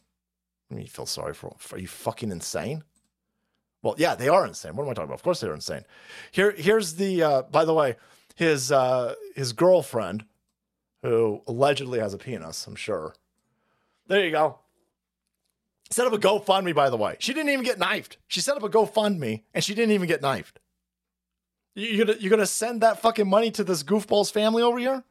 [0.71, 1.57] I mean, you feel sorry for him.
[1.71, 2.83] Are you fucking insane?
[3.81, 4.75] Well, yeah, they are insane.
[4.75, 5.15] What am I talking about?
[5.19, 5.83] Of course they're insane.
[6.31, 7.23] Here, here's the.
[7.23, 7.95] Uh, by the way,
[8.35, 10.25] his uh, his girlfriend,
[11.03, 12.65] who allegedly has a penis.
[12.67, 13.13] I'm sure.
[14.07, 14.59] There you go.
[15.91, 17.15] Set up a GoFundMe, by the way.
[17.19, 18.17] She didn't even get knifed.
[18.27, 20.59] She set up a GoFundMe and she didn't even get knifed.
[21.73, 25.03] You- You're gonna, you're gonna send that fucking money to this goofball's family over here?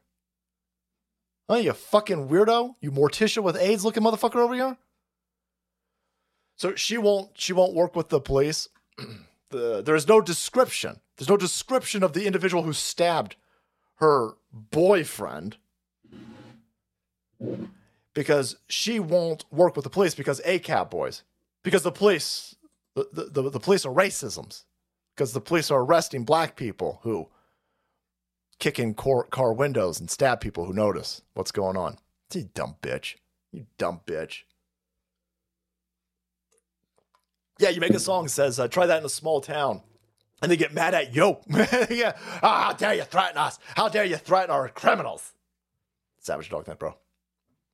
[1.48, 2.74] Oh, you fucking weirdo.
[2.80, 4.76] You Morticia with AIDS looking motherfucker over here.
[6.56, 8.68] So she won't she won't work with the police.
[9.50, 11.00] the, there is no description.
[11.16, 13.36] There's no description of the individual who stabbed
[13.96, 15.56] her boyfriend
[18.14, 21.22] because she won't work with the police because ACAB boys.
[21.62, 22.56] Because the police
[22.94, 24.64] the, the, the, the police are racisms.
[25.14, 27.28] Because the police are arresting black people who
[28.59, 31.98] kick in car, car windows and stab people who notice what's going on.
[32.32, 33.16] You dumb bitch.
[33.52, 34.43] You dumb bitch.
[37.59, 39.82] Yeah, you make a song says, uh, try that in a small town.
[40.40, 41.39] And they get mad at you.
[41.90, 42.12] yeah.
[42.43, 43.59] Ah, how dare you threaten us?
[43.74, 45.32] How dare you threaten our criminals?
[46.20, 46.94] Savage Dog Night, bro.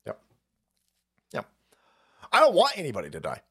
[0.07, 0.21] Yep.
[1.35, 1.47] Yep.
[2.33, 3.43] I don't want anybody to die.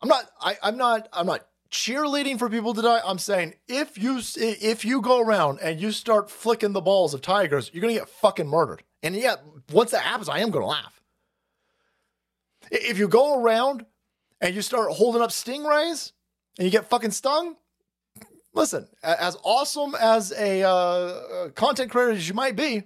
[0.00, 3.00] I'm not, I, I'm not, I'm not cheerleading for people to die.
[3.04, 7.22] I'm saying if you, if you go around and you start flicking the balls of
[7.22, 8.82] tigers, you're to get fucking murdered.
[9.02, 9.36] And yeah,
[9.72, 11.00] once that happens, I am to laugh.
[12.70, 13.86] If you go around
[14.40, 16.12] and you start holding up stingrays
[16.58, 17.56] and you get fucking stung,
[18.52, 22.82] listen, as awesome as a uh, content creator as you might be,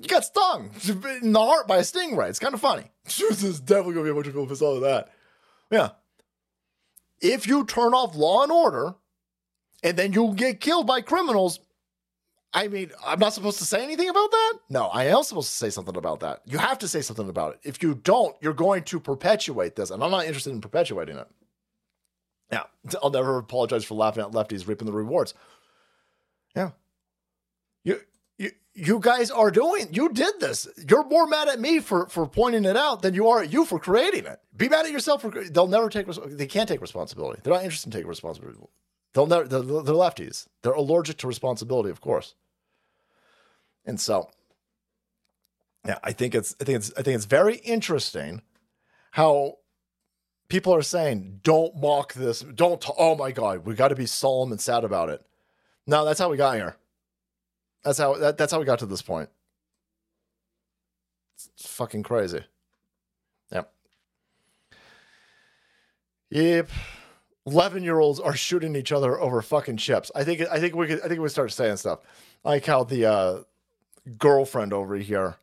[0.00, 0.70] you got stung
[1.22, 2.28] in the heart by a stingray.
[2.28, 2.90] It's kind of funny.
[3.04, 5.12] This is definitely gonna be a much cool episode of that.
[5.70, 5.90] Yeah.
[7.20, 8.94] If you turn off law and order
[9.82, 11.60] and then you get killed by criminals,
[12.52, 14.54] I mean, I'm not supposed to say anything about that?
[14.68, 16.42] No, I am supposed to say something about that.
[16.46, 17.60] You have to say something about it.
[17.62, 21.28] If you don't, you're going to perpetuate this, and I'm not interested in perpetuating it.
[22.50, 22.64] Yeah,
[23.02, 25.34] I'll never apologize for laughing at lefties reaping the rewards.
[26.56, 26.70] Yeah.
[27.84, 28.00] You
[28.86, 30.68] you guys are doing you did this.
[30.88, 33.64] You're more mad at me for for pointing it out than you are at you
[33.64, 34.40] for creating it.
[34.56, 37.40] Be mad at yourself for they'll never take they can't take responsibility.
[37.42, 38.60] They're not interested in taking responsibility.
[39.12, 40.46] They'll never they're, they're lefties.
[40.62, 42.34] They're allergic to responsibility, of course.
[43.84, 44.30] And so
[45.86, 48.42] yeah, I think it's I think it's I think it's very interesting
[49.12, 49.56] how
[50.50, 52.40] people are saying, don't mock this.
[52.40, 55.24] Don't, t- oh my God, we got to be solemn and sad about it.
[55.86, 56.76] No, that's how we got here.
[57.84, 59.28] That's how, that, that's how we got to this point.
[61.34, 62.44] It's fucking crazy.
[63.52, 63.72] Yep.
[66.30, 66.70] Yep.
[67.46, 70.10] 11 year olds are shooting each other over fucking chips.
[70.14, 72.00] I think, I think we could, I think we start saying stuff
[72.44, 73.38] like how the, uh,
[74.18, 75.36] girlfriend over here,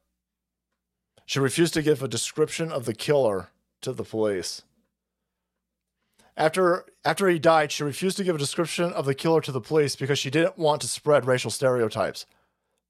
[1.26, 3.50] she refused to give a description of the killer
[3.82, 4.64] to the police.
[6.38, 9.60] After after he died, she refused to give a description of the killer to the
[9.60, 12.28] police because she didn't want to spread racial stereotypes.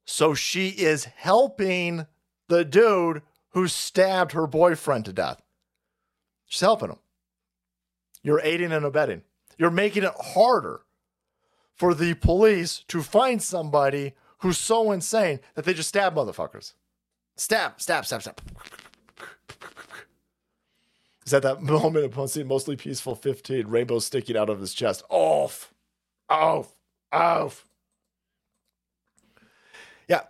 [0.06, 2.07] So she is helping
[2.49, 3.22] the dude
[3.52, 5.41] who stabbed her boyfriend to death.
[6.45, 6.99] She's helping him.
[8.22, 9.24] You're aiding and abetting.
[9.57, 10.82] You're making it harder
[11.74, 16.74] for the police to find somebody who's so insane that they just stab motherfuckers.
[17.36, 18.41] Stab, stab, stab, stab.
[21.27, 25.03] Is at that moment upon seeing mostly peaceful 15, rainbow sticking out of his chest.
[25.09, 25.73] Off.
[26.29, 26.73] Off.
[27.11, 27.65] Off.
[30.07, 30.21] Yeah.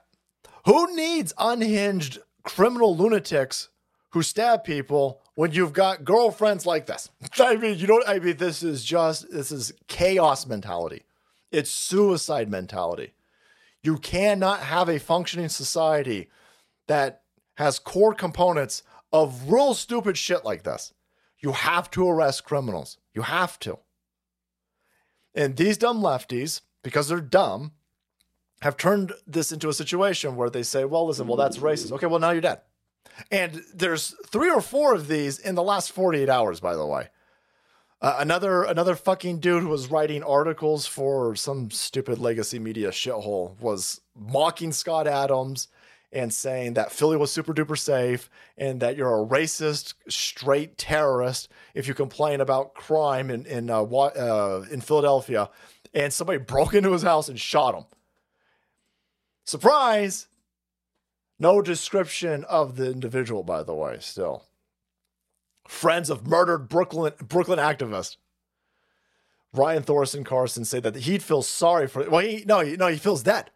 [0.66, 3.70] Who needs unhinged criminal lunatics
[4.10, 7.12] who stab people when you've got girlfriends like this?
[7.40, 11.04] I mean, you don't, I mean, this is just, this is chaos mentality.
[11.52, 13.14] It's suicide mentality.
[13.84, 16.30] You cannot have a functioning society
[16.88, 17.22] that
[17.58, 18.82] has core components
[19.12, 20.94] of real stupid shit like this.
[21.40, 22.98] You have to arrest criminals.
[23.14, 23.80] You have to.
[25.36, 27.74] And these dumb lefties, because they're dumb,
[28.62, 31.92] have turned this into a situation where they say, well, listen, well, that's racist.
[31.92, 32.62] Okay, well, now you're dead.
[33.32, 37.10] And there's three or four of these in the last 48 hours, by the way.
[38.00, 43.60] Uh, another another fucking dude who was writing articles for some stupid legacy media shithole
[43.60, 45.68] was mocking Scott Adams
[46.12, 51.50] and saying that Philly was super duper safe and that you're a racist, straight terrorist
[51.74, 55.50] if you complain about crime in in uh, uh, in Philadelphia,
[55.94, 57.86] and somebody broke into his house and shot him.
[59.46, 60.28] Surprise!
[61.40, 63.98] No description of the individual, by the way.
[64.00, 64.46] Still,
[65.68, 68.18] friends of murdered Brooklyn Brooklyn activist
[69.54, 72.08] Ryan Thorson Carson say that he'd feel sorry for.
[72.10, 73.50] Well, he no, no, he feels dead.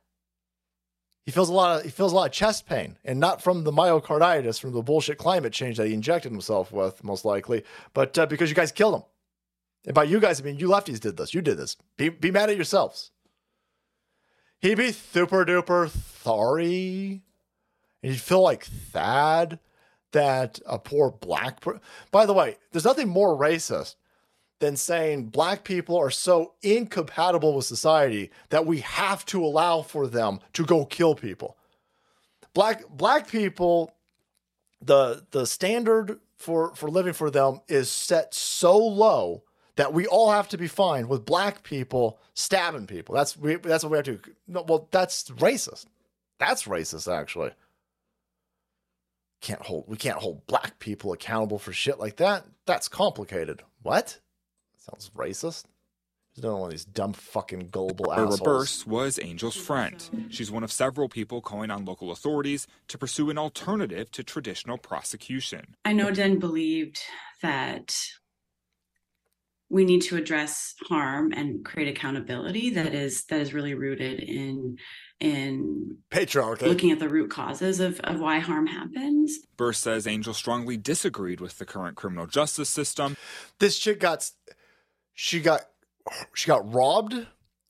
[1.24, 3.64] He feels a lot of he feels a lot of chest pain, and not from
[3.64, 8.18] the myocarditis from the bullshit climate change that he injected himself with, most likely, but
[8.18, 9.04] uh, because you guys killed him.
[9.86, 11.34] And by you guys, I mean you lefties did this.
[11.34, 11.78] You did this.
[11.98, 13.12] Be be mad at yourselves.
[14.60, 17.24] He'd be super duper sorry.
[18.04, 19.60] And he'd feel like Thad
[20.12, 21.80] that a poor black per-
[22.12, 23.96] by the way there's nothing more racist
[24.62, 30.08] than saying black people are so incompatible with society that we have to allow for
[30.08, 31.58] them to go kill people
[32.54, 33.94] black black people
[34.82, 39.44] the the standard for for living for them is set so low
[39.76, 43.84] that we all have to be fine with black people stabbing people that's we, that's
[43.84, 45.86] what we have to no, well that's racist
[46.40, 47.52] that's racist actually
[49.42, 52.46] can't hold we can't hold black people accountable for shit like that.
[52.66, 53.64] That's complicated.
[53.82, 54.20] What?
[54.82, 55.66] Sounds racist.
[56.34, 58.40] He's doing one of these dumb fucking gullible Barbara assholes.
[58.40, 60.28] Burst was Angel's friend.
[60.30, 64.78] She's one of several people calling on local authorities to pursue an alternative to traditional
[64.78, 65.76] prosecution.
[65.86, 67.00] I know Den believed
[67.44, 67.96] that
[69.70, 74.78] we need to address harm and create accountability that is that is really rooted in
[75.22, 80.34] in patriarchy looking at the root causes of, of why harm happens Burst says Angel
[80.34, 83.16] strongly disagreed with the current criminal justice system.
[83.60, 84.30] This chick got
[85.14, 85.68] she got
[86.34, 87.28] she got robbed.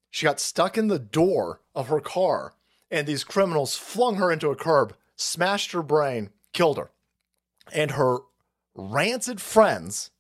[0.10, 2.54] She got stuck in the door of her car,
[2.90, 6.92] and these criminals flung her into a curb, smashed her brain, killed her.
[7.74, 8.20] And her
[8.76, 10.12] rancid friends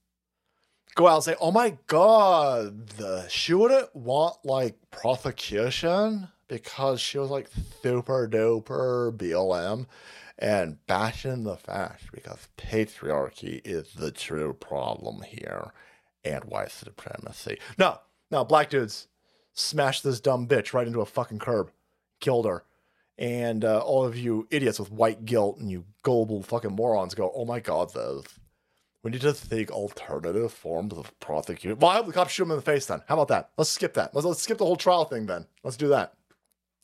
[0.95, 7.17] go out and say, "Oh my god, the, she wouldn't want like prosecution because she
[7.17, 7.49] was like
[7.81, 9.87] super duper BLM."
[10.39, 15.71] And bashing the fact because patriarchy is the true problem here
[16.23, 17.57] and white supremacy.
[17.77, 17.99] No,
[18.29, 19.07] no, black dudes
[19.53, 21.71] smashed this dumb bitch right into a fucking curb,
[22.19, 22.63] killed her.
[23.17, 27.31] And uh, all of you idiots with white guilt and you gullible fucking morons go,
[27.35, 28.25] oh my god, those.
[29.03, 31.79] We need to think alternative forms of prosecution.
[31.79, 33.01] Well, I hope the cops shoot him in the face then.
[33.07, 33.49] How about that?
[33.57, 34.13] Let's skip that.
[34.13, 35.47] Let's, let's skip the whole trial thing then.
[35.63, 36.13] Let's do that.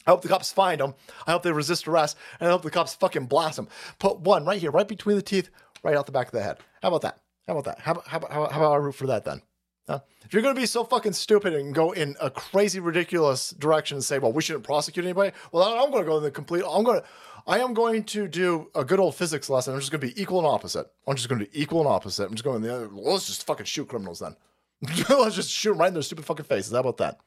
[0.05, 0.95] I hope the cops find him.
[1.27, 2.17] I hope they resist arrest.
[2.39, 3.67] And I hope the cops fucking blast him.
[3.99, 5.49] Put one right here, right between the teeth,
[5.83, 6.57] right out the back of the head.
[6.81, 7.19] How about that?
[7.47, 7.79] How about that?
[7.79, 9.41] How, about- how, about- how, about I root for that then?
[9.87, 9.99] Huh?
[10.25, 13.95] If you're going to be so fucking stupid and go in a crazy, ridiculous direction
[13.95, 16.63] and say, well, we shouldn't prosecute anybody, well, I'm going to go in the complete,
[16.69, 17.07] I'm going to,
[17.47, 19.73] I am going to do a good old physics lesson.
[19.73, 20.87] I'm just going to be equal and opposite.
[21.07, 22.25] I'm just going to be equal and opposite.
[22.25, 24.35] I'm just going the other, well, let's just fucking shoot criminals then.
[25.09, 26.73] let's just shoot them right in their stupid fucking faces.
[26.73, 27.19] How about that?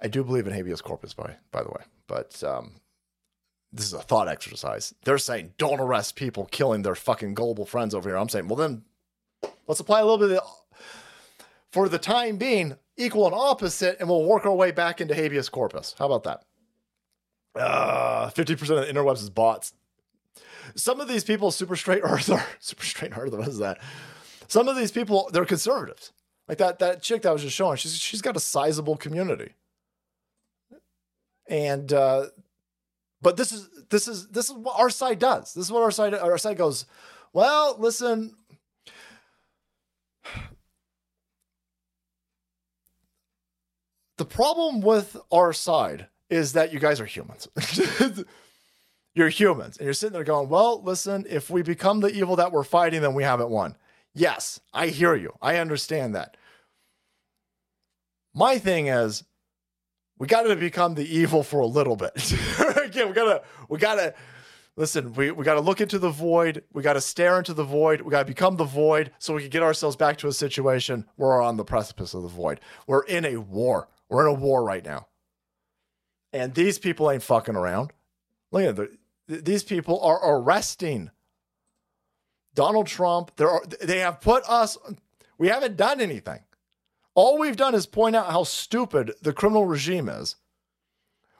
[0.00, 2.72] I do believe in habeas corpus, by by the way, but um,
[3.72, 4.94] this is a thought exercise.
[5.04, 8.18] They're saying don't arrest people killing their fucking gullible friends over here.
[8.18, 8.82] I'm saying, well then,
[9.66, 10.62] let's apply a little bit of,
[11.70, 15.48] for the time being, equal and opposite, and we'll work our way back into habeas
[15.48, 15.94] corpus.
[15.98, 17.60] How about that?
[17.60, 19.72] Uh, 50% of the interwebs is bots.
[20.74, 23.78] Some of these people, super straight earther, super straight earther, what is that?
[24.48, 26.12] Some of these people, they're conservatives.
[26.48, 29.54] Like that that chick that I was just showing, she's she's got a sizable community.
[31.48, 32.26] And uh
[33.22, 35.54] but this is this is this is what our side does.
[35.54, 36.86] This is what our side our side goes,
[37.32, 38.34] well, listen,
[44.16, 47.48] the problem with our side is that you guys are humans.
[49.14, 49.76] you're humans.
[49.78, 53.00] And you're sitting there going, well, listen, if we become the evil that we're fighting,
[53.00, 53.76] then we haven't won.
[54.14, 55.34] Yes, I hear you.
[55.42, 56.36] I understand that.
[58.34, 59.24] My thing is,
[60.18, 62.12] we got to become the evil for a little bit.
[62.96, 64.14] Again, we gotta, we gotta
[64.76, 65.12] listen.
[65.12, 66.64] We we gotta look into the void.
[66.72, 68.00] We gotta stare into the void.
[68.00, 71.28] We gotta become the void, so we can get ourselves back to a situation where
[71.28, 72.60] we're on the precipice of the void.
[72.86, 73.88] We're in a war.
[74.08, 75.08] We're in a war right now,
[76.32, 77.92] and these people ain't fucking around.
[78.50, 78.96] Look at the,
[79.26, 81.10] these people are arresting
[82.54, 83.32] Donald Trump.
[83.36, 84.78] There are they have put us.
[85.36, 86.40] We haven't done anything.
[87.14, 90.36] All we've done is point out how stupid the criminal regime is.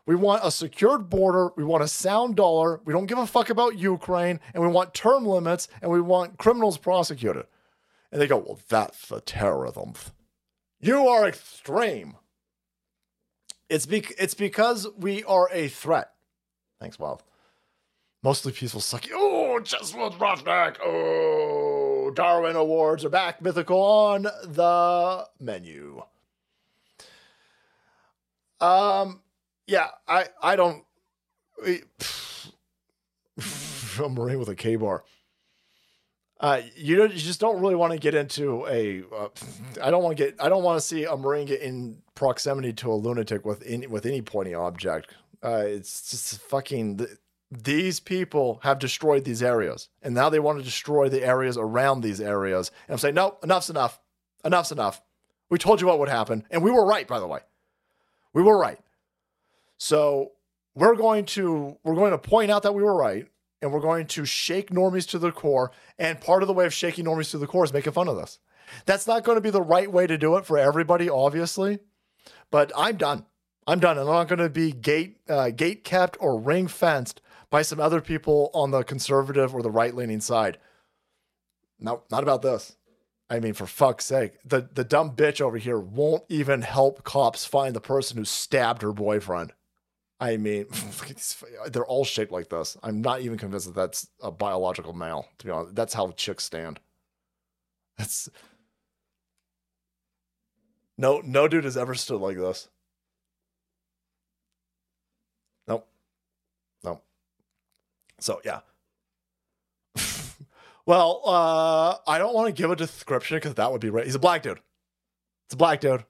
[0.07, 1.51] We want a secured border.
[1.57, 2.81] We want a sound dollar.
[2.85, 4.41] We don't give a fuck about Ukraine.
[4.55, 7.47] And we want term limits and we want criminals prosecuted.
[8.13, 9.95] And they go, well, that's the terrorism.
[10.81, 12.17] You are extreme.
[13.69, 16.13] It's, bec it's because we are a threat.
[16.79, 17.25] Thanks, Wild.
[18.23, 19.11] Mostly peaceful sucky.
[19.13, 20.79] Oh, Cheswood Roughneck.
[20.85, 23.43] Oh, Darwin Awards are back.
[23.43, 26.03] Mythical on the menu.
[28.61, 29.21] Um,
[29.67, 30.85] yeah, I I don't.
[34.03, 35.05] a marine with a K bar.
[36.39, 39.03] Uh, you don't, you just don't really want to get into a.
[39.15, 39.29] Uh,
[39.83, 40.35] I don't want to get.
[40.41, 43.87] I don't want to see a marine get in proximity to a lunatic with any
[43.87, 45.15] with any pointy object.
[45.43, 46.99] Uh, it's just fucking.
[46.99, 47.11] th-
[47.51, 52.03] These people have destroyed these areas, and now they want to destroy the areas around
[52.03, 52.71] these areas.
[52.87, 53.99] And I'm saying, no, enough's enough.
[54.45, 55.01] Enough's enough.
[55.49, 57.41] We told you what would happen, and we were right, by the way.
[58.35, 58.79] We were right.
[59.79, 60.33] So
[60.75, 63.27] we're going to we're going to point out that we were right.
[63.63, 65.73] and we're going to shake normies to the core.
[65.99, 68.17] And part of the way of shaking normies to the core is making fun of
[68.17, 68.39] this.
[68.85, 71.79] That's not going to be the right way to do it for everybody, obviously.
[72.51, 73.25] But I'm done.
[73.67, 73.99] I'm done.
[73.99, 77.21] And I'm not going to be gate uh, gate kept or ring fenced
[77.51, 80.59] by some other people on the conservative or the right leaning side.
[81.79, 82.77] No, not about this.
[83.29, 87.45] I mean, for fuck's sake, the the dumb bitch over here won't even help cops
[87.45, 89.53] find the person who stabbed her boyfriend.
[90.19, 90.67] I mean,
[91.71, 92.77] they're all shaped like this.
[92.83, 95.27] I'm not even convinced that that's a biological male.
[95.39, 96.81] To be honest, that's how chicks stand.
[97.99, 98.29] That's
[100.99, 102.69] no no dude has ever stood like this.
[105.69, 105.87] Nope.
[106.83, 107.05] Nope.
[108.21, 108.61] So yeah.
[110.87, 114.05] well, uh, I don't want to give a description because that would be right.
[114.05, 114.61] He's a black dude.
[115.47, 116.05] It's a black dude.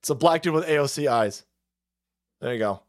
[0.00, 1.44] It's a black dude with AOC eyes.
[2.40, 2.82] There you go.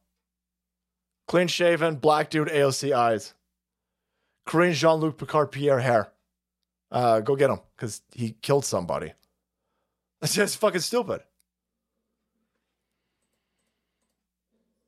[1.27, 3.33] Clean shaven, black dude, AOC eyes.
[4.45, 6.11] Korean Jean Luc Picard Pierre hair.
[6.89, 9.13] Uh, go get him because he killed somebody.
[10.21, 11.21] That's just fucking stupid.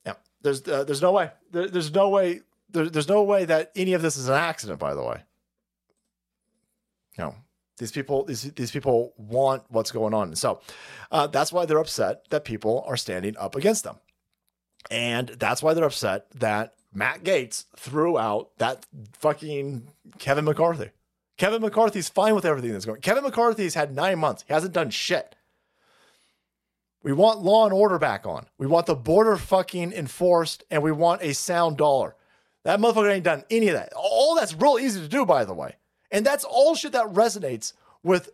[0.05, 1.31] Yeah, there's uh, there's no way.
[1.51, 2.41] There, there's no way.
[2.69, 4.79] There, there's no way that any of this is an accident.
[4.79, 5.23] By the way,
[7.17, 7.35] no.
[7.77, 10.61] These people, these these people want what's going on, so
[11.11, 13.97] uh, that's why they're upset that people are standing up against them,
[14.89, 19.87] and that's why they're upset that Matt Gaetz threw out that fucking
[20.17, 20.89] Kevin McCarthy.
[21.37, 23.01] Kevin McCarthy's fine with everything that's going.
[23.01, 24.43] Kevin McCarthy's had nine months.
[24.47, 25.35] He hasn't done shit.
[27.01, 28.47] We want law and order back on.
[28.57, 32.15] We want the border fucking enforced, and we want a sound dollar.
[32.65, 33.93] That motherfucker ain't done any of that.
[33.95, 35.77] All that's real easy to do, by the way.
[36.11, 37.71] And that's all shit that resonates
[38.03, 38.29] with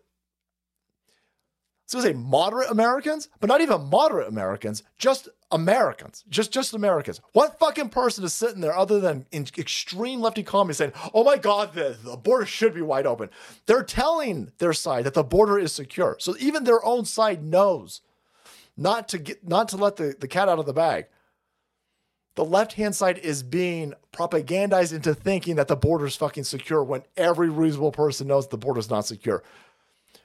[1.94, 6.74] I was gonna say moderate Americans, but not even moderate Americans, just Americans, just just
[6.74, 7.22] Americans.
[7.34, 11.38] What fucking person is sitting there other than in extreme lefty communists saying, "Oh my
[11.38, 13.30] God, the, the border should be wide open"?
[13.66, 18.02] They're telling their side that the border is secure, so even their own side knows
[18.76, 21.06] not to get not to let the, the cat out of the bag.
[22.36, 26.84] The left hand side is being propagandized into thinking that the border is fucking secure
[26.84, 29.42] when every reasonable person knows the border is not secure.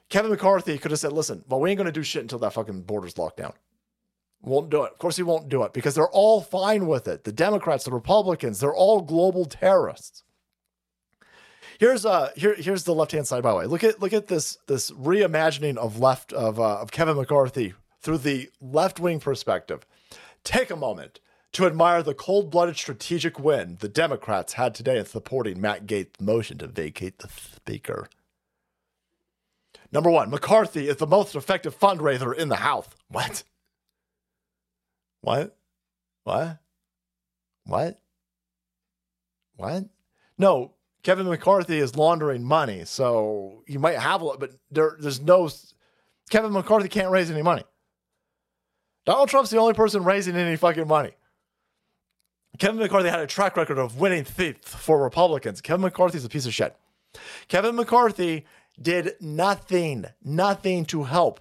[0.09, 2.81] Kevin McCarthy could have said, listen, well, we ain't to do shit until that fucking
[2.81, 3.53] border's locked down.
[4.43, 4.93] Won't do it.
[4.93, 7.23] Of course, he won't do it because they're all fine with it.
[7.23, 10.23] The Democrats, the Republicans, they're all global terrorists.
[11.79, 13.65] Here's uh here here's the left hand side by the way.
[13.65, 18.19] Look at look at this this reimagining of left of uh, of Kevin McCarthy through
[18.19, 19.85] the left wing perspective.
[20.43, 21.19] Take a moment
[21.53, 26.21] to admire the cold blooded strategic win the Democrats had today in supporting Matt Gaetz'
[26.21, 28.07] motion to vacate the speaker.
[29.91, 32.87] Number one, McCarthy is the most effective fundraiser in the House.
[33.09, 33.43] What?
[35.21, 35.55] What?
[36.23, 36.59] What?
[37.65, 37.99] What?
[39.55, 39.83] What?
[40.37, 40.73] No,
[41.03, 45.49] Kevin McCarthy is laundering money, so you might have a lot, but there, there's no.
[46.29, 47.63] Kevin McCarthy can't raise any money.
[49.05, 51.11] Donald Trump's the only person raising any fucking money.
[52.59, 55.61] Kevin McCarthy had a track record of winning seats for Republicans.
[55.61, 56.75] Kevin McCarthy's a piece of shit.
[57.47, 58.45] Kevin McCarthy
[58.79, 61.39] did nothing, nothing to help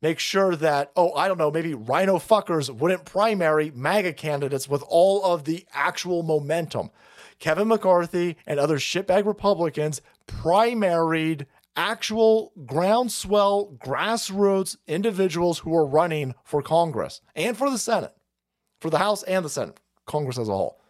[0.00, 4.82] make sure that, oh, I don't know, maybe rhino fuckers wouldn't primary MAGA candidates with
[4.88, 6.90] all of the actual momentum.
[7.38, 11.46] Kevin McCarthy and other shitbag Republicans primaried
[11.76, 18.14] actual groundswell, grassroots individuals who are running for Congress and for the Senate,
[18.80, 20.80] for the House and the Senate, Congress as a whole.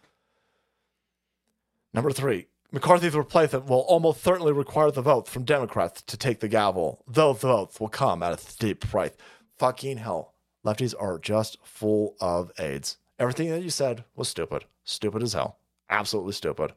[1.93, 6.47] Number three, McCarthy's replacement will almost certainly require the votes from Democrats to take the
[6.47, 7.03] gavel.
[7.07, 9.11] Those votes will come at a steep price.
[9.57, 10.35] Fucking hell.
[10.63, 12.97] Lefties are just full of AIDS.
[13.17, 14.65] Everything that you said was stupid.
[14.83, 15.57] Stupid as hell.
[15.89, 16.73] Absolutely stupid.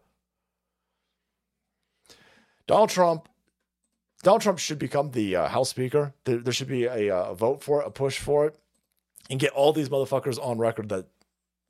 [2.67, 3.29] Donald Trump.
[4.23, 6.15] Donald Trump should become the uh, House Speaker.
[6.25, 8.57] There, there should be a, uh, a vote for it, a push for it,
[9.29, 11.07] and get all these motherfuckers on record that,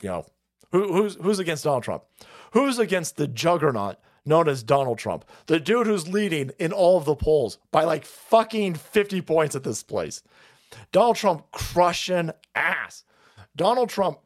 [0.03, 0.27] you know,
[0.71, 2.05] who, who's who's against Donald Trump?
[2.53, 7.05] Who's against the juggernaut known as Donald Trump, the dude who's leading in all of
[7.05, 10.23] the polls by like fucking 50 points at this place.
[10.93, 13.05] Donald Trump crushing ass.
[13.55, 14.19] Donald Trump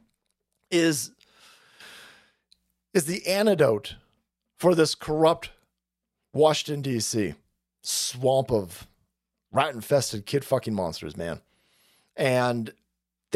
[0.70, 1.12] is
[2.94, 3.96] is the antidote
[4.56, 5.50] for this corrupt
[6.32, 7.34] Washington D.C.
[7.82, 8.86] swamp of
[9.52, 11.40] rat infested kid fucking monsters, man.
[12.16, 12.72] And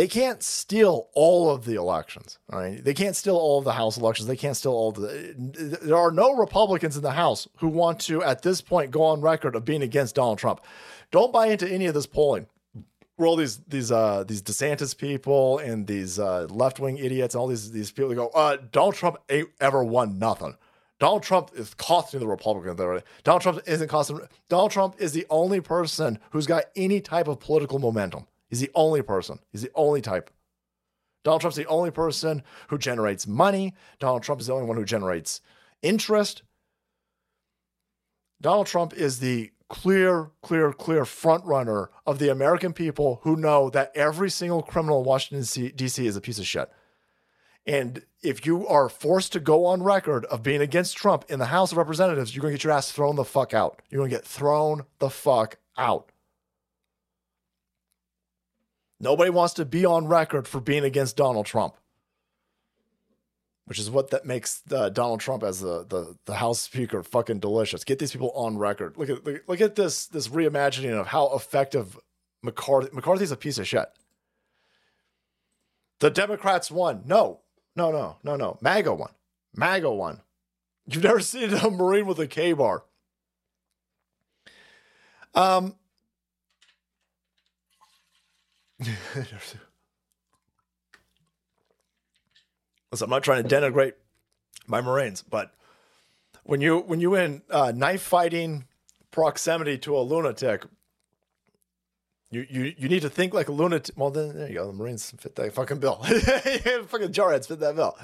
[0.00, 2.38] they can't steal all of the elections.
[2.50, 2.82] Right.
[2.82, 4.28] They can't steal all of the House elections.
[4.28, 5.34] They can't steal all the.
[5.36, 9.20] There are no Republicans in the House who want to, at this point, go on
[9.20, 10.62] record of being against Donald Trump.
[11.10, 12.46] Don't buy into any of this polling.
[13.16, 17.42] Where all these these uh these DeSantis people and these uh, left wing idiots and
[17.42, 20.56] all these these people go, uh, Donald Trump ain't ever won nothing.
[20.98, 22.78] Donald Trump is costing the Republicans.
[22.78, 23.02] There.
[23.22, 24.20] Donald Trump isn't costing.
[24.48, 28.26] Donald Trump is the only person who's got any type of political momentum.
[28.50, 29.38] He's the only person.
[29.50, 30.30] He's the only type.
[31.24, 33.74] Donald Trump's the only person who generates money.
[33.98, 35.40] Donald Trump is the only one who generates
[35.82, 36.42] interest.
[38.40, 43.70] Donald Trump is the clear, clear, clear front runner of the American people who know
[43.70, 46.06] that every single criminal in Washington, D.C.
[46.06, 46.68] is a piece of shit.
[47.66, 51.46] And if you are forced to go on record of being against Trump in the
[51.46, 53.82] House of Representatives, you're going to get your ass thrown the fuck out.
[53.90, 56.09] You're going to get thrown the fuck out.
[59.00, 61.74] Nobody wants to be on record for being against Donald Trump,
[63.64, 67.40] which is what that makes uh, Donald Trump as the, the the House Speaker fucking
[67.40, 67.82] delicious.
[67.82, 68.98] Get these people on record.
[68.98, 71.98] Look at look, look at this this reimagining of how effective
[72.42, 73.88] McCarthy McCarthy's a piece of shit.
[76.00, 77.02] The Democrats won.
[77.06, 77.40] No,
[77.74, 78.58] no, no, no, no.
[78.60, 79.10] MAGA won.
[79.54, 80.20] MAGA won.
[80.86, 82.84] You've never seen a Marine with a K bar.
[85.34, 85.76] Um,
[92.90, 93.92] Listen, I'm not trying to denigrate
[94.66, 95.54] my Marines, but
[96.44, 98.64] when you when you in uh, knife fighting
[99.10, 100.64] proximity to a lunatic,
[102.30, 103.96] you you you need to think like a lunatic.
[103.96, 104.66] Well, then there you go.
[104.66, 105.96] The Marines fit that fucking bill.
[106.02, 107.96] fucking jarheads fit that bill.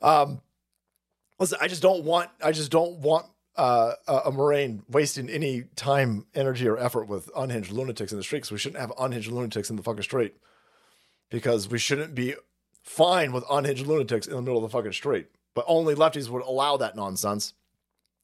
[0.00, 0.40] Um,
[1.38, 2.30] listen, I just don't want.
[2.42, 3.26] I just don't want
[3.56, 8.38] uh, a, Marine wasting any time, energy, or effort with unhinged lunatics in the street.
[8.38, 10.34] Because we shouldn't have unhinged lunatics in the fucking street.
[11.30, 12.34] Because we shouldn't be
[12.82, 15.28] fine with unhinged lunatics in the middle of the fucking street.
[15.54, 17.54] But only lefties would allow that nonsense.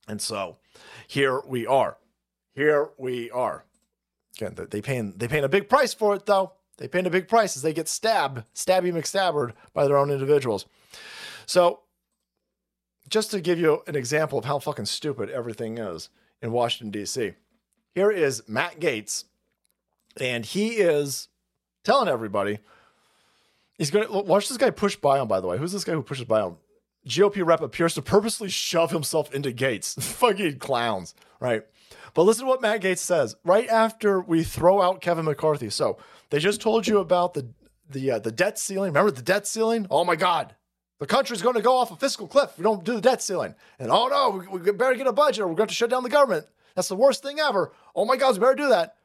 [0.07, 0.57] And so
[1.07, 1.99] here we are.
[2.55, 3.65] Here we are.
[4.37, 6.53] Again, they paying they paying a big price for it though.
[6.79, 10.65] They paying a big price as they get stabbed, stabby McStabbered by their own individuals.
[11.45, 11.81] So
[13.09, 16.11] just to give you an example of how fucking stupid everything is
[16.43, 17.33] in Washington, D.C.,
[17.95, 19.25] here is Matt Gaetz,
[20.21, 21.29] and he is
[21.85, 22.59] telling everybody
[23.77, 25.59] he's going to watch this guy push Bion, by the way.
[25.59, 26.57] Who's this guy who pushes Bion?
[27.07, 30.01] GOP rep appears to purposely shove himself into Gaetz.
[30.03, 31.63] fucking clowns, right?
[32.15, 35.71] But listen to what Matt Gaetz says right after we throw out Kevin McCarthy.
[35.71, 35.99] So
[36.31, 37.49] they just told you about the
[37.91, 38.89] the uh, the debt ceiling.
[38.89, 39.87] Remember the debt ceiling?
[39.91, 40.55] Oh my God,
[40.99, 43.23] the country's going to go off a fiscal cliff if we don't do the debt
[43.23, 43.55] ceiling.
[43.79, 46.03] And oh no, we, we better get a budget or we're going to shut down
[46.03, 46.47] the government.
[46.75, 47.73] That's the worst thing ever.
[47.95, 48.97] Oh my God, we better do that.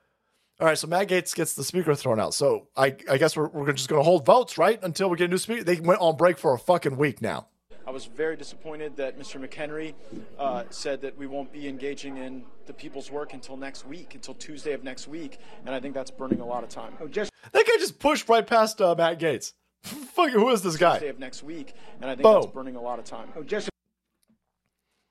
[0.60, 2.34] All right, so Matt Gaetz gets the speaker thrown out.
[2.34, 4.80] So I, I guess we're, we're just going to hold votes, right?
[4.84, 5.64] Until we get a new speaker.
[5.64, 7.48] They went on break for a fucking week now.
[7.86, 9.46] I was very disappointed that Mr.
[9.46, 9.94] McHenry
[10.40, 14.36] uh, said that we won't be engaging in the people's work until next week, until
[14.36, 16.94] Tuesday of next week, and I think that's burning a lot of time.
[17.02, 19.52] Oh, just that guy just pushed right past uh, Matt Gaetz.
[20.14, 20.94] Fucking who is this guy?
[20.94, 22.42] Tuesday of next week, and I think Boom.
[22.42, 23.30] that's burning a lot of time.
[23.36, 23.70] Oh, just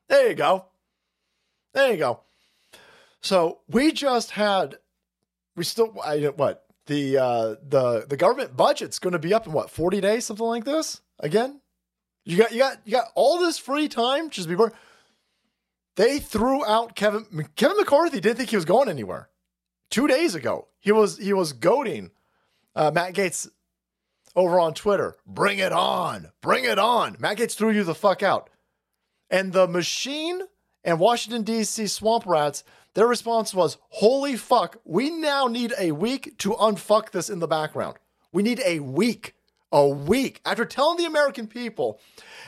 [0.08, 0.66] There you go.
[1.74, 2.20] There you go.
[3.20, 4.76] So we just had,
[5.56, 9.52] we still, I, what the uh, the the government budget's going to be up in
[9.52, 11.00] what forty days, something like this.
[11.20, 11.60] Again,
[12.24, 14.72] you got you got you got all this free time just before
[15.96, 17.26] they threw out Kevin
[17.56, 18.20] Kevin McCarthy.
[18.20, 19.28] Didn't think he was going anywhere.
[19.90, 22.10] Two days ago, he was he was goading
[22.74, 23.48] uh, Matt Gaetz
[24.34, 25.16] over on Twitter.
[25.26, 27.16] Bring it on, bring it on.
[27.18, 28.50] Matt Gaetz threw you the fuck out,
[29.30, 30.40] and the machine
[30.84, 31.86] and Washington D.C.
[31.86, 32.64] swamp rats.
[32.94, 34.76] Their response was, "Holy fuck!
[34.84, 37.96] We now need a week to unfuck this in the background.
[38.32, 39.34] We need a week."
[39.72, 41.98] a week after telling the American people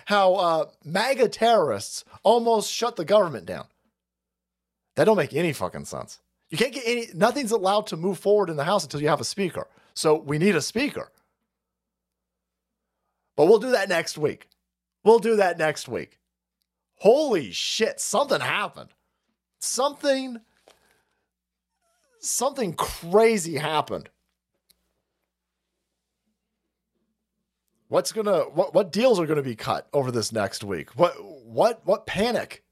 [0.04, 3.66] how uh, MAGA terrorists almost shut the government down.
[4.96, 6.20] That don't make any fucking sense.
[6.50, 7.08] You can't get any.
[7.14, 9.66] Nothing's allowed to move forward in the House until you have a speaker.
[9.94, 11.10] So we need a speaker.
[13.36, 14.48] But we'll do that next week.
[15.02, 16.18] We'll do that next week.
[16.96, 18.00] Holy shit!
[18.00, 18.90] Something happened.
[19.58, 20.40] Something.
[22.20, 24.08] Something crazy happened.
[27.88, 30.90] What's gonna what what deals are gonna be cut over this next week?
[30.96, 32.64] What what what panic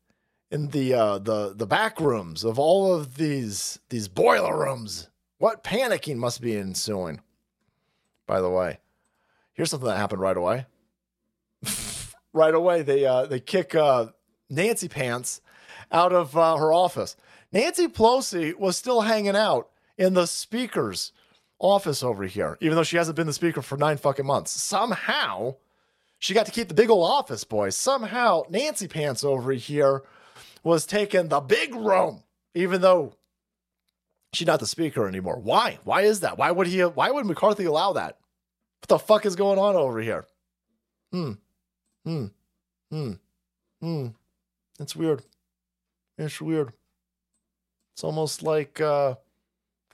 [0.51, 5.10] in the uh the the back rooms of all of these these boiler rooms?
[5.39, 7.20] What panicking must be ensuing?
[8.26, 8.78] By the way,
[9.54, 10.66] here's something that happened right away.
[12.32, 14.06] right away, they uh they kick uh
[14.50, 15.40] Nancy Pants
[15.90, 17.16] out of uh, her office.
[17.52, 19.68] Nancy Pelosi was still hanging out
[19.98, 21.12] in the speaker's
[21.58, 24.50] office over here, even though she hasn't been the speaker for nine fucking months.
[24.50, 25.56] Somehow,
[26.18, 27.70] she got to keep the big old office boy.
[27.70, 30.02] Somehow, Nancy Pants over here
[30.64, 32.22] was taking the big room,
[32.54, 33.14] even though
[34.32, 35.38] she's not the speaker anymore.
[35.38, 35.78] Why?
[35.84, 36.38] Why is that?
[36.38, 36.80] Why would he?
[36.80, 38.18] Why would McCarthy allow that?
[38.82, 40.26] What the fuck is going on over here?
[41.12, 41.32] Hmm.
[42.04, 42.26] Hmm.
[42.90, 43.12] Hmm.
[43.80, 44.06] Hmm.
[44.80, 45.22] It's weird.
[46.18, 46.72] It's weird.
[47.94, 49.14] It's almost like uh,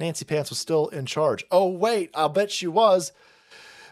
[0.01, 1.45] Nancy Pants was still in charge.
[1.51, 3.13] Oh, wait, I'll bet she was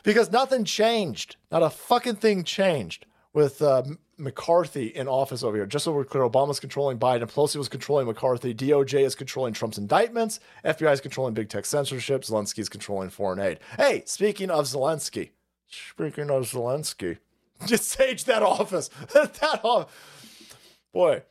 [0.03, 1.37] because nothing changed.
[1.53, 3.05] Not a fucking thing changed
[3.35, 3.83] with uh,
[4.19, 5.67] McCarthy in office over here.
[5.67, 9.79] Just so we're clear, Obama's controlling Biden, Pelosi was controlling McCarthy, DOJ is controlling Trump's
[9.79, 13.61] indictments, FBI is controlling big tech censorship, Zelensky is controlling foreign aid.
[13.77, 15.31] Hey, speaking of Zelensky,
[15.69, 17.19] speaking of Zelensky,
[17.67, 18.89] just sage that office.
[19.13, 20.55] that off.
[20.93, 21.23] Boy,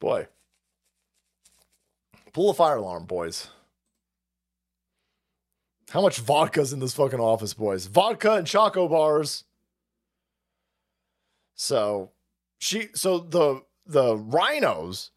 [0.00, 0.26] boy.
[2.32, 3.48] Pull a fire alarm, boys.
[5.90, 7.86] How much vodka's in this fucking office, boys?
[7.86, 9.44] Vodka and choco bars.
[11.58, 12.12] So
[12.58, 15.10] she so the the rhinos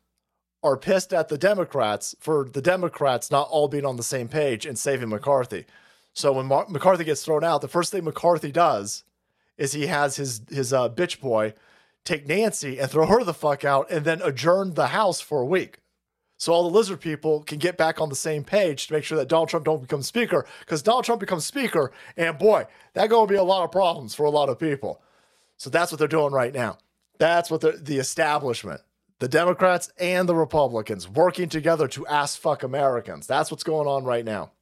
[0.63, 4.65] are pissed at the Democrats for the Democrats not all being on the same page
[4.65, 5.65] and saving McCarthy.
[6.13, 9.03] So when Mar- McCarthy gets thrown out, the first thing McCarthy does
[9.57, 11.53] is he has his his uh, bitch boy
[12.03, 15.45] take Nancy and throw her the fuck out and then adjourn the House for a
[15.45, 15.77] week.
[16.37, 19.19] So all the lizard people can get back on the same page to make sure
[19.19, 20.47] that Donald Trump don't become speaker.
[20.61, 22.65] Because Donald Trump becomes speaker, and boy,
[22.95, 25.03] that to be a lot of problems for a lot of people.
[25.61, 26.79] So that's what they're doing right now.
[27.19, 28.81] That's what the, establishment,
[29.19, 33.27] the Democrats and the Republicans, working together to ass fuck Americans.
[33.27, 34.53] That's what's going on right now.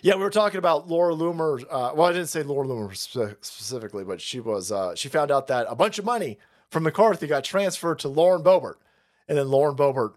[0.00, 1.60] Yeah, we were talking about Laura Loomer.
[1.62, 4.70] Uh, well, I didn't say Laura Loomer spe- specifically, but she was.
[4.70, 6.38] Uh, she found out that a bunch of money
[6.70, 8.76] from McCarthy got transferred to Lauren Boebert,
[9.26, 10.14] and then Lauren Boebert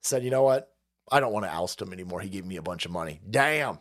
[0.00, 0.72] said, "You know what?
[1.10, 2.20] I don't want to oust him anymore.
[2.20, 3.20] He gave me a bunch of money.
[3.28, 3.80] Damn,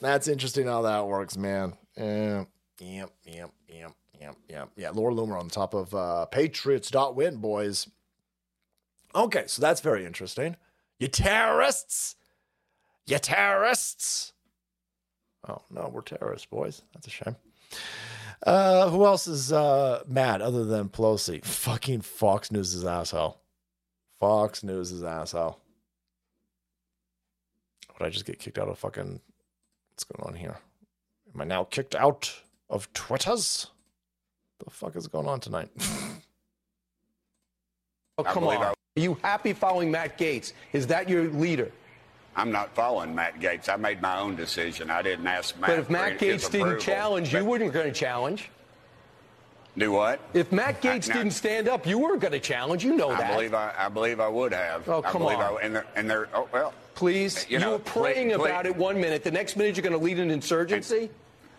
[0.00, 1.74] that's interesting how that works, man.
[1.96, 2.46] Yeah,
[2.80, 4.70] yep, yep, yep, yep, yep.
[4.76, 7.88] Yeah, Laura Loomer on top of uh, Patriots.win, boys.
[9.14, 10.56] Okay, so that's very interesting.
[10.98, 12.16] You terrorists,
[13.06, 14.32] you terrorists.
[15.48, 16.82] Oh no, we're terrorists, boys.
[16.92, 17.36] That's a shame.
[18.46, 21.44] Uh, who else is uh, mad other than Pelosi?
[21.44, 23.40] Fucking Fox News is asshole.
[24.20, 25.58] Fox News is asshole.
[27.98, 29.20] Would I just get kicked out of fucking?
[29.90, 30.58] What's going on here?
[31.34, 32.34] Am I now kicked out
[32.68, 33.68] of Twitters?
[34.64, 35.70] The fuck is going on tonight?
[38.18, 38.56] Oh, come on.
[38.56, 40.54] Are you happy following Matt Gaetz?
[40.72, 41.70] Is that your leader?
[42.34, 43.68] I'm not following Matt Gaetz.
[43.68, 44.90] I made my own decision.
[44.90, 45.68] I didn't ask Matt.
[45.68, 45.74] Gaetz.
[45.74, 46.80] But if Matt for Gaetz didn't approval.
[46.80, 48.48] challenge, you weren't going to challenge.
[49.76, 50.18] Do what?
[50.32, 52.82] If Matt Gaetz I- now- didn't stand up, you weren't going to challenge.
[52.84, 53.32] You know I that.
[53.34, 54.88] believe I, I believe I would have.
[54.88, 55.58] Oh, I come believe on.
[55.58, 56.72] I, and they're, and they're, oh, well.
[56.94, 58.70] Please, you, You know, were praying please- about please.
[58.70, 59.24] it one minute.
[59.24, 61.10] The next minute, you're going to lead an insurgency.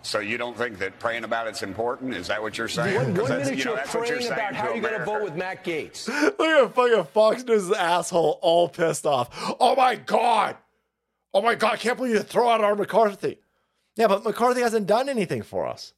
[0.08, 2.14] So you don't think that praying about it's important?
[2.14, 2.96] Is that what you're saying?
[2.96, 4.90] One, 'Cause one minute you know, you're that's what praying saying about how to you're
[4.90, 6.08] going to vote with Matt Gaetz.
[6.40, 9.28] Look at fucking Fox News asshole, all pissed off.
[9.60, 10.56] Oh my god!
[11.34, 11.74] Oh my god!
[11.74, 13.40] I can't believe you throw out our McCarthy.
[13.98, 15.94] Yeah, but McCarthy hasn't done anything for us.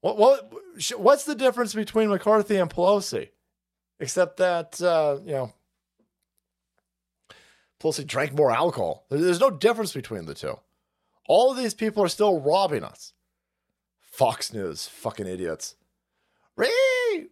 [0.00, 0.16] What?
[0.16, 0.50] What?
[0.96, 3.28] What's the difference between McCarthy and Pelosi?
[4.00, 5.52] Except that uh, you know,
[7.78, 9.04] Pelosi drank more alcohol.
[9.10, 10.58] There's no difference between the two.
[11.28, 13.12] All these people are still robbing us.
[14.00, 15.76] Fox News, fucking idiots.
[16.56, 17.28] Ree!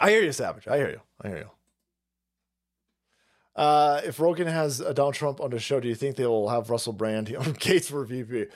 [0.00, 0.66] I hear you, Savage.
[0.66, 1.00] I hear you.
[1.20, 1.50] I hear you.
[3.54, 6.48] Uh, if Rogan has uh, Donald Trump on the show, do you think they will
[6.48, 8.46] have Russell Brand on Gaetz for VP?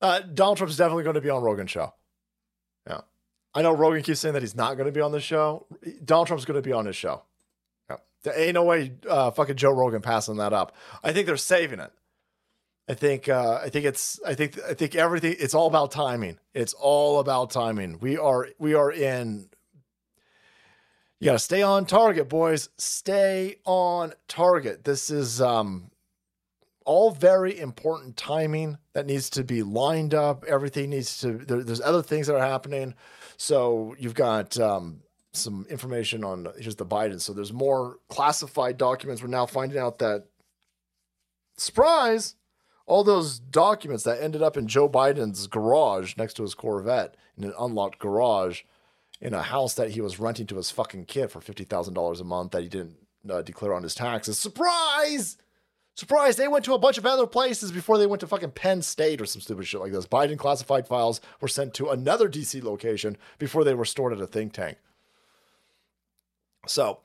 [0.00, 1.92] Uh, Donald Trump's definitely going to be on Rogan's show.
[2.86, 3.00] Yeah.
[3.54, 5.66] I know Rogan keeps saying that he's not going to be on the show.
[6.04, 7.22] Donald Trump's going to be on his show.
[7.90, 7.96] Yeah.
[8.22, 10.76] There ain't no way uh, fucking Joe Rogan passing that up.
[11.02, 11.92] I think they're saving it.
[12.88, 16.38] I think uh, I think it's I think I think everything it's all about timing.
[16.52, 17.98] It's all about timing.
[18.00, 19.48] We are we are in
[21.18, 22.68] you gotta stay on target, boys.
[22.76, 24.84] Stay on target.
[24.84, 25.90] This is um
[26.84, 30.44] all very important timing that needs to be lined up.
[30.44, 32.94] Everything needs to there, there's other things that are happening.
[33.38, 35.00] So you've got um
[35.32, 37.20] some information on just the Biden.
[37.20, 39.22] So there's more classified documents.
[39.22, 40.26] We're now finding out that
[41.56, 42.36] surprise,
[42.86, 47.44] all those documents that ended up in Joe Biden's garage next to his Corvette in
[47.44, 48.62] an unlocked garage
[49.20, 52.52] in a house that he was renting to his fucking kid for $50,000 a month
[52.52, 52.96] that he didn't
[53.28, 54.38] uh, declare on his taxes.
[54.38, 55.38] Surprise!
[55.94, 56.36] Surprise!
[56.36, 59.20] They went to a bunch of other places before they went to fucking Penn State
[59.20, 60.06] or some stupid shit like this.
[60.06, 64.26] Biden classified files were sent to another DC location before they were stored at a
[64.26, 64.76] think tank.
[66.66, 67.00] So,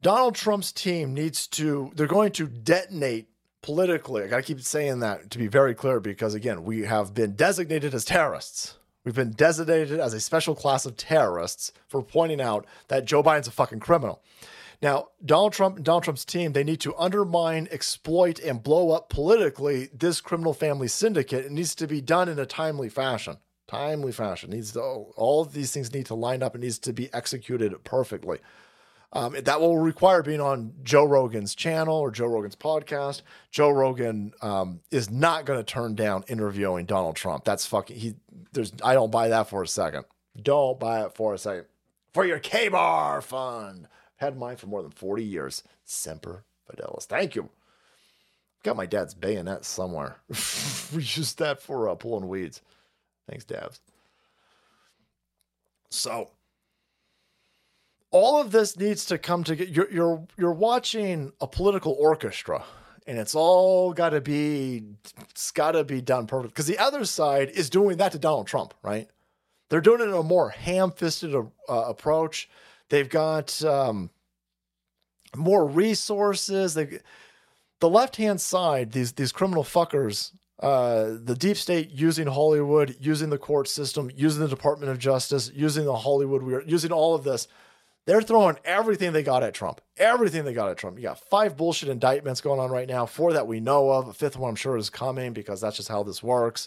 [0.00, 3.28] Donald Trump's team needs to, they're going to detonate
[3.62, 4.22] politically.
[4.22, 7.34] I got to keep saying that to be very clear because, again, we have been
[7.34, 8.76] designated as terrorists.
[9.04, 13.48] We've been designated as a special class of terrorists for pointing out that Joe Biden's
[13.48, 14.22] a fucking criminal.
[14.80, 19.08] Now, Donald Trump and Donald Trump's team, they need to undermine, exploit, and blow up
[19.08, 21.44] politically this criminal family syndicate.
[21.44, 23.36] It needs to be done in a timely fashion.
[23.68, 24.50] timely fashion.
[24.50, 26.54] Needs to, all of these things need to line up.
[26.54, 28.38] It needs to be executed perfectly.
[29.14, 33.20] Um, that will require being on Joe Rogan's channel or Joe Rogan's podcast.
[33.50, 37.44] Joe Rogan um, is not going to turn down interviewing Donald Trump.
[37.44, 38.14] That's fucking he.
[38.52, 40.04] There's I don't buy that for a second.
[40.40, 41.66] Don't buy it for a second.
[42.14, 43.86] For your K bar fund,
[44.16, 45.62] had mine for more than forty years.
[45.84, 47.04] Semper Fidelis.
[47.04, 47.50] Thank you.
[48.62, 50.16] Got my dad's bayonet somewhere.
[50.94, 52.62] we used that for uh, pulling weeds.
[53.28, 53.80] Thanks, Dabs.
[55.90, 56.30] So
[58.12, 59.70] all of this needs to come together.
[59.70, 62.62] You're you're you're watching a political orchestra,
[63.06, 64.84] and it's all got to be
[65.30, 66.54] it's got to be done perfect.
[66.54, 69.08] Because the other side is doing that to Donald Trump, right?
[69.70, 72.48] They're doing it in a more ham-fisted uh, approach.
[72.90, 74.10] They've got um,
[75.34, 76.74] more resources.
[76.74, 77.00] They
[77.80, 83.30] the left hand side, these these criminal fuckers, uh, the deep state using Hollywood, using
[83.30, 87.24] the court system, using the Department of Justice, using the Hollywood, we're using all of
[87.24, 87.48] this.
[88.04, 89.80] They're throwing everything they got at Trump.
[89.96, 90.96] Everything they got at Trump.
[90.96, 94.08] You got five bullshit indictments going on right now, four that we know of.
[94.08, 96.66] A fifth one I'm sure is coming because that's just how this works.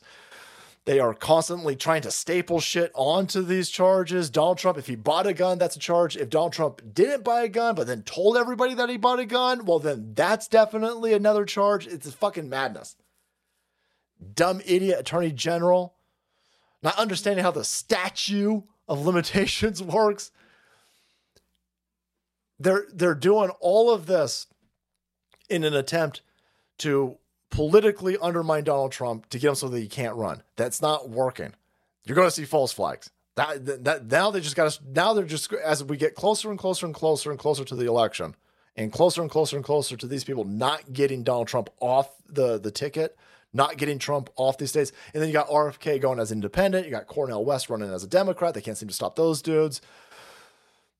[0.85, 4.29] They are constantly trying to staple shit onto these charges.
[4.29, 6.15] Donald Trump, if he bought a gun, that's a charge.
[6.15, 9.25] If Donald Trump didn't buy a gun, but then told everybody that he bought a
[9.25, 11.87] gun, well, then that's definitely another charge.
[11.87, 12.95] It's fucking madness.
[14.35, 15.95] Dumb idiot attorney general,
[16.83, 20.31] not understanding how the statute of limitations works.
[22.59, 24.47] They're they're doing all of this
[25.49, 26.21] in an attempt
[26.79, 27.17] to
[27.49, 30.43] politically undermine Donald Trump to get him so that he can't run.
[30.55, 31.53] That's not working.
[32.03, 33.09] You're going to see false flags.
[33.35, 34.79] That, that now they just got us.
[34.85, 37.85] Now they're just as we get closer and closer and closer and closer to the
[37.85, 38.35] election,
[38.77, 42.57] and closer and closer and closer to these people not getting Donald Trump off the
[42.57, 43.17] the ticket,
[43.51, 46.85] not getting Trump off these states, and then you got RFK going as independent.
[46.85, 48.53] You got Cornel West running as a Democrat.
[48.53, 49.81] They can't seem to stop those dudes.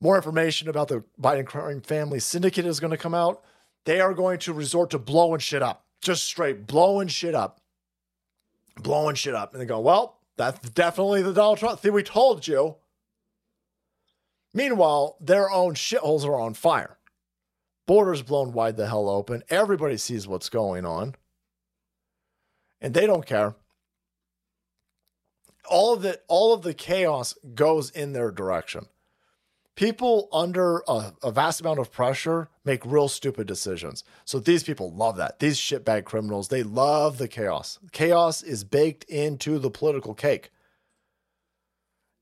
[0.02, 3.44] More information about the Biden crime family syndicate is going to come out.
[3.86, 7.60] They are going to resort to blowing shit up just straight blowing shit up,
[8.78, 9.54] blowing shit up.
[9.54, 12.76] And they go, well, that's definitely the Donald Trump thing we told you.
[14.54, 16.98] Meanwhile, their own shitholes are on fire.
[17.88, 19.44] Borders blown wide the hell open.
[19.50, 21.16] Everybody sees what's going on.
[22.80, 23.56] And they don't care.
[25.68, 28.86] All of it, all of the chaos goes in their direction
[29.76, 34.04] people under a, a, vast amount of pressure make real stupid decisions.
[34.24, 35.40] So these people love that.
[35.40, 37.80] These shitbag criminals, they love the chaos.
[37.92, 40.52] Chaos is baked into the political cake.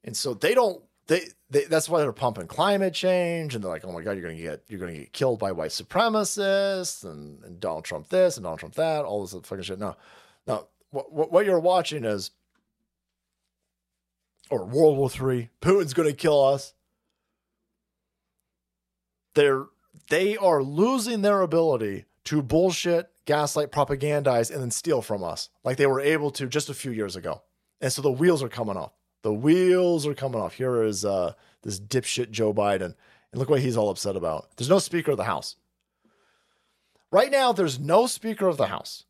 [0.03, 3.85] And so they don't they, they that's why they're pumping climate change and they're like,
[3.85, 7.59] oh my God, you're gonna get you're gonna get killed by white supremacists and, and
[7.59, 9.79] Donald Trump this and Donald Trump that, all this fucking shit.
[9.79, 9.95] No.
[10.45, 12.31] No, what, what you're watching is
[14.49, 16.73] or World War Three, Putin's gonna kill us
[19.33, 19.65] they're
[20.09, 25.77] they are losing their ability to bullshit, gaslight, propagandize, and then steal from us like
[25.77, 27.41] they were able to just a few years ago.
[27.81, 28.93] And so the wheels are coming off.
[29.23, 30.55] The wheels are coming off.
[30.55, 32.95] Here is uh, this dipshit Joe Biden.
[33.31, 34.55] And look what he's all upset about.
[34.57, 35.55] There's no Speaker of the House.
[37.11, 39.05] Right now, there's no Speaker of the House.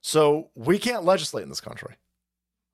[0.00, 1.96] So we can't legislate in this country.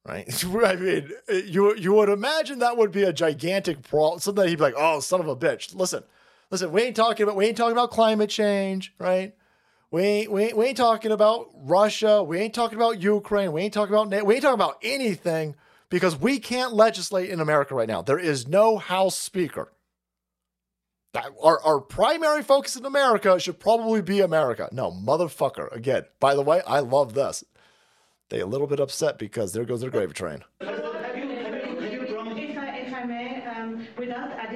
[0.06, 0.44] Right?
[0.64, 4.20] I mean, you, you would imagine that would be a gigantic problem.
[4.20, 5.74] Something that he'd be like, oh, son of a bitch.
[5.74, 6.04] Listen,
[6.50, 9.34] listen, we ain't talking about we ain't talking about climate change, right?
[9.90, 12.22] We ain't, we ain't, we ain't talking about Russia.
[12.22, 13.52] We ain't talking about Ukraine.
[13.52, 15.54] We ain't talking about we ain't talking about anything
[15.88, 18.02] because we can't legislate in America right now.
[18.02, 19.72] There is no House Speaker.
[21.12, 24.68] That, our, our primary focus in America should probably be America.
[24.72, 25.74] No, motherfucker.
[25.74, 27.42] Again, by the way, I love this.
[28.28, 30.44] They a little bit upset because there goes their gravy train.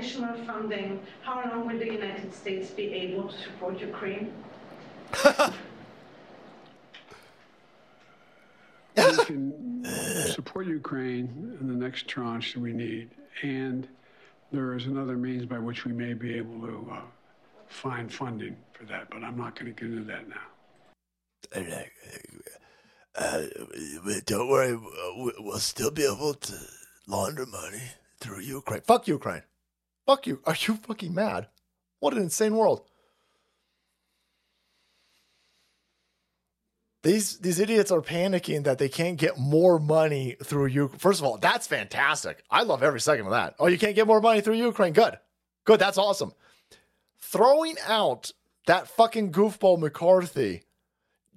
[0.00, 4.32] Additional funding, how long will the United States be able to support Ukraine?
[8.96, 9.84] we can
[10.34, 13.10] support Ukraine in the next tranche that we need,
[13.42, 13.86] and
[14.52, 17.00] there is another means by which we may be able to uh,
[17.68, 20.46] find funding for that, but I'm not going to get into that now.
[23.16, 23.42] Uh,
[24.24, 24.78] don't worry,
[25.40, 26.54] we'll still be able to
[27.06, 27.82] launder money
[28.18, 28.80] through Ukraine.
[28.82, 29.42] Fuck Ukraine.
[30.06, 30.40] Fuck you.
[30.44, 31.48] Are you fucking mad?
[32.00, 32.82] What an insane world.
[37.02, 40.98] These these idiots are panicking that they can't get more money through Ukraine.
[40.98, 42.44] First of all, that's fantastic.
[42.50, 43.54] I love every second of that.
[43.58, 44.92] Oh, you can't get more money through Ukraine.
[44.92, 45.18] Good.
[45.64, 45.80] Good.
[45.80, 46.32] That's awesome.
[47.18, 48.32] Throwing out
[48.66, 50.64] that fucking goofball McCarthy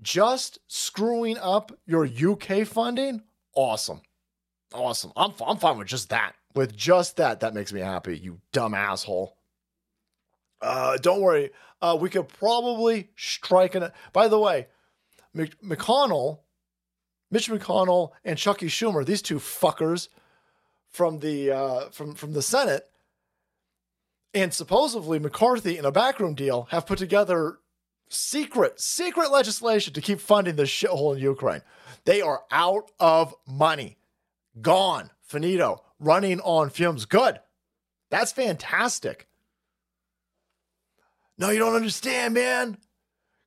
[0.02, 3.22] just screwing up your UK funding,
[3.56, 4.02] awesome.
[4.74, 5.14] Awesome.
[5.16, 6.34] I'm I'm fine with just that.
[6.56, 8.18] With just that, that makes me happy.
[8.18, 9.36] You dumb asshole.
[10.62, 11.52] Uh, don't worry.
[11.82, 13.92] Uh, we could probably strike an.
[14.14, 14.68] By the way,
[15.34, 16.40] Mc- McConnell,
[17.32, 20.08] Mitch McConnell, and Chucky Schumer, these two fuckers
[20.88, 22.86] from the uh, from from the Senate,
[24.34, 27.58] and supposedly McCarthy in a backroom deal have put together
[28.10, 31.62] secret secret legislation to keep funding this shithole in Ukraine.
[32.06, 33.98] They are out of money,
[34.62, 37.06] gone, finito, running on fumes.
[37.06, 37.40] Good,
[38.10, 39.28] that's fantastic.
[41.38, 42.78] No, you don't understand, man.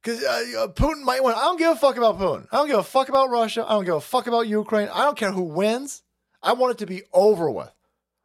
[0.02, 1.34] Because uh, Putin might win.
[1.34, 2.46] I don't give a fuck about Putin.
[2.52, 3.64] I don't give a fuck about Russia.
[3.66, 4.88] I don't give a fuck about Ukraine.
[4.92, 6.02] I don't care who wins.
[6.42, 7.72] I want it to be over with.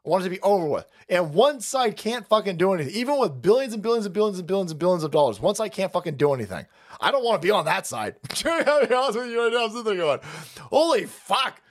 [0.05, 0.85] I want it to be over with.
[1.09, 4.47] And one side can't fucking do anything, even with billions and billions and billions and
[4.47, 5.39] billions and billions of dollars.
[5.39, 6.65] One side can't fucking do anything.
[6.99, 8.15] I don't want to be on that side.
[8.29, 10.19] to be honest with you right now, I'm sitting there going,
[10.59, 11.61] holy fuck.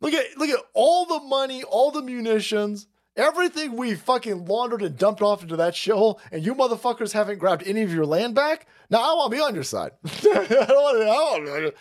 [0.00, 2.86] Look at look at all the money, all the munitions,
[3.16, 7.66] everything we fucking laundered and dumped off into that shithole, and you motherfuckers haven't grabbed
[7.66, 8.66] any of your land back.
[8.88, 9.92] Now I want to be on your side.
[10.04, 11.74] I don't want to.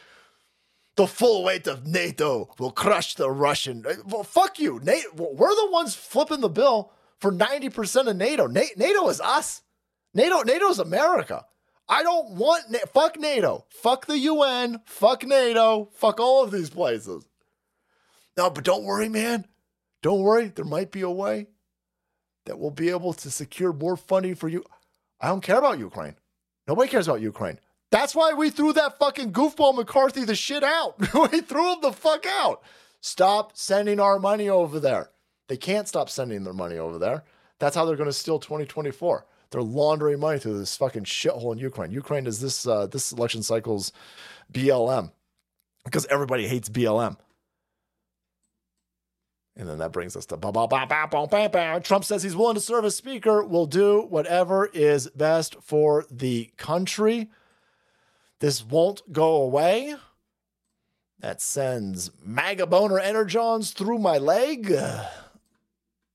[0.97, 3.85] The full weight of NATO will crush the Russian.
[4.05, 4.81] Well, fuck you.
[4.83, 8.47] NATO, we're the ones flipping the bill for 90% of NATO.
[8.47, 9.61] NATO is us.
[10.13, 11.45] NATO, NATO is America.
[11.87, 13.65] I don't want, fuck NATO.
[13.69, 14.81] Fuck the UN.
[14.85, 15.89] Fuck NATO.
[15.93, 17.28] Fuck all of these places.
[18.39, 19.45] No, but don't worry, man.
[20.01, 20.47] Don't worry.
[20.47, 21.47] There might be a way
[22.45, 24.63] that we'll be able to secure more funding for you.
[25.19, 26.15] I don't care about Ukraine.
[26.65, 27.59] Nobody cares about Ukraine.
[27.91, 30.97] That's why we threw that fucking goofball McCarthy the shit out.
[31.33, 32.63] we threw him the fuck out.
[33.01, 35.09] Stop sending our money over there.
[35.49, 37.25] They can't stop sending their money over there.
[37.59, 39.25] That's how they're going to steal 2024.
[39.51, 41.91] They're laundering money through this fucking shithole in Ukraine.
[41.91, 43.91] Ukraine is this uh, this election cycle's
[44.53, 45.11] BLM
[45.83, 47.17] because everybody hates BLM.
[49.59, 51.81] And then that brings us to ba ba ba ba ba ba ba.
[51.83, 53.43] Trump says he's willing to serve as speaker.
[53.43, 57.29] Will do whatever is best for the country.
[58.39, 59.95] This won't go away.
[61.19, 64.71] That sends MAGA boner energons through my leg.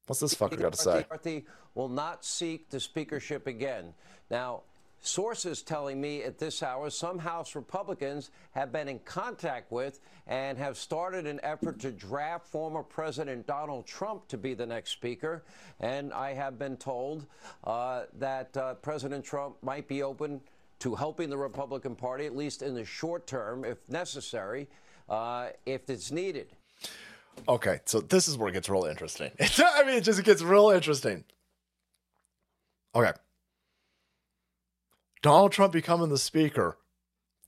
[0.07, 0.97] What's this fucker got to say?
[0.97, 1.45] McCarthy
[1.75, 3.93] will not seek the speakership again.
[4.31, 4.62] Now,
[5.06, 10.56] sources telling me at this hour some House Republicans have been in contact with and
[10.56, 15.44] have started an effort to draft former President Donald Trump to be the next speaker.
[15.81, 17.26] And I have been told
[17.64, 20.40] uh, that uh, President Trump might be open
[20.81, 24.68] to helping the Republican Party, at least in the short term, if necessary,
[25.09, 26.48] uh, if it's needed.
[27.48, 29.31] Okay, so this is where it gets real interesting.
[29.59, 31.24] I mean, it just gets real interesting.
[32.94, 33.12] Okay.
[35.24, 36.76] Donald Trump becoming the speaker,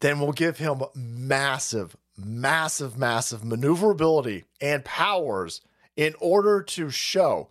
[0.00, 5.60] then we'll give him massive, massive, massive maneuverability and powers
[5.94, 7.50] in order to show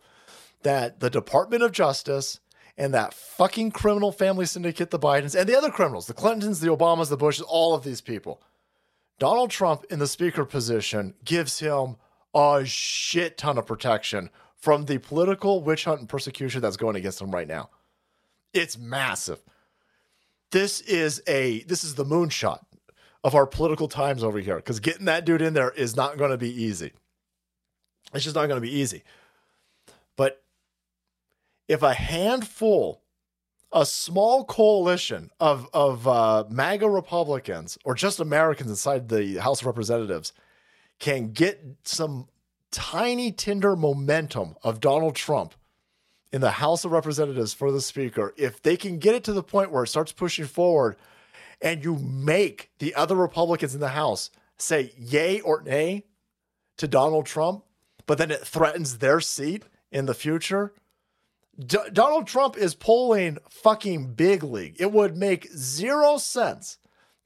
[0.64, 2.40] that the Department of Justice
[2.76, 6.76] and that fucking criminal family syndicate, the Bidens, and the other criminals, the Clintons, the
[6.76, 8.42] Obamas, the Bushes, all of these people.
[9.20, 11.98] Donald Trump in the speaker position gives him
[12.34, 17.22] a shit ton of protection from the political witch hunt and persecution that's going against
[17.22, 17.70] him right now.
[18.54, 19.44] It's massive.
[20.52, 22.60] This is a this is the moonshot
[23.24, 26.32] of our political times over here because getting that dude in there is not going
[26.32, 26.94] to be easy.
[28.14, 29.04] It's just not going to be easy.
[30.16, 30.44] But
[31.68, 33.02] if a handful,
[33.72, 39.68] a small coalition of of uh, MAGA Republicans or just Americans inside the House of
[39.68, 40.32] Representatives
[41.00, 42.28] can get some
[42.72, 45.56] tiny tinder momentum of Donald Trump
[46.36, 49.42] in the House of Representatives for the Speaker, if they can get it to the
[49.42, 50.98] point where it starts pushing forward
[51.62, 56.04] and you make the other Republicans in the House say yay or nay
[56.76, 57.64] to Donald Trump,
[58.06, 59.64] but then it threatens their seat
[59.94, 60.74] in the future.
[61.58, 64.76] D- Donald Trump is polling fucking big league.
[64.78, 66.78] It would make zero sense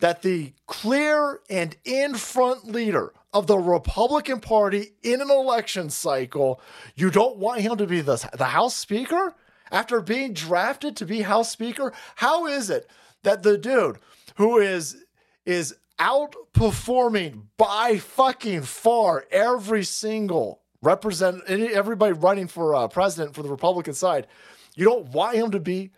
[0.02, 6.62] that the clear and in front leader of the Republican Party in an election cycle,
[6.96, 9.36] you don't want him to be the, the House Speaker
[9.72, 11.94] after being drafted to be House Speaker?
[12.16, 12.90] How is it
[13.24, 14.00] that the dude
[14.36, 15.04] who is
[15.46, 23.50] is outperforming by fucking far every single represent everybody running for uh, president for the
[23.50, 24.28] Republican side,
[24.76, 25.92] you don't want him to be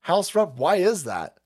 [0.00, 0.56] House Rep?
[0.56, 1.38] Why is that?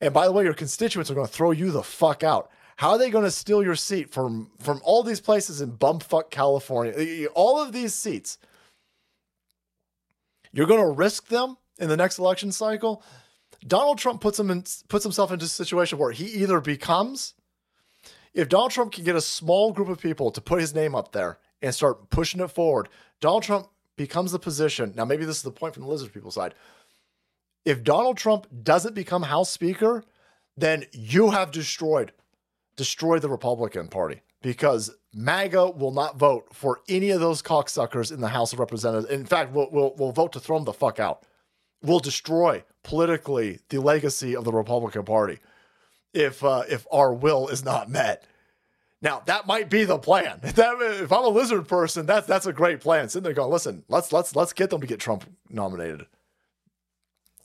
[0.00, 2.50] And by the way, your constituents are going to throw you the fuck out.
[2.76, 6.30] How are they going to steal your seat from from all these places in bumfuck
[6.30, 7.26] California?
[7.34, 8.38] All of these seats.
[10.52, 13.02] You're going to risk them in the next election cycle.
[13.66, 17.34] Donald Trump puts him in, puts himself into a situation where he either becomes
[18.36, 21.12] if Donald Trump can get a small group of people to put his name up
[21.12, 24.92] there and start pushing it forward, Donald Trump becomes the position.
[24.94, 26.54] Now, maybe this is the point from the lizard people side.
[27.64, 30.04] If Donald Trump doesn't become House Speaker,
[30.54, 32.12] then you have destroyed,
[32.76, 38.20] destroyed the Republican Party because MAGA will not vote for any of those cocksuckers in
[38.20, 39.10] the House of Representatives.
[39.10, 41.24] In fact, we'll, we'll, we'll vote to throw them the fuck out.
[41.82, 45.38] We'll destroy politically the legacy of the Republican Party
[46.16, 48.24] if uh, if our will is not met.
[49.02, 50.40] Now that might be the plan.
[50.54, 53.08] That, if I'm a lizard person, that's that's a great plan.
[53.08, 56.06] Sitting there going, listen, let's let's let's get them to get Trump nominated.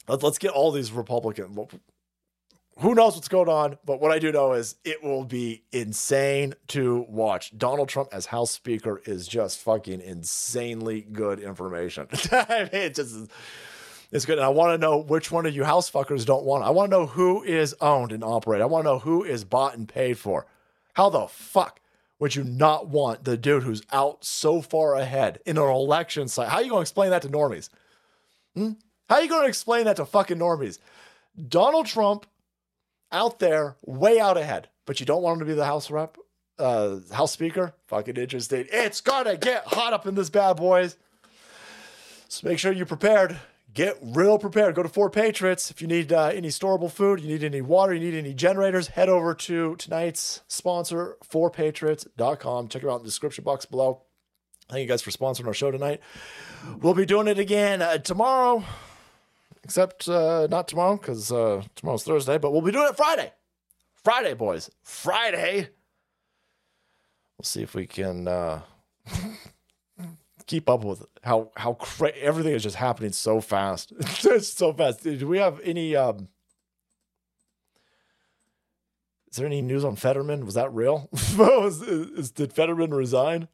[0.07, 1.67] Let's let's get all these Republican.
[2.79, 3.77] Who knows what's going on?
[3.85, 7.55] But what I do know is it will be insane to watch.
[7.57, 12.07] Donald Trump as House Speaker is just fucking insanely good information.
[12.31, 13.29] It just
[14.11, 14.37] it's good.
[14.37, 16.63] And I want to know which one of you house fuckers don't want.
[16.63, 18.63] I want to know who is owned and operated.
[18.63, 20.45] I want to know who is bought and paid for.
[20.93, 21.79] How the fuck
[22.19, 26.49] would you not want the dude who's out so far ahead in an election site?
[26.49, 27.69] How are you going to explain that to normies?
[28.55, 28.71] Hmm?
[29.09, 30.77] How are you going to explain that to fucking normies?
[31.47, 32.25] Donald Trump
[33.11, 36.17] out there, way out ahead, but you don't want him to be the House rep,
[36.59, 37.73] uh, House Speaker?
[37.87, 38.67] Fucking interesting.
[38.71, 40.97] It's to get hot up in this bad, boys.
[42.27, 43.37] So make sure you're prepared
[43.73, 44.75] get real prepared.
[44.75, 45.71] Go to Four Patriots.
[45.71, 48.89] If you need uh, any storable food, you need any water, you need any generators,
[48.89, 52.67] head over to tonight's sponsor, fourpatriots.com.
[52.67, 54.03] Check it out in the description box below.
[54.69, 55.99] Thank you guys for sponsoring our show tonight.
[56.79, 58.63] We'll be doing it again uh, tomorrow,
[59.63, 63.31] except uh, not tomorrow because uh, tomorrow's Thursday, but we'll be doing it Friday.
[64.03, 64.69] Friday, boys.
[64.81, 65.69] Friday.
[67.37, 68.61] We'll see if we can uh,
[70.47, 73.93] keep up with how how cra- everything is just happening so fast.
[73.99, 75.03] it's so fast.
[75.03, 75.95] Do we have any?
[75.95, 76.27] Um,
[79.29, 80.45] is there any news on Fetterman?
[80.45, 81.09] Was that real?
[81.13, 83.47] is, is, did Fetterman resign?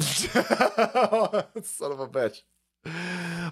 [0.00, 0.32] Son
[1.92, 2.42] of a bitch.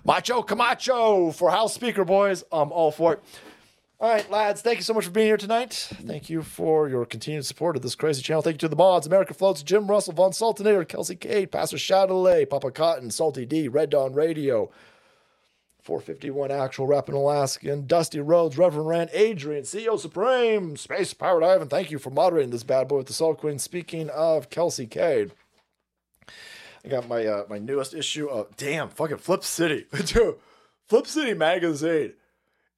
[0.05, 2.45] Macho Camacho for House Speaker, boys.
[2.51, 3.23] I'm all for it.
[4.01, 5.73] All right, lads, thank you so much for being here tonight.
[5.73, 8.43] Thank you for your continued support of this crazy channel.
[8.43, 12.49] Thank you to the mods, America Floats, Jim Russell, Von Sultanator, Kelsey Kate, Pastor Chatelet,
[12.49, 14.71] Papa Cotton, Salty D, Red Dawn Radio,
[15.83, 21.63] 451 Actual Rapping Alaskan, Dusty Rhodes, Reverend Rand, Adrian, CEO Supreme, Space Powered Ivan.
[21.63, 23.59] And thank you for moderating this bad boy with the Salt Queen.
[23.59, 25.33] Speaking of Kelsey Cade,
[26.89, 29.85] I got my uh, my newest issue of damn fucking Flip City.
[30.06, 30.36] Dude,
[30.86, 32.15] Flip City magazine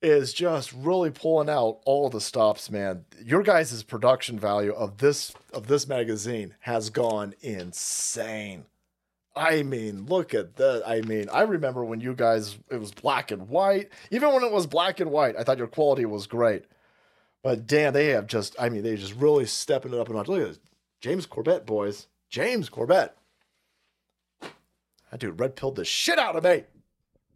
[0.02, 3.04] is just really pulling out all the stops, man.
[3.24, 8.64] Your guys' production value of this of this magazine has gone insane.
[9.36, 10.82] I mean, look at that.
[10.84, 13.90] I mean, I remember when you guys it was black and white.
[14.10, 16.64] Even when it was black and white, I thought your quality was great.
[17.44, 20.26] But damn, they have just I mean, they just really stepping it up a notch.
[20.26, 20.58] Look at this.
[21.00, 22.08] James Corbett, boys.
[22.28, 23.16] James Corbett.
[25.10, 26.64] That dude red pilled the shit out of me.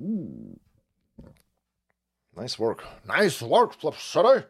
[0.02, 0.58] Ooh.
[2.36, 2.84] Nice work.
[3.06, 4.46] Nice work, Flip City.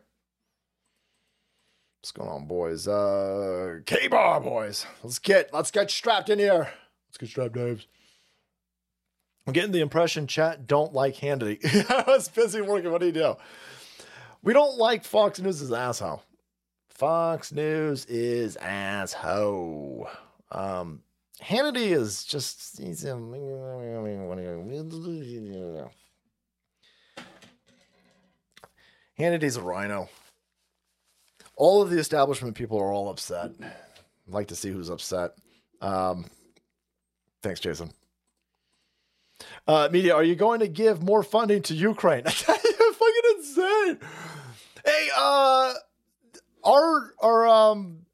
[2.00, 2.86] What's going on, boys?
[2.86, 4.86] Uh K-Bar, boys.
[5.02, 6.70] Let's get let's get strapped in here.
[7.08, 7.86] Let's get strapped, Daves.
[9.46, 11.58] I'm getting the impression chat don't like Hannity.
[11.90, 12.90] I was busy working.
[12.90, 13.36] What do you do?
[14.42, 16.22] We don't like Fox News' asshole.
[16.88, 20.08] Fox News is asshole.
[20.50, 21.02] Um,
[21.46, 23.04] Hannity is just he's
[29.18, 30.08] Hannity's a rhino.
[31.56, 33.52] All of the establishment people are all upset.
[33.60, 35.32] I'd like to see who's upset.
[35.80, 36.24] Um,
[37.42, 37.92] thanks, Jason.
[39.68, 42.24] Uh, media, are you going to give more funding to Ukraine?
[42.24, 43.98] fucking insane.
[44.84, 45.74] Hey, uh,
[46.64, 48.06] our our um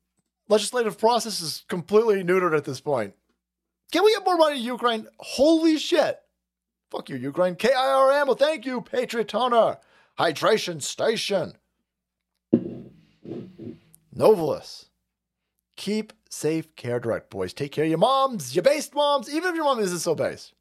[0.49, 3.15] legislative process is completely neutered at this point.
[3.91, 5.07] Can we get more money to Ukraine?
[5.19, 6.21] Holy shit.
[6.91, 7.55] Fuck you, Ukraine.
[7.55, 9.79] KIRM, well, thank you, Patriot Toner.
[10.19, 11.55] Hydration Station.
[14.15, 14.87] Novalis.
[15.77, 17.53] Keep safe care direct, boys.
[17.53, 20.53] Take care of your moms, your based moms, even if your mom isn't so based.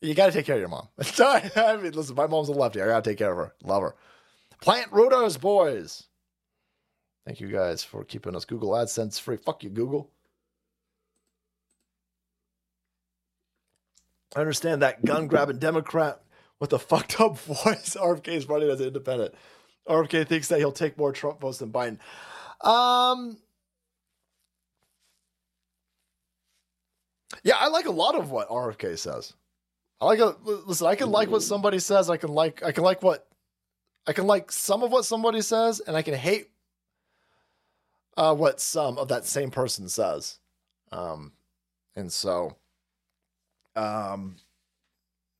[0.00, 0.88] You got to take care of your mom.
[0.98, 2.80] I mean, listen, my mom's a lefty.
[2.80, 3.54] I got to take care of her.
[3.64, 3.94] Love her.
[4.60, 6.04] Plant rooters, boys.
[7.26, 9.36] Thank you guys for keeping us Google AdSense free.
[9.36, 10.10] Fuck you, Google.
[14.36, 16.22] I understand that gun grabbing Democrat
[16.60, 17.96] with a fucked up voice.
[18.00, 19.34] RFK is running as an independent.
[19.88, 21.98] RFK thinks that he'll take more Trump votes than Biden.
[22.66, 23.38] Um,
[27.44, 29.34] yeah, I like a lot of what RFK says.
[30.00, 30.86] I like a listen.
[30.88, 32.10] I can like what somebody says.
[32.10, 32.62] I can like.
[32.64, 33.26] I can like what.
[34.06, 36.48] I can like some of what somebody says, and I can hate.
[38.16, 40.40] uh, what some of that same person says.
[40.92, 41.32] Um,
[41.96, 42.56] and so,
[43.76, 44.36] um,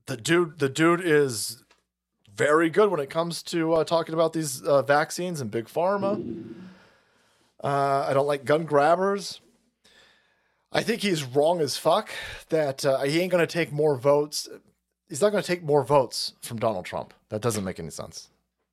[0.06, 1.64] the dude, the dude is
[2.34, 6.44] very good when it comes to uh, talking about these uh, vaccines and big pharma.
[7.62, 9.40] Uh, I don't like gun grabbers.
[10.72, 12.10] I think he's wrong as fuck
[12.50, 14.48] that uh, he ain't going to take more votes.
[15.08, 17.14] He's not going to take more votes from Donald Trump.
[17.30, 18.28] That doesn't make any sense.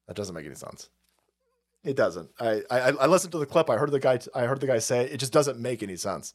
[0.08, 0.90] That doesn't make any sense.
[1.84, 2.30] It doesn't.
[2.40, 3.70] I, I I listened to the clip.
[3.70, 4.20] I heard the guy.
[4.34, 5.14] I heard the guy say it.
[5.14, 6.34] it just doesn't make any sense.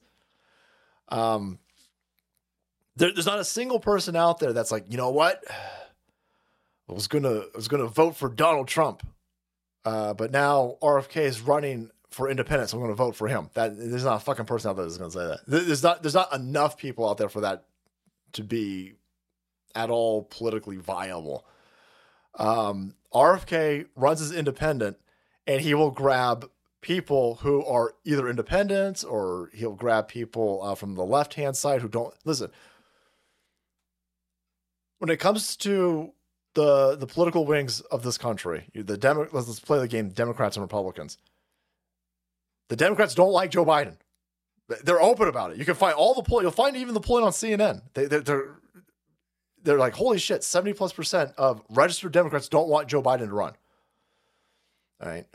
[1.09, 1.59] Um,
[2.99, 5.43] there, there's not a single person out there that's like, you know what?
[6.89, 9.07] I was gonna I was gonna vote for Donald Trump,
[9.85, 12.73] uh, but now RFK is running for independence.
[12.73, 13.51] I'm gonna vote for him.
[13.55, 15.41] That there's not a fucking person out there that's gonna say that.
[15.47, 17.65] There's not there's not enough people out there for that
[18.33, 18.95] to be
[19.75, 21.45] at all politically viable.
[22.39, 24.97] Um, RFK runs as independent,
[25.47, 26.51] and he will grab
[26.81, 31.83] people who are either independents or he'll grab people uh, from the left hand side
[31.83, 32.51] who don't listen.
[34.99, 36.13] When it comes to
[36.55, 40.63] the the political wings of this country, the Demo- let's, play the game Democrats and
[40.63, 41.19] Republicans.
[42.69, 43.97] The Democrats don't like Joe Biden.
[44.85, 45.57] They're open about it.
[45.57, 46.43] You can find all the poll.
[46.43, 47.81] You'll find even the polling on CNN.
[47.95, 48.59] They, they're, they're
[49.63, 53.35] they're like, holy shit, 70 plus percent of registered Democrats don't want Joe Biden to
[53.35, 53.55] run.
[55.03, 55.27] All right.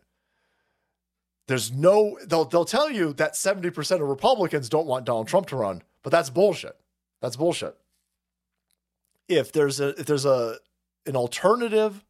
[1.48, 5.56] There's no, they'll, they'll tell you that 70% of Republicans don't want Donald Trump to
[5.56, 6.78] run, but that's bullshit.
[7.22, 7.78] That's bullshit.
[9.28, 10.58] If there's a, if there's a,
[11.06, 12.04] an alternative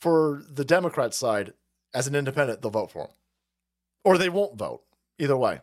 [0.00, 1.52] for the Democrat side
[1.94, 3.10] as an independent, they'll vote for him
[4.06, 4.82] or they won't vote.
[5.18, 5.60] Either way.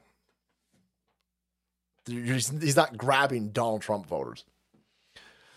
[2.05, 4.43] He's not grabbing Donald Trump voters.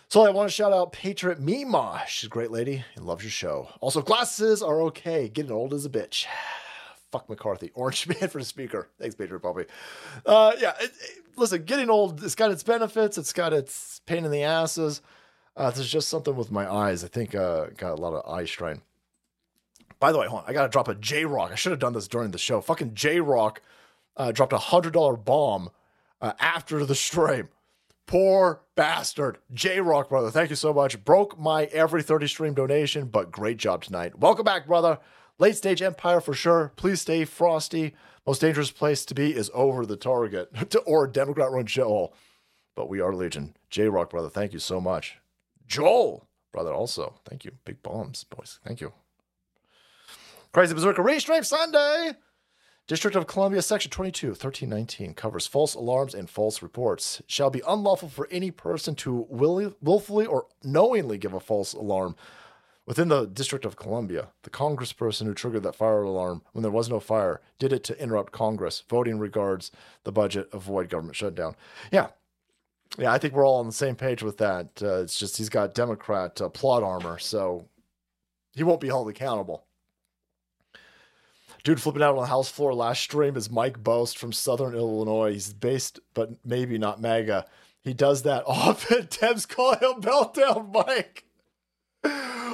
[0.08, 2.04] So I want to shout out Patriot Mima.
[2.06, 3.68] She's a great lady and loves your show.
[3.80, 5.28] Also, glasses are okay.
[5.28, 6.26] Getting old as a bitch.
[7.12, 7.70] Fuck McCarthy.
[7.74, 8.88] Orange man for the speaker.
[8.98, 9.64] Thanks, Patriot Puppy.
[10.24, 13.18] Uh, yeah, it, it, listen, getting old, it's got its benefits.
[13.18, 15.02] It's got its pain in the asses.
[15.56, 17.02] Uh, there's just something with my eyes.
[17.02, 18.82] I think uh, got a lot of eye strain.
[19.98, 20.50] By the way, hold on.
[20.50, 21.50] I got to drop a J Rock.
[21.52, 22.60] I should have done this during the show.
[22.60, 23.62] Fucking J Rock
[24.16, 25.70] uh, dropped a $100 bomb
[26.20, 27.48] uh, after the stream.
[28.06, 29.38] Poor bastard.
[29.52, 30.30] J Rock, brother.
[30.30, 31.02] Thank you so much.
[31.04, 34.18] Broke my every 30 stream donation, but great job tonight.
[34.18, 34.98] Welcome back, brother.
[35.38, 36.72] Late stage Empire for sure.
[36.76, 37.94] Please stay frosty.
[38.26, 40.50] Most dangerous place to be is over the target
[40.86, 42.12] or Democrat run shithole.
[42.74, 43.56] But we are Legion.
[43.70, 44.30] J Rock, brother.
[44.30, 45.18] Thank you so much.
[45.66, 47.20] Joel, brother, also.
[47.24, 47.52] Thank you.
[47.64, 48.60] Big bombs, boys.
[48.64, 48.92] Thank you.
[50.52, 52.12] Crazy Berserker Restream Sunday.
[52.86, 57.20] District of Columbia, Section 22, 1319 covers false alarms and false reports.
[57.26, 62.14] Shall be unlawful for any person to will- willfully or knowingly give a false alarm
[62.86, 64.28] within the District of Columbia.
[64.44, 68.00] The congressperson who triggered that fire alarm when there was no fire did it to
[68.00, 68.82] interrupt Congress.
[68.88, 69.70] Voting regards
[70.04, 71.56] the budget, avoid government shutdown.
[71.90, 72.08] Yeah.
[72.98, 74.68] Yeah, I think we're all on the same page with that.
[74.80, 77.68] Uh, it's just he's got Democrat uh, plot armor, so
[78.54, 79.64] he won't be held accountable.
[81.64, 85.32] Dude flipping out on the house floor last stream is Mike Bost from Southern Illinois.
[85.32, 87.44] He's based, but maybe not MAGA.
[87.82, 89.08] He does that often.
[89.10, 91.26] Debs call him Meltdown Mike.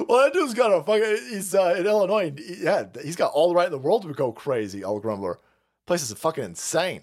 [0.09, 1.29] Well, that dude's got a fucking.
[1.31, 2.33] He's uh, in Illinois.
[2.37, 4.83] Yeah, he's got all the right in the world to go crazy.
[4.83, 5.39] El Grumbler,
[5.87, 7.03] place is fucking insane.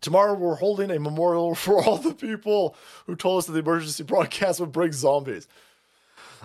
[0.00, 2.76] Tomorrow we're holding a memorial for all the people
[3.06, 5.48] who told us that the emergency broadcast would bring zombies.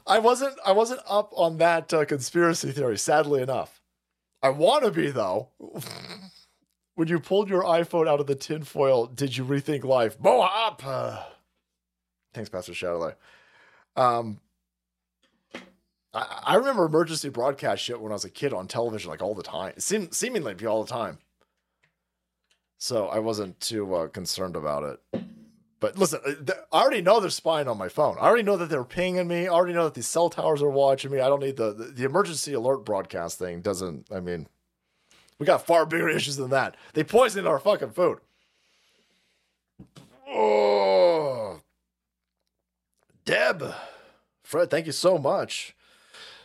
[0.07, 2.97] I wasn't I wasn't up on that uh, conspiracy theory.
[2.97, 3.81] Sadly enough,
[4.41, 5.49] I want to be though.
[6.95, 10.17] when you pulled your iPhone out of the tinfoil, did you rethink life?
[10.19, 10.81] Bow up.
[10.85, 11.23] Uh,
[12.33, 13.15] thanks, Pastor Shadowlight.
[13.95, 14.39] Um,
[16.13, 19.35] I, I remember emergency broadcast shit when I was a kid on television, like all
[19.35, 19.73] the time.
[19.77, 21.19] Seemingly all the time.
[22.77, 25.23] So I wasn't too uh, concerned about it.
[25.79, 28.15] But listen, uh, I already know they're spying on my phone.
[28.19, 29.47] I already know that they're pinging me.
[29.47, 31.19] I already know that these cell towers are watching me.
[31.19, 33.61] I don't need the, the, the emergency alert broadcast thing.
[33.61, 34.47] Doesn't I mean,
[35.39, 36.77] we got far bigger issues than that.
[36.93, 38.19] They poisoned our fucking food.
[40.27, 41.50] Oh,
[43.25, 43.73] Deb,
[44.43, 45.75] Fred, thank you so much.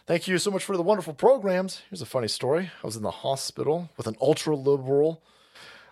[0.07, 1.83] Thank you so much for the wonderful programs.
[1.91, 2.71] Here's a funny story.
[2.83, 5.23] I was in the hospital with an ultra liberal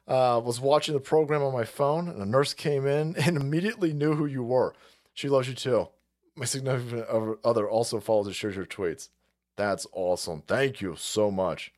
[0.07, 3.93] uh, was watching the program on my phone, and a nurse came in and immediately
[3.93, 4.75] knew who you were.
[5.15, 5.89] She loves you too.
[6.37, 7.07] My significant
[7.45, 9.09] other also follows and shares your tweets.
[9.57, 10.43] That's awesome.
[10.47, 11.73] Thank you so much.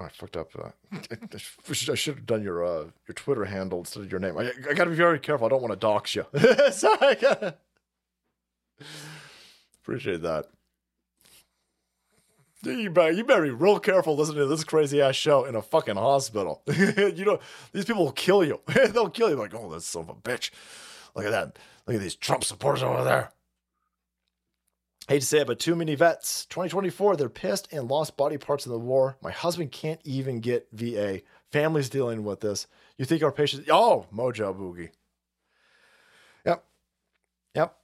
[0.00, 0.50] Oh, I fucked up.
[0.58, 0.98] Uh, I,
[1.92, 4.36] I, should have done your uh, your Twitter handle instead of your name.
[4.36, 5.46] I, I got to be very careful.
[5.46, 6.26] I don't want to dox you.
[6.72, 7.16] Sorry.
[9.82, 10.46] Appreciate that.
[12.64, 15.62] You better, you better be real careful listening to this crazy ass show in a
[15.62, 16.62] fucking hospital.
[16.76, 17.38] you know,
[17.72, 18.60] these people will kill you.
[18.74, 19.36] They'll kill you.
[19.36, 20.50] Like, oh, that son of a bitch.
[21.14, 21.58] Look at that.
[21.86, 23.32] Look at these Trump supporters over there.
[25.08, 26.46] Hate to say it, but too many vets.
[26.46, 29.16] 2024, they're pissed and lost body parts in the war.
[29.22, 31.20] My husband can't even get VA.
[31.52, 32.66] Family's dealing with this.
[32.96, 33.68] You think our patients?
[33.70, 34.90] Oh, Mojo Boogie.
[36.46, 36.64] Yep,
[37.54, 37.76] yep.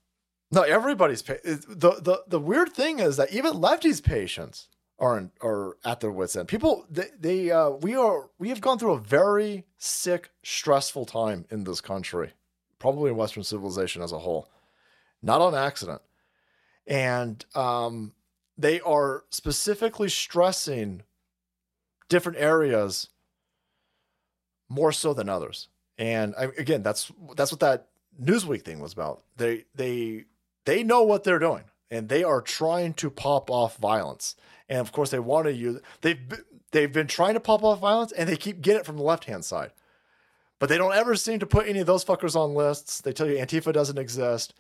[0.51, 4.69] No, everybody's pa- the the the weird thing is that even lefties' patients
[4.99, 6.49] are are at their wits end.
[6.49, 11.45] People, they, they uh, we are we have gone through a very sick, stressful time
[11.51, 12.33] in this country,
[12.79, 14.49] probably in Western civilization as a whole,
[15.23, 16.03] not on accident,
[16.91, 18.13] and um,
[18.59, 21.03] they are specifically stressing
[22.09, 23.09] different areas
[24.69, 25.69] more so than others.
[25.97, 27.87] And I, again, that's that's what that
[28.21, 29.23] Newsweek thing was about.
[29.37, 30.25] They they
[30.65, 34.35] they know what they're doing, and they are trying to pop off violence.
[34.69, 36.19] And of course, they want to use they've
[36.73, 39.27] they've been trying to pop off violence, and they keep getting it from the left
[39.27, 39.71] hand side.
[40.59, 43.01] But they don't ever seem to put any of those fuckers on lists.
[43.01, 44.55] They tell you Antifa doesn't exist,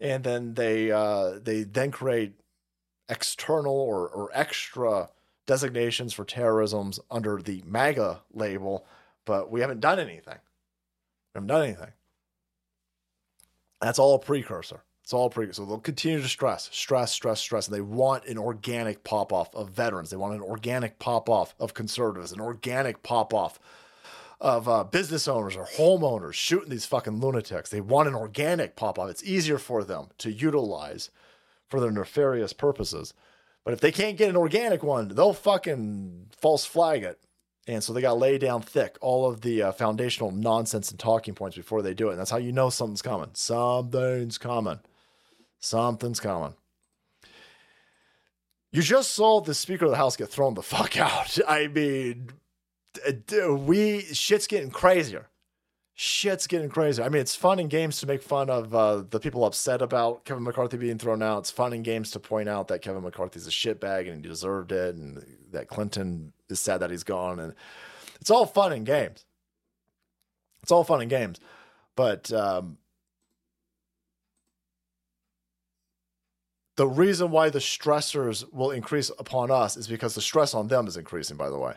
[0.00, 2.34] and then they uh, they then create
[3.08, 5.10] external or, or extra
[5.46, 8.84] designations for terrorisms under the MAGA label,
[9.24, 10.38] but we haven't done anything.
[11.34, 11.92] We haven't done anything.
[13.80, 14.82] That's all a precursor.
[15.02, 15.62] It's all precursor.
[15.62, 17.68] So they'll continue to stress, stress, stress, stress.
[17.68, 20.10] And they want an organic pop off of veterans.
[20.10, 23.60] They want an organic pop off of conservatives, an organic pop off
[24.40, 27.70] of uh, business owners or homeowners shooting these fucking lunatics.
[27.70, 29.08] They want an organic pop up.
[29.08, 31.10] It's easier for them to utilize
[31.68, 33.14] for their nefarious purposes.
[33.64, 37.18] But if they can't get an organic one, they'll fucking false flag it.
[37.66, 41.00] And so they got to lay down thick all of the uh, foundational nonsense and
[41.00, 42.12] talking points before they do it.
[42.12, 43.30] And that's how you know something's coming.
[43.32, 44.78] Something's coming.
[45.58, 46.54] Something's coming.
[48.70, 51.38] You just saw the Speaker of the House get thrown the fuck out.
[51.48, 52.30] I mean,
[53.66, 55.28] we shit's getting crazier.
[55.94, 57.04] Shit's getting crazier.
[57.04, 60.26] I mean, it's fun in games to make fun of uh, the people upset about
[60.26, 61.38] Kevin McCarthy being thrown out.
[61.38, 64.72] It's fun in games to point out that Kevin McCarthy's a shitbag and he deserved
[64.72, 67.40] it, and that Clinton is sad that he's gone.
[67.40, 67.54] And
[68.20, 69.24] it's all fun in games.
[70.62, 71.38] It's all fun in games,
[71.94, 72.76] but um,
[76.76, 80.86] the reason why the stressors will increase upon us is because the stress on them
[80.86, 81.36] is increasing.
[81.36, 81.74] By the way,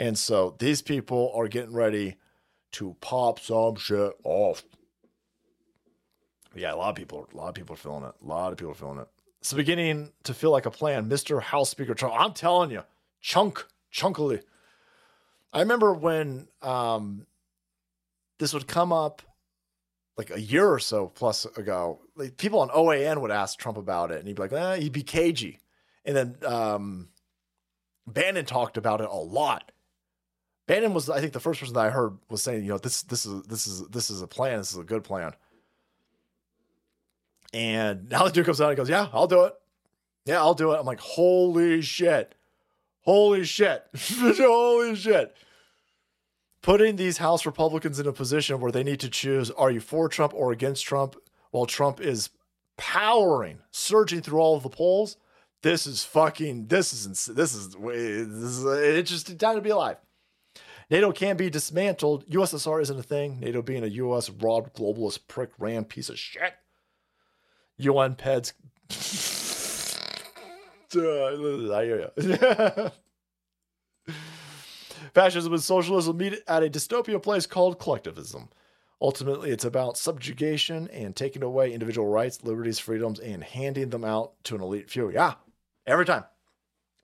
[0.00, 2.16] and so these people are getting ready
[2.72, 4.64] to pop some shit off.
[6.56, 8.14] Yeah, a lot of people, a lot of people are feeling it.
[8.24, 9.08] A lot of people are feeling it.
[9.40, 11.40] It's beginning to feel like a plan, Mr.
[11.40, 12.14] House Speaker Trump.
[12.18, 12.82] I'm telling you,
[13.20, 14.42] chunk, chunkily.
[15.52, 17.26] I remember when um,
[18.38, 19.22] this would come up
[20.16, 22.00] like a year or so plus ago.
[22.16, 24.92] Like people on OAN would ask Trump about it, and he'd be like, eh, he'd
[24.92, 25.58] be cagey.
[26.04, 27.08] And then um,
[28.06, 29.72] Bannon talked about it a lot.
[30.70, 33.02] Bannon was, I think, the first person that I heard was saying, you know, this
[33.02, 34.58] this is this is this is a plan.
[34.58, 35.32] This is a good plan.
[37.52, 39.54] And now the dude comes out and goes, "Yeah, I'll do it.
[40.26, 42.36] Yeah, I'll do it." I'm like, "Holy shit!
[43.00, 43.84] Holy shit!
[43.98, 45.34] Holy shit!"
[46.62, 50.08] Putting these House Republicans in a position where they need to choose: Are you for
[50.08, 51.16] Trump or against Trump?
[51.50, 52.30] While Trump is
[52.76, 55.16] powering, surging through all of the polls.
[55.62, 56.68] This is fucking.
[56.68, 59.96] This is this is this is an interesting time to be alive.
[60.90, 62.28] NATO can be dismantled.
[62.28, 63.38] USSR isn't a thing.
[63.40, 66.54] NATO being a US robbed globalist prick ran piece of shit.
[67.78, 68.52] UN PEDs.
[70.92, 72.90] I hear you.
[75.14, 78.48] Fascism and socialism meet at a dystopia place called collectivism.
[79.00, 84.32] Ultimately, it's about subjugation and taking away individual rights, liberties, freedoms, and handing them out
[84.44, 85.10] to an elite few.
[85.10, 85.34] Yeah,
[85.86, 86.24] every time.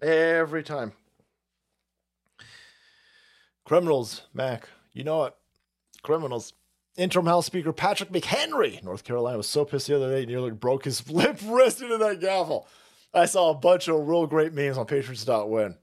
[0.02, 0.92] Every time.
[3.66, 4.68] Criminals, Mac.
[4.92, 5.34] You know it.
[6.02, 6.54] Criminals.
[6.96, 10.84] Interim House Speaker Patrick McHenry, North Carolina, was so pissed the other day, nearly broke
[10.84, 12.66] his lip wrist into that gavel.
[13.12, 15.76] I saw a bunch of real great memes on Patriots.win.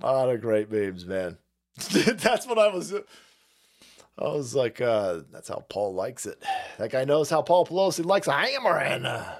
[0.00, 1.36] A lot of great memes, man.
[1.76, 2.94] that's what I was.
[2.94, 6.42] I was like, uh, that's how Paul likes it.
[6.78, 9.34] That guy knows how Paul Pelosi likes a hammer and uh,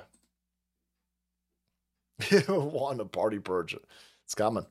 [2.49, 3.77] want a party purge.
[4.25, 4.67] It's coming.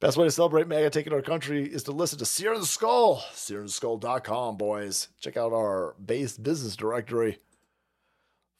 [0.00, 3.16] Best way to celebrate MAGA taking our country is to listen to Sear the Skull.
[3.34, 5.08] SearTheSkull.com, boys.
[5.20, 7.38] Check out our base business directory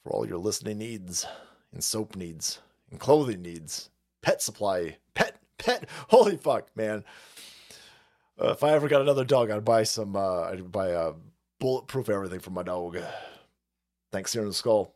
[0.03, 1.25] for all your listening needs
[1.71, 2.59] and soap needs
[2.91, 3.89] and clothing needs,
[4.21, 5.87] pet supply, pet, pet.
[6.09, 7.05] Holy fuck, man.
[8.37, 11.13] Uh, if I ever got another dog, I'd buy some, uh, I'd buy a
[11.59, 12.97] bulletproof everything for my dog.
[14.11, 14.93] Thanks, Sear the Skull.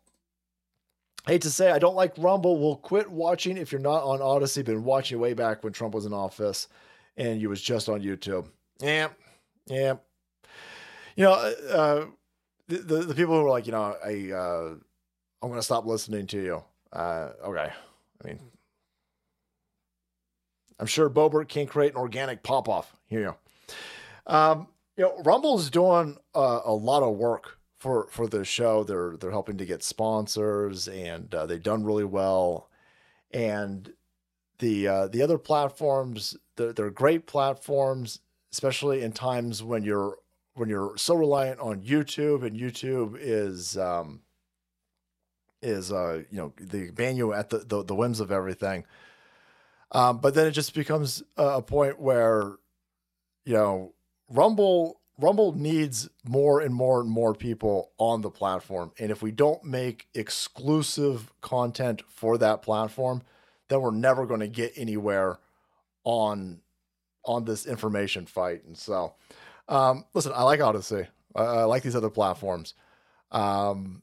[1.26, 2.60] Hate to say I don't like Rumble.
[2.60, 4.64] We'll quit watching if you're not on Odysee.
[4.64, 6.68] Been watching way back when Trump was in office,
[7.16, 8.48] and you was just on YouTube.
[8.82, 9.08] Yeah,
[9.68, 9.96] yeah.
[11.16, 12.06] You know, uh,
[12.68, 14.76] the, the the people who were like, you know, I uh,
[15.42, 16.64] I'm gonna stop listening to you.
[16.92, 17.72] Uh, okay,
[18.24, 18.40] I mean,
[20.80, 22.94] I'm sure Boebert can create an organic pop off.
[23.08, 23.36] Here you
[24.28, 24.34] go.
[24.36, 24.68] Um,
[24.98, 28.86] you know, Rumble's doing uh, a lot of work for for the show.
[28.86, 32.70] They're they're helping to get sponsors, and uh, they've done really well.
[33.32, 33.92] And
[34.60, 38.20] the uh, the other platforms, they're, they're great platforms,
[38.54, 40.18] especially in times when you're
[40.54, 44.22] when you're so reliant on YouTube, and YouTube is um,
[45.62, 46.54] is uh, you know
[46.94, 48.86] ban you at the, the the whims of everything.
[49.92, 52.54] Um, but then it just becomes a point where,
[53.46, 53.94] you know,
[54.28, 58.92] Rumble Rumble needs more and more and more people on the platform.
[59.00, 63.22] And if we don't make exclusive content for that platform,
[63.70, 65.40] then we're never going to get anywhere
[66.04, 66.60] on
[67.26, 68.66] on this information fight.
[68.66, 69.14] And so,
[69.70, 71.08] um, listen, I like Odysee.
[71.34, 72.74] I, I like these other platforms,
[73.32, 74.02] um,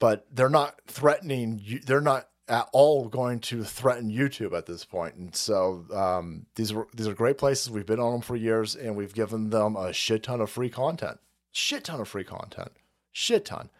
[0.00, 1.60] but they're not threatening.
[1.62, 5.14] you- They're not at all going to threaten YouTube at this point.
[5.16, 7.70] And so um, these are these are great places.
[7.70, 10.70] We've been on them for years, and we've given them a shit ton of free
[10.70, 11.18] content.
[11.52, 12.72] Shit ton of free content.
[13.12, 13.70] Shit ton.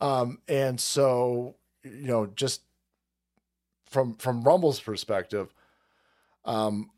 [0.00, 2.62] Um, and so you know, just
[3.86, 5.54] from from Rumble's perspective,
[6.44, 6.90] um,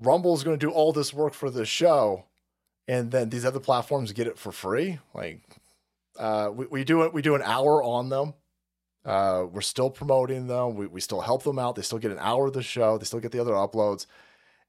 [0.00, 2.24] Rumble is going to do all this work for the show,
[2.88, 5.00] and then these other platforms get it for free.
[5.12, 5.42] Like
[6.18, 7.12] uh, we, we do it.
[7.12, 8.34] We do an hour on them.
[9.04, 10.74] Uh, we're still promoting them.
[10.76, 11.74] We, we still help them out.
[11.74, 12.98] They still get an hour of the show.
[12.98, 14.06] They still get the other uploads.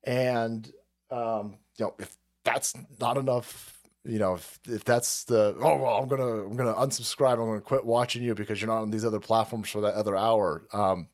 [0.04, 0.72] And,
[1.10, 5.98] um, you know, if that's not enough, you know, if, if that's the, oh, well,
[5.98, 7.34] I'm going to, I'm going to unsubscribe.
[7.34, 9.96] I'm going to quit watching you because you're not on these other platforms for that
[9.96, 10.64] other hour.
[10.74, 11.08] Um,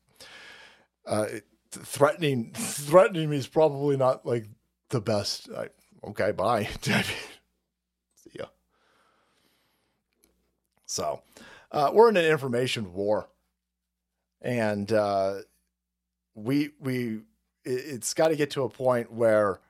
[1.06, 4.46] uh, it- threatening, threatening me is probably not like
[4.88, 5.50] the best.
[5.54, 5.68] I,
[6.02, 6.64] okay, bye.
[6.80, 7.02] See
[8.32, 8.46] ya.
[10.86, 11.20] So,
[11.70, 13.28] uh, we're in an information war,
[14.40, 15.36] and uh,
[16.34, 17.20] we we
[17.64, 19.60] it, it's got to get to a point where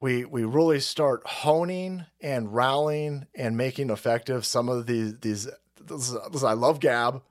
[0.00, 5.48] we we really start honing and rallying and making effective some of these these.
[5.88, 7.22] I love Gab,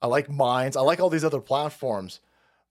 [0.00, 2.20] I like Minds, I like all these other platforms,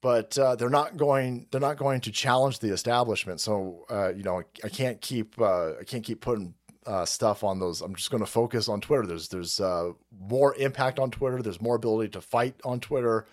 [0.01, 3.40] but uh, they're not going they're not going to challenge the establishment.
[3.40, 6.56] So uh, you know I can't keep uh, I can't keep putting
[6.86, 7.82] uh, stuff on those.
[7.82, 9.06] I'm just going to focus on Twitter.
[9.06, 11.42] There's there's uh, more impact on Twitter.
[11.42, 13.26] There's more ability to fight on Twitter.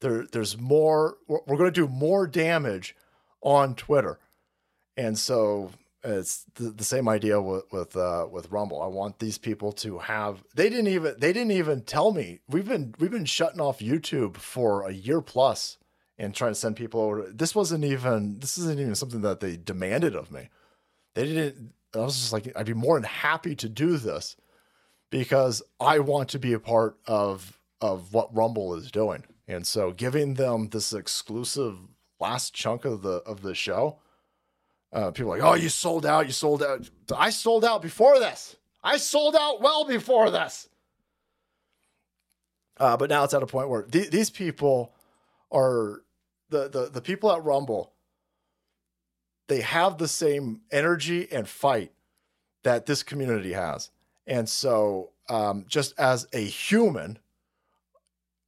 [0.00, 1.18] There there's more.
[1.26, 2.96] We're, we're going to do more damage
[3.40, 4.18] on Twitter,
[4.96, 5.70] and so
[6.04, 8.80] it's the, the same idea with with uh, with Rumble.
[8.80, 10.44] I want these people to have.
[10.54, 12.40] They didn't even they didn't even tell me.
[12.48, 15.78] We've been we've been shutting off YouTube for a year plus
[16.18, 17.30] and trying to send people over.
[17.32, 20.48] This wasn't even this isn't even something that they demanded of me.
[21.14, 21.72] They didn't.
[21.94, 24.36] I was just like, I'd be more than happy to do this
[25.10, 29.24] because I want to be a part of of what Rumble is doing.
[29.46, 31.78] And so giving them this exclusive
[32.20, 34.00] last chunk of the of the show,
[34.92, 36.88] uh, people like, oh, you sold out, you sold out.
[37.16, 38.56] I sold out before this.
[38.82, 40.68] I sold out well before this.
[42.78, 44.92] Uh, but now it's at a point where th- these people
[45.50, 46.02] are
[46.50, 47.92] the, the the people at Rumble.
[49.48, 51.92] They have the same energy and fight
[52.62, 53.90] that this community has,
[54.26, 57.18] and so um, just as a human,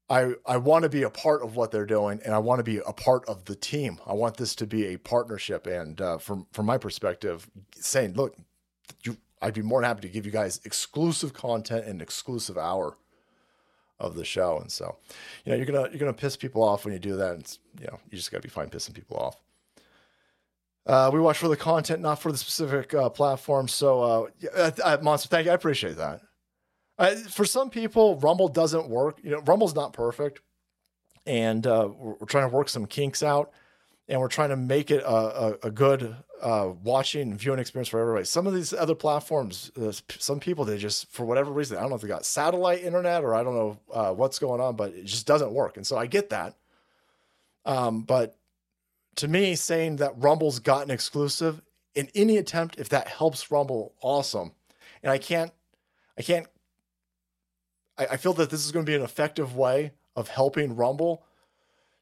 [0.09, 2.65] I I want to be a part of what they're doing, and I want to
[2.65, 3.99] be a part of the team.
[4.07, 8.37] I want this to be a partnership, and uh, from from my perspective, saying, look,
[9.05, 12.97] you, I'd be more than happy to give you guys exclusive content and exclusive hour
[14.01, 14.59] of the show.
[14.59, 14.97] And so,
[15.45, 17.35] you know, you're gonna you're gonna piss people off when you do that.
[17.35, 19.41] And you know, you just gotta be fine pissing people off.
[20.87, 23.69] Uh, we watch for the content, not for the specific uh, platform.
[23.69, 25.53] So, uh, yeah, uh, Monster, thank you.
[25.53, 26.21] I appreciate that.
[26.99, 29.21] Uh, for some people, Rumble doesn't work.
[29.23, 30.41] You know, Rumble's not perfect,
[31.27, 33.53] and uh, we're, we're trying to work some kinks out,
[34.09, 37.89] and we're trying to make it a, a, a good uh, watching and viewing experience
[37.89, 38.25] for everybody.
[38.25, 41.91] Some of these other platforms, uh, some people they just for whatever reason, I don't
[41.91, 44.93] know if they got satellite internet or I don't know uh, what's going on, but
[44.93, 45.77] it just doesn't work.
[45.77, 46.57] And so I get that.
[47.65, 48.37] Um, but
[49.17, 51.61] to me, saying that Rumble's gotten exclusive
[51.95, 54.53] in any attempt, if that helps Rumble, awesome.
[55.03, 55.53] And I can't,
[56.17, 56.47] I can't,
[57.99, 61.25] I, I feel that this is going to be an effective way of helping Rumble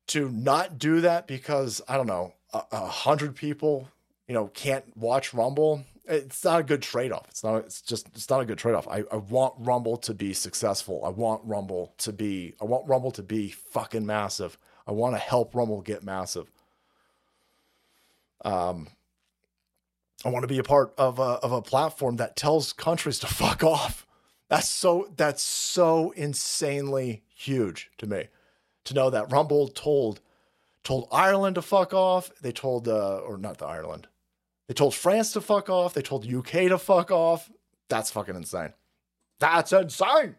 [0.08, 3.88] to not do that because I don't know, a, a hundred people,
[4.26, 5.84] you know, can't watch Rumble.
[6.06, 7.26] it's not a good trade-off.
[7.28, 8.88] It's not it's just it's not a good trade-off.
[8.88, 11.04] I, I want Rumble to be successful.
[11.04, 14.58] I want Rumble to be I want Rumble to be fucking massive.
[14.86, 16.50] I want to help Rumble get massive.
[18.44, 18.89] Um
[20.25, 23.26] I want to be a part of a of a platform that tells countries to
[23.28, 24.07] fuck off.
[24.49, 28.28] That's so that's so insanely huge to me.
[28.84, 30.20] To know that Rumble told
[30.83, 32.31] told Ireland to fuck off.
[32.41, 34.08] They told uh or not the Ireland.
[34.67, 35.94] They told France to fuck off.
[35.94, 37.50] They told UK to fuck off.
[37.89, 38.75] That's fucking insane.
[39.39, 40.36] That's insane.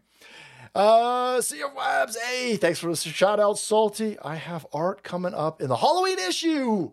[0.75, 2.15] Uh, see your webs.
[2.15, 4.19] Hey, thanks for the shout out, Salty.
[4.19, 6.91] I have art coming up in the Halloween issue.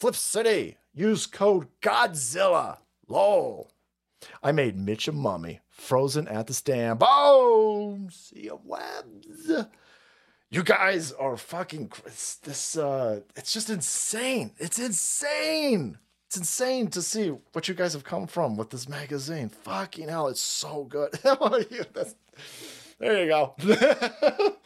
[0.00, 0.78] Flip City.
[0.94, 2.78] Use code Godzilla.
[3.06, 3.70] Lol.
[4.42, 6.98] I made Mitch a mummy, frozen at the stand.
[6.98, 8.08] Boom.
[8.10, 9.66] See your webs.
[10.50, 12.76] You guys are fucking this.
[12.76, 14.52] Uh, it's just insane.
[14.58, 15.98] It's insane.
[16.26, 19.48] It's insane to see what you guys have come from with this magazine.
[19.48, 21.18] Fucking hell, it's so good.
[22.98, 23.54] There you go.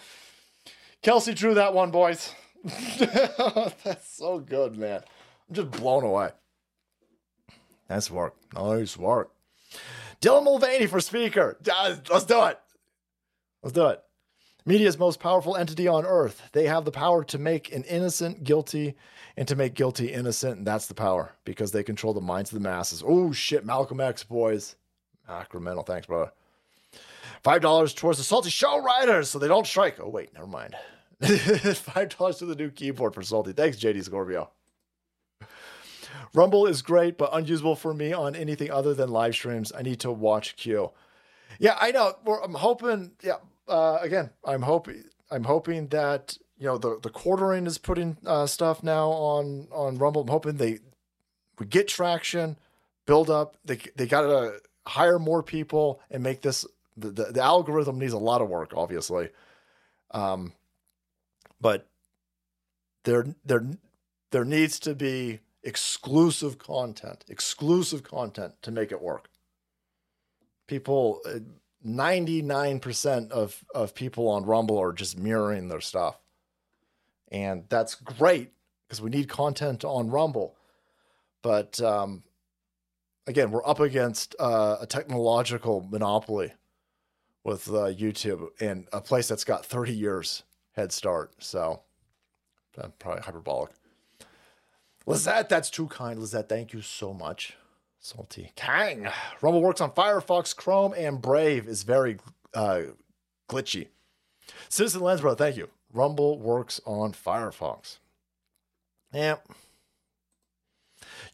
[1.02, 2.34] Kelsey drew that one, boys.
[2.98, 5.02] That's so good, man.
[5.48, 6.30] I'm just blown away.
[7.88, 8.34] Nice work.
[8.54, 9.30] Nice work.
[10.20, 11.58] Dylan Mulvaney for speaker.
[11.70, 12.58] Uh, Let's do it.
[13.62, 14.02] Let's do it.
[14.66, 16.40] Media's most powerful entity on earth.
[16.52, 18.94] They have the power to make an innocent guilty
[19.36, 22.54] and to make guilty innocent, and that's the power because they control the minds of
[22.62, 23.02] the masses.
[23.06, 24.76] Oh shit, Malcolm X boys.
[25.26, 26.32] Sacramento, thanks, brother.
[27.42, 29.98] Five dollars towards the Salty Show Riders so they don't strike.
[30.00, 30.74] Oh wait, never mind.
[31.20, 33.52] Five dollars to the new keyboard for Salty.
[33.52, 34.50] Thanks, JD Scorpio.
[36.34, 39.72] Rumble is great, but unusable for me on anything other than live streams.
[39.72, 40.90] I need to watch Q.
[41.58, 42.14] Yeah, I know.
[42.42, 43.12] I'm hoping.
[43.22, 43.36] Yeah,
[43.68, 45.04] uh, again, I'm hoping.
[45.30, 49.98] I'm hoping that you know the the quartering is putting uh, stuff now on on
[49.98, 50.22] Rumble.
[50.22, 50.80] I'm hoping they
[51.58, 52.56] we get traction,
[53.06, 53.56] build up.
[53.64, 56.66] They they got to hire more people and make this.
[56.96, 59.28] The, the the algorithm needs a lot of work, obviously.
[60.10, 60.52] Um,
[61.60, 61.88] but
[63.04, 63.64] there there
[64.30, 69.28] there needs to be exclusive content, exclusive content to make it work.
[70.66, 71.40] People, uh,
[71.82, 76.18] ninety nine percent of of people on Rumble are just mirroring their stuff,
[77.32, 78.52] and that's great
[78.86, 80.56] because we need content on Rumble.
[81.42, 82.22] But um,
[83.26, 86.52] again, we're up against uh, a technological monopoly
[87.42, 91.34] with uh, YouTube and a place that's got thirty years head start.
[91.38, 91.82] So
[92.78, 93.70] uh, probably hyperbolic.
[95.06, 96.18] Lizette, that's too kind.
[96.18, 97.56] Lizette, thank you so much.
[98.00, 98.52] Salty.
[98.56, 99.08] Kang.
[99.40, 102.18] Rumble works on Firefox, Chrome, and Brave is very
[102.52, 102.82] uh,
[103.48, 103.88] glitchy.
[104.68, 105.68] Citizen Lensbro, thank you.
[105.92, 107.98] Rumble works on Firefox.
[109.12, 109.36] Yeah.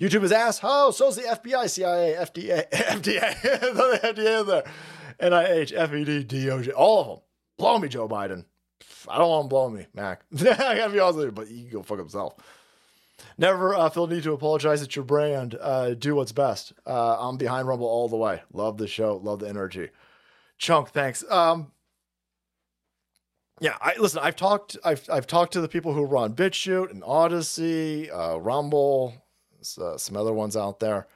[0.01, 0.61] YouTube is ass.
[0.63, 4.65] Oh, so's the FBI, CIA, FDA, FDA, the FDA in there.
[5.21, 7.19] NIH, FED, DOJ, all of them.
[7.59, 8.45] Blow me, Joe Biden.
[9.09, 10.23] I don't want him blowing me, Mac.
[10.41, 12.35] I gotta be honest with you, but you can go fuck himself.
[13.39, 14.83] Never uh, feel need to apologize.
[14.83, 15.57] It's your brand.
[15.61, 16.73] Uh, do what's best.
[16.87, 18.43] Uh, I'm behind Rumble all the way.
[18.53, 19.17] Love the show.
[19.17, 19.91] Love the energy.
[20.59, 21.25] Chunk, thanks.
[21.31, 21.73] Um,
[23.61, 24.21] yeah, I listen.
[24.23, 24.77] I've talked.
[24.85, 29.15] I've I've talked to the people who run BitChute and Odysee, uh, Rumble,
[29.81, 31.07] uh, some other ones out there.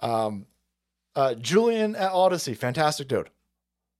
[0.00, 0.46] Um,
[1.16, 3.30] uh, Julian at Odysee, fantastic dude.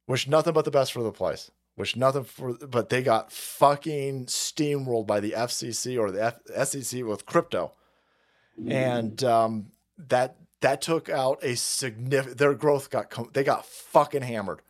[0.07, 1.51] Wish nothing but the best for the place.
[1.77, 7.05] Wish nothing for, but they got fucking steamrolled by the FCC or the F- SEC
[7.05, 7.73] with crypto,
[8.67, 9.67] and um,
[9.99, 12.39] that that took out a significant.
[12.39, 14.63] Their growth got com- they got fucking hammered.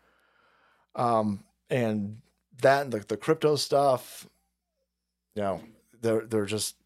[0.97, 2.23] Um, and
[2.63, 4.27] that and the, the crypto stuff,
[5.35, 5.61] you know,
[6.01, 6.77] they're they're just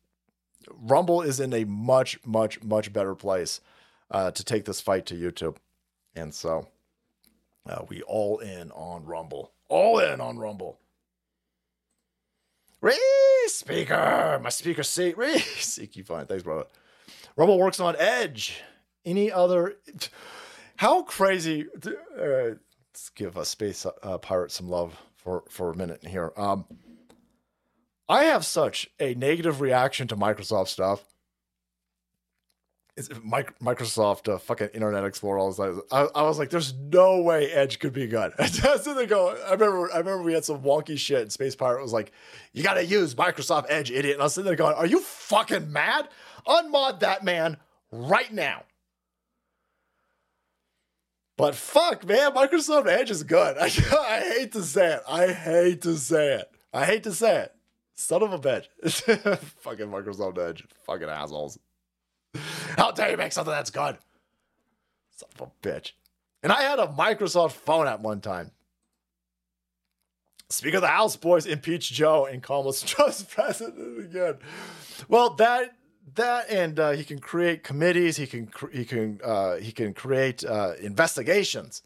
[0.69, 3.61] Rumble is in a much much much better place
[4.11, 5.57] uh, to take this fight to YouTube,
[6.15, 6.69] and so
[7.69, 10.79] uh, we all in on Rumble, all in on Rumble.
[12.83, 12.99] Reese
[13.47, 16.65] speaker, my speaker seat, Reese, you fine, thanks, brother.
[17.37, 18.61] Rumble works on Edge.
[19.05, 19.77] Any other?
[20.77, 21.67] How crazy?
[21.87, 22.57] Uh,
[22.91, 26.33] let's give a space uh, pirate some love for for a minute here.
[26.37, 26.67] Um,
[28.09, 31.05] I have such a negative reaction to Microsoft stuff.
[33.09, 35.39] Microsoft uh, fucking Internet Explorer.
[35.39, 35.81] All this.
[35.91, 39.37] I, I was like, "There's no way Edge could be good." What they go.
[39.47, 39.93] I remember.
[39.93, 41.23] I remember we had some wonky shit.
[41.23, 42.13] And Space Pirate was like,
[42.53, 45.01] "You got to use Microsoft Edge, idiot." And I was sitting there going, "Are you
[45.01, 46.09] fucking mad?
[46.47, 47.57] Unmod that man
[47.91, 48.65] right now."
[51.41, 53.57] But fuck, man, Microsoft Edge is good.
[53.57, 53.65] I,
[53.99, 55.03] I hate to say it.
[55.09, 56.51] I hate to say it.
[56.73, 57.55] I hate to say it.
[57.95, 58.67] Son of a bitch.
[59.61, 60.67] fucking Microsoft Edge.
[60.85, 61.59] Fucking assholes.
[62.77, 63.99] How dare you make something that's good?
[65.17, 65.93] Son of a bitch.
[66.43, 68.53] And I had a Microsoft phone at one time.
[70.49, 74.39] Speaker of the House, boys, impeach Joe and Kamala trust president again.
[75.09, 75.77] Well, that
[76.17, 78.17] that and uh, he can create committees.
[78.17, 81.83] He can cr- he can uh, he can create uh, investigations.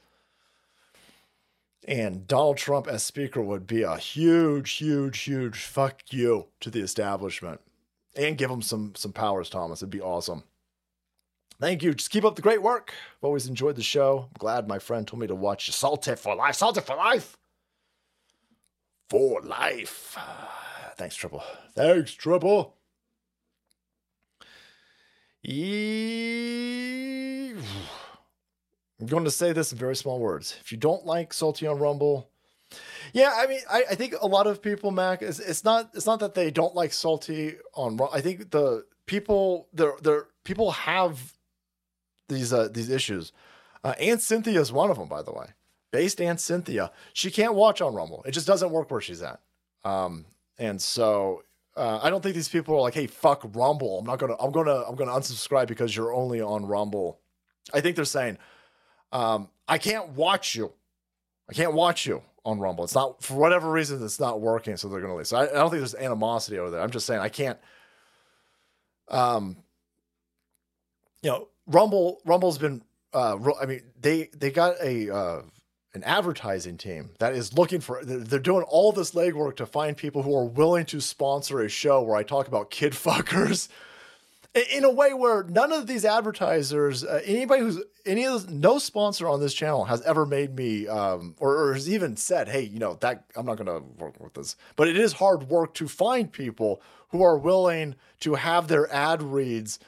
[1.87, 6.81] And Donald Trump as speaker would be a huge, huge, huge fuck you to the
[6.81, 7.61] establishment,
[8.17, 9.81] and give him some some powers, Thomas.
[9.81, 10.45] It'd be awesome.
[11.61, 11.95] Thank you.
[11.95, 12.93] Just keep up the great work.
[13.19, 14.29] I've always enjoyed the show.
[14.29, 16.57] I'm glad my friend told me to watch Salted for Life.
[16.57, 17.37] Salted for Life.
[19.09, 20.17] For life.
[20.97, 21.43] Thanks, Triple.
[21.75, 22.75] Thanks, Triple.
[29.01, 30.57] I'm going to say this in very small words.
[30.61, 32.31] If you don't like Salty on Rumble,
[33.13, 36.07] yeah, I mean, I, I think a lot of people, Mac, it's, it's not it's
[36.07, 38.11] not that they don't like Salty on Rumble.
[38.13, 41.35] I think the people they're, they're people have
[42.29, 43.33] these uh, these issues.
[43.83, 45.47] Uh, Aunt Cynthia is one of them, by the way.
[45.93, 48.25] Based Aunt Cynthia, she can't watch on Rumble.
[48.27, 49.41] It just doesn't work where she's at.
[49.85, 50.25] Um,
[50.59, 51.43] and so
[51.77, 53.99] uh, I don't think these people are like, "Hey, fuck Rumble.
[53.99, 54.37] I'm not gonna.
[54.41, 54.83] I'm gonna.
[54.89, 57.21] I'm gonna unsubscribe because you're only on Rumble."
[57.73, 58.39] I think they're saying,
[59.13, 60.73] um, "I can't watch you.
[61.49, 62.85] I can't watch you on Rumble.
[62.85, 64.03] It's not for whatever reason.
[64.05, 66.71] It's not working, so they're gonna leave." So I, I don't think there's animosity over
[66.71, 66.81] there.
[66.81, 67.59] I'm just saying I can't.
[69.09, 69.57] Um,
[71.23, 72.21] you know, Rumble.
[72.25, 72.83] Rumble's been.
[73.13, 75.43] Uh, I mean, they they got a uh,
[75.95, 78.05] an advertising team that is looking for.
[78.05, 82.03] They're doing all this legwork to find people who are willing to sponsor a show
[82.03, 83.69] where I talk about kid fuckers.
[84.55, 88.79] in- a way where none of these advertisers, uh, anybody who's any of those, no
[88.79, 92.63] sponsor on this channel has ever made me, um, or, or has even said, "Hey,
[92.63, 95.75] you know that I'm not going to work with this." But it is hard work
[95.75, 99.79] to find people who are willing to have their ad reads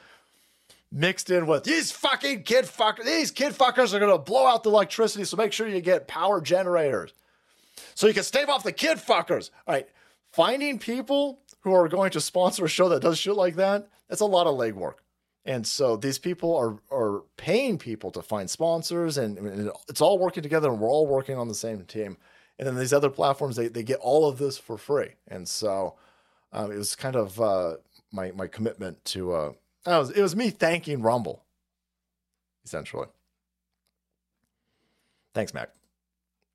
[0.91, 3.05] mixed in with these fucking kid fuckers.
[3.05, 6.39] These kid fuckers are gonna blow out the electricity, so make sure you get power
[6.39, 7.11] generators
[7.95, 9.49] so you can stave off the kid fuckers.
[9.67, 9.87] All right,
[10.31, 14.21] finding people who are going to sponsor a show that does shit like that, that's
[14.21, 14.95] a lot of legwork.
[15.45, 20.19] And so these people are are paying people to find sponsors, and, and it's all
[20.19, 22.17] working together, and we're all working on the same team.
[22.59, 25.11] And then these other platforms, they, they get all of this for free.
[25.27, 25.95] And so
[26.51, 27.75] um, it was kind of uh,
[28.11, 29.33] my my commitment to.
[29.33, 29.51] Uh,
[29.85, 31.43] was, it was me thanking Rumble,
[32.65, 33.07] essentially.
[35.33, 35.69] Thanks, Mac.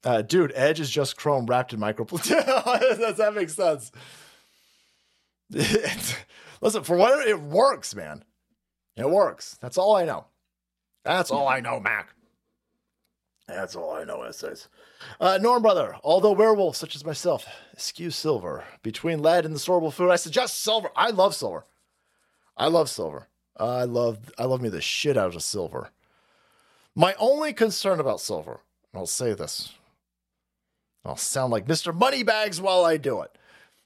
[0.05, 2.05] Uh, dude, Edge is just Chrome wrapped in micro.
[2.06, 3.92] Does that make sense?
[6.62, 8.24] Listen, for whatever it works, man.
[8.97, 9.58] It works.
[9.60, 10.26] That's all I know.
[11.05, 12.15] That's all I know, Mac.
[13.49, 14.68] That's all I know, essays.
[15.20, 17.44] Uh, Norm Brother, although werewolves such as myself
[17.76, 20.91] skew silver between lead and the storable food, I suggest silver.
[20.94, 21.66] I love silver.
[22.57, 23.26] I love silver.
[23.57, 25.91] I love I love me the shit out of silver.
[26.94, 28.60] My only concern about silver,
[28.94, 29.74] I'll say this,
[31.05, 31.94] I'll sound like Mr.
[31.94, 33.36] Moneybags while I do it,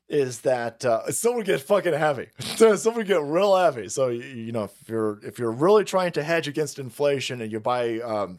[0.08, 2.28] is that uh, silver get fucking heavy.
[2.56, 3.88] silver get real heavy.
[3.88, 7.60] So you, know if you're if you're really trying to hedge against inflation and you
[7.60, 8.38] buy um,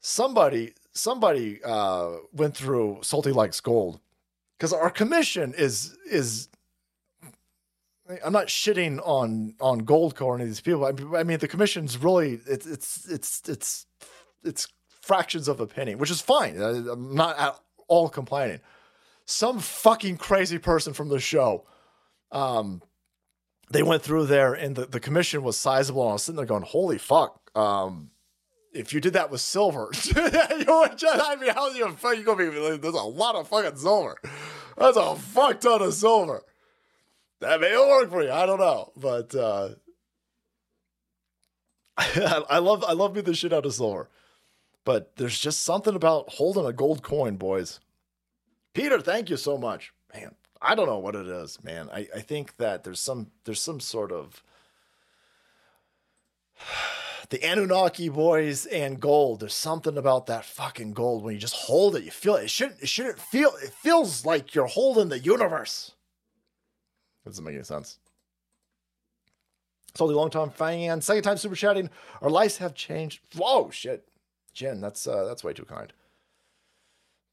[0.00, 3.98] somebody somebody uh, went through salty likes gold
[4.56, 6.48] because our commission is is
[8.24, 10.84] I'm not shitting on on Goldco or any of these people.
[10.84, 13.86] I mean, I mean the commission's really it's it's it's it's
[14.44, 14.68] it's
[15.00, 16.60] fractions of a penny, which is fine.
[16.62, 17.58] I- I'm not at
[17.88, 18.60] all complaining.
[19.26, 21.66] Some fucking crazy person from the show,
[22.30, 22.82] um,
[23.70, 26.02] they went through there and the, the commission was sizable.
[26.02, 28.10] And I was sitting there going, "Holy fuck!" Um,
[28.72, 32.76] if you did that with silver, I mean, how you you gonna be?
[32.76, 34.16] There's a lot of fucking silver.
[34.76, 36.42] That's a fuck ton of silver
[37.44, 38.30] that may work for you.
[38.30, 39.70] I don't know, but uh,
[41.96, 44.10] I, I love I love me the shit out of silver,
[44.84, 47.80] but there's just something about holding a gold coin, boys.
[48.74, 50.34] Peter, thank you so much, man.
[50.60, 51.88] I don't know what it is, man.
[51.92, 54.42] I, I think that there's some there's some sort of
[57.30, 59.40] the Anunnaki boys and gold.
[59.40, 62.04] There's something about that fucking gold when you just hold it.
[62.04, 62.44] You feel it.
[62.44, 62.82] It shouldn't.
[62.82, 63.52] It shouldn't feel.
[63.62, 65.92] It feels like you're holding the universe.
[67.24, 67.98] Doesn't make any sense.
[69.94, 71.88] Salty long time fan, second time super chatting.
[72.20, 73.20] Our lives have changed.
[73.36, 74.08] Whoa, shit,
[74.52, 75.92] Jen, that's uh, that's way too kind.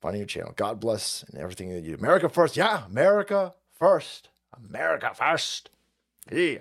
[0.02, 0.54] Finding your channel.
[0.56, 2.00] God bless and everything that you do.
[2.04, 2.58] America first.
[2.58, 4.30] Yeah, America first.
[4.68, 5.70] America first.
[6.32, 6.60] Yeah.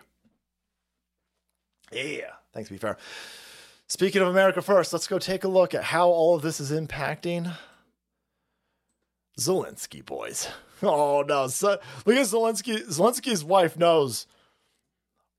[1.91, 2.33] Yeah.
[2.53, 2.97] Thanks, be fair.
[3.87, 6.71] Speaking of America first, let's go take a look at how all of this is
[6.71, 7.53] impacting
[9.39, 10.49] Zelensky, boys.
[10.83, 11.47] Oh no!
[11.49, 12.83] So, look at Zelensky.
[12.87, 14.27] Zelensky's wife knows.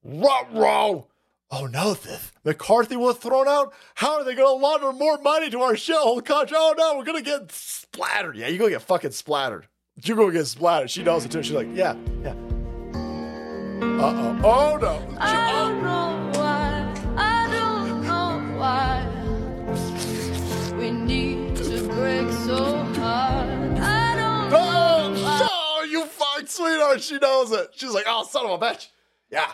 [0.04, 1.08] Ruh-roh!
[1.54, 5.50] Oh no, if McCarthy was thrown out, how are they going to launder more money
[5.50, 6.56] to our shithole country?
[6.58, 8.38] Oh no, we're going to get splattered.
[8.38, 9.68] Yeah, you're going to get fucking splattered.
[10.02, 10.90] You're going to get splattered.
[10.90, 11.44] She knows it too.
[11.44, 12.36] She's like, yeah, yeah.
[13.84, 14.40] Uh oh.
[14.46, 15.18] Oh no.
[15.20, 16.94] I don't know why.
[17.18, 19.06] I don't know why.
[20.78, 23.78] We need to break so hard.
[23.78, 25.48] I don't know why.
[25.52, 27.02] Oh, you fuck sweetheart.
[27.02, 27.72] She knows it.
[27.76, 28.88] She's like, oh, son of a bitch.
[29.30, 29.52] Yeah.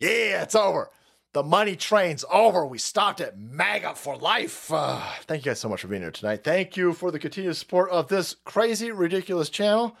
[0.00, 0.90] Yeah, it's over.
[1.36, 2.64] The money train's over.
[2.64, 4.72] We stopped at MAGA for life.
[4.72, 6.42] Uh, thank you guys so much for being here tonight.
[6.42, 9.98] Thank you for the continued support of this crazy, ridiculous channel.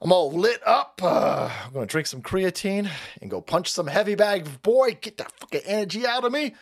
[0.00, 1.00] I'm all lit up.
[1.02, 2.88] Uh, I'm going to drink some creatine
[3.20, 4.62] and go punch some heavy bag.
[4.62, 6.54] Boy, get that fucking energy out of me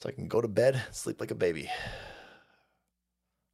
[0.00, 1.68] so I can go to bed, sleep like a baby.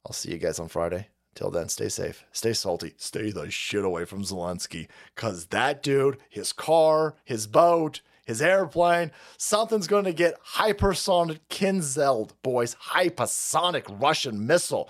[0.05, 1.07] I'll see you guys on Friday.
[1.33, 4.87] Till then, stay safe, stay salty, stay the shit away from Zelensky.
[5.15, 12.75] Cause that dude, his car, his boat, his airplane, something's gonna get hypersonic Kinzeld, boys.
[12.75, 14.89] Hypersonic Russian missile.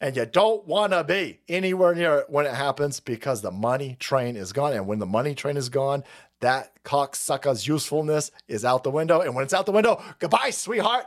[0.00, 4.36] And you don't wanna be anywhere near it when it happens because the money train
[4.36, 4.72] is gone.
[4.72, 6.02] And when the money train is gone,
[6.40, 9.20] that cocksucker's usefulness is out the window.
[9.20, 11.06] And when it's out the window, goodbye, sweetheart.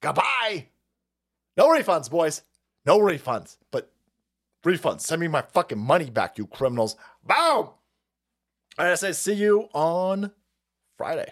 [0.00, 0.66] Goodbye.
[1.56, 2.42] No refunds, boys.
[2.84, 3.56] No refunds.
[3.70, 3.90] But
[4.66, 5.02] refunds.
[5.02, 6.96] Send me my fucking money back, you criminals.
[7.24, 7.36] Boom!
[7.36, 7.76] All
[8.78, 10.32] right, I say see you on
[10.96, 11.30] Friday.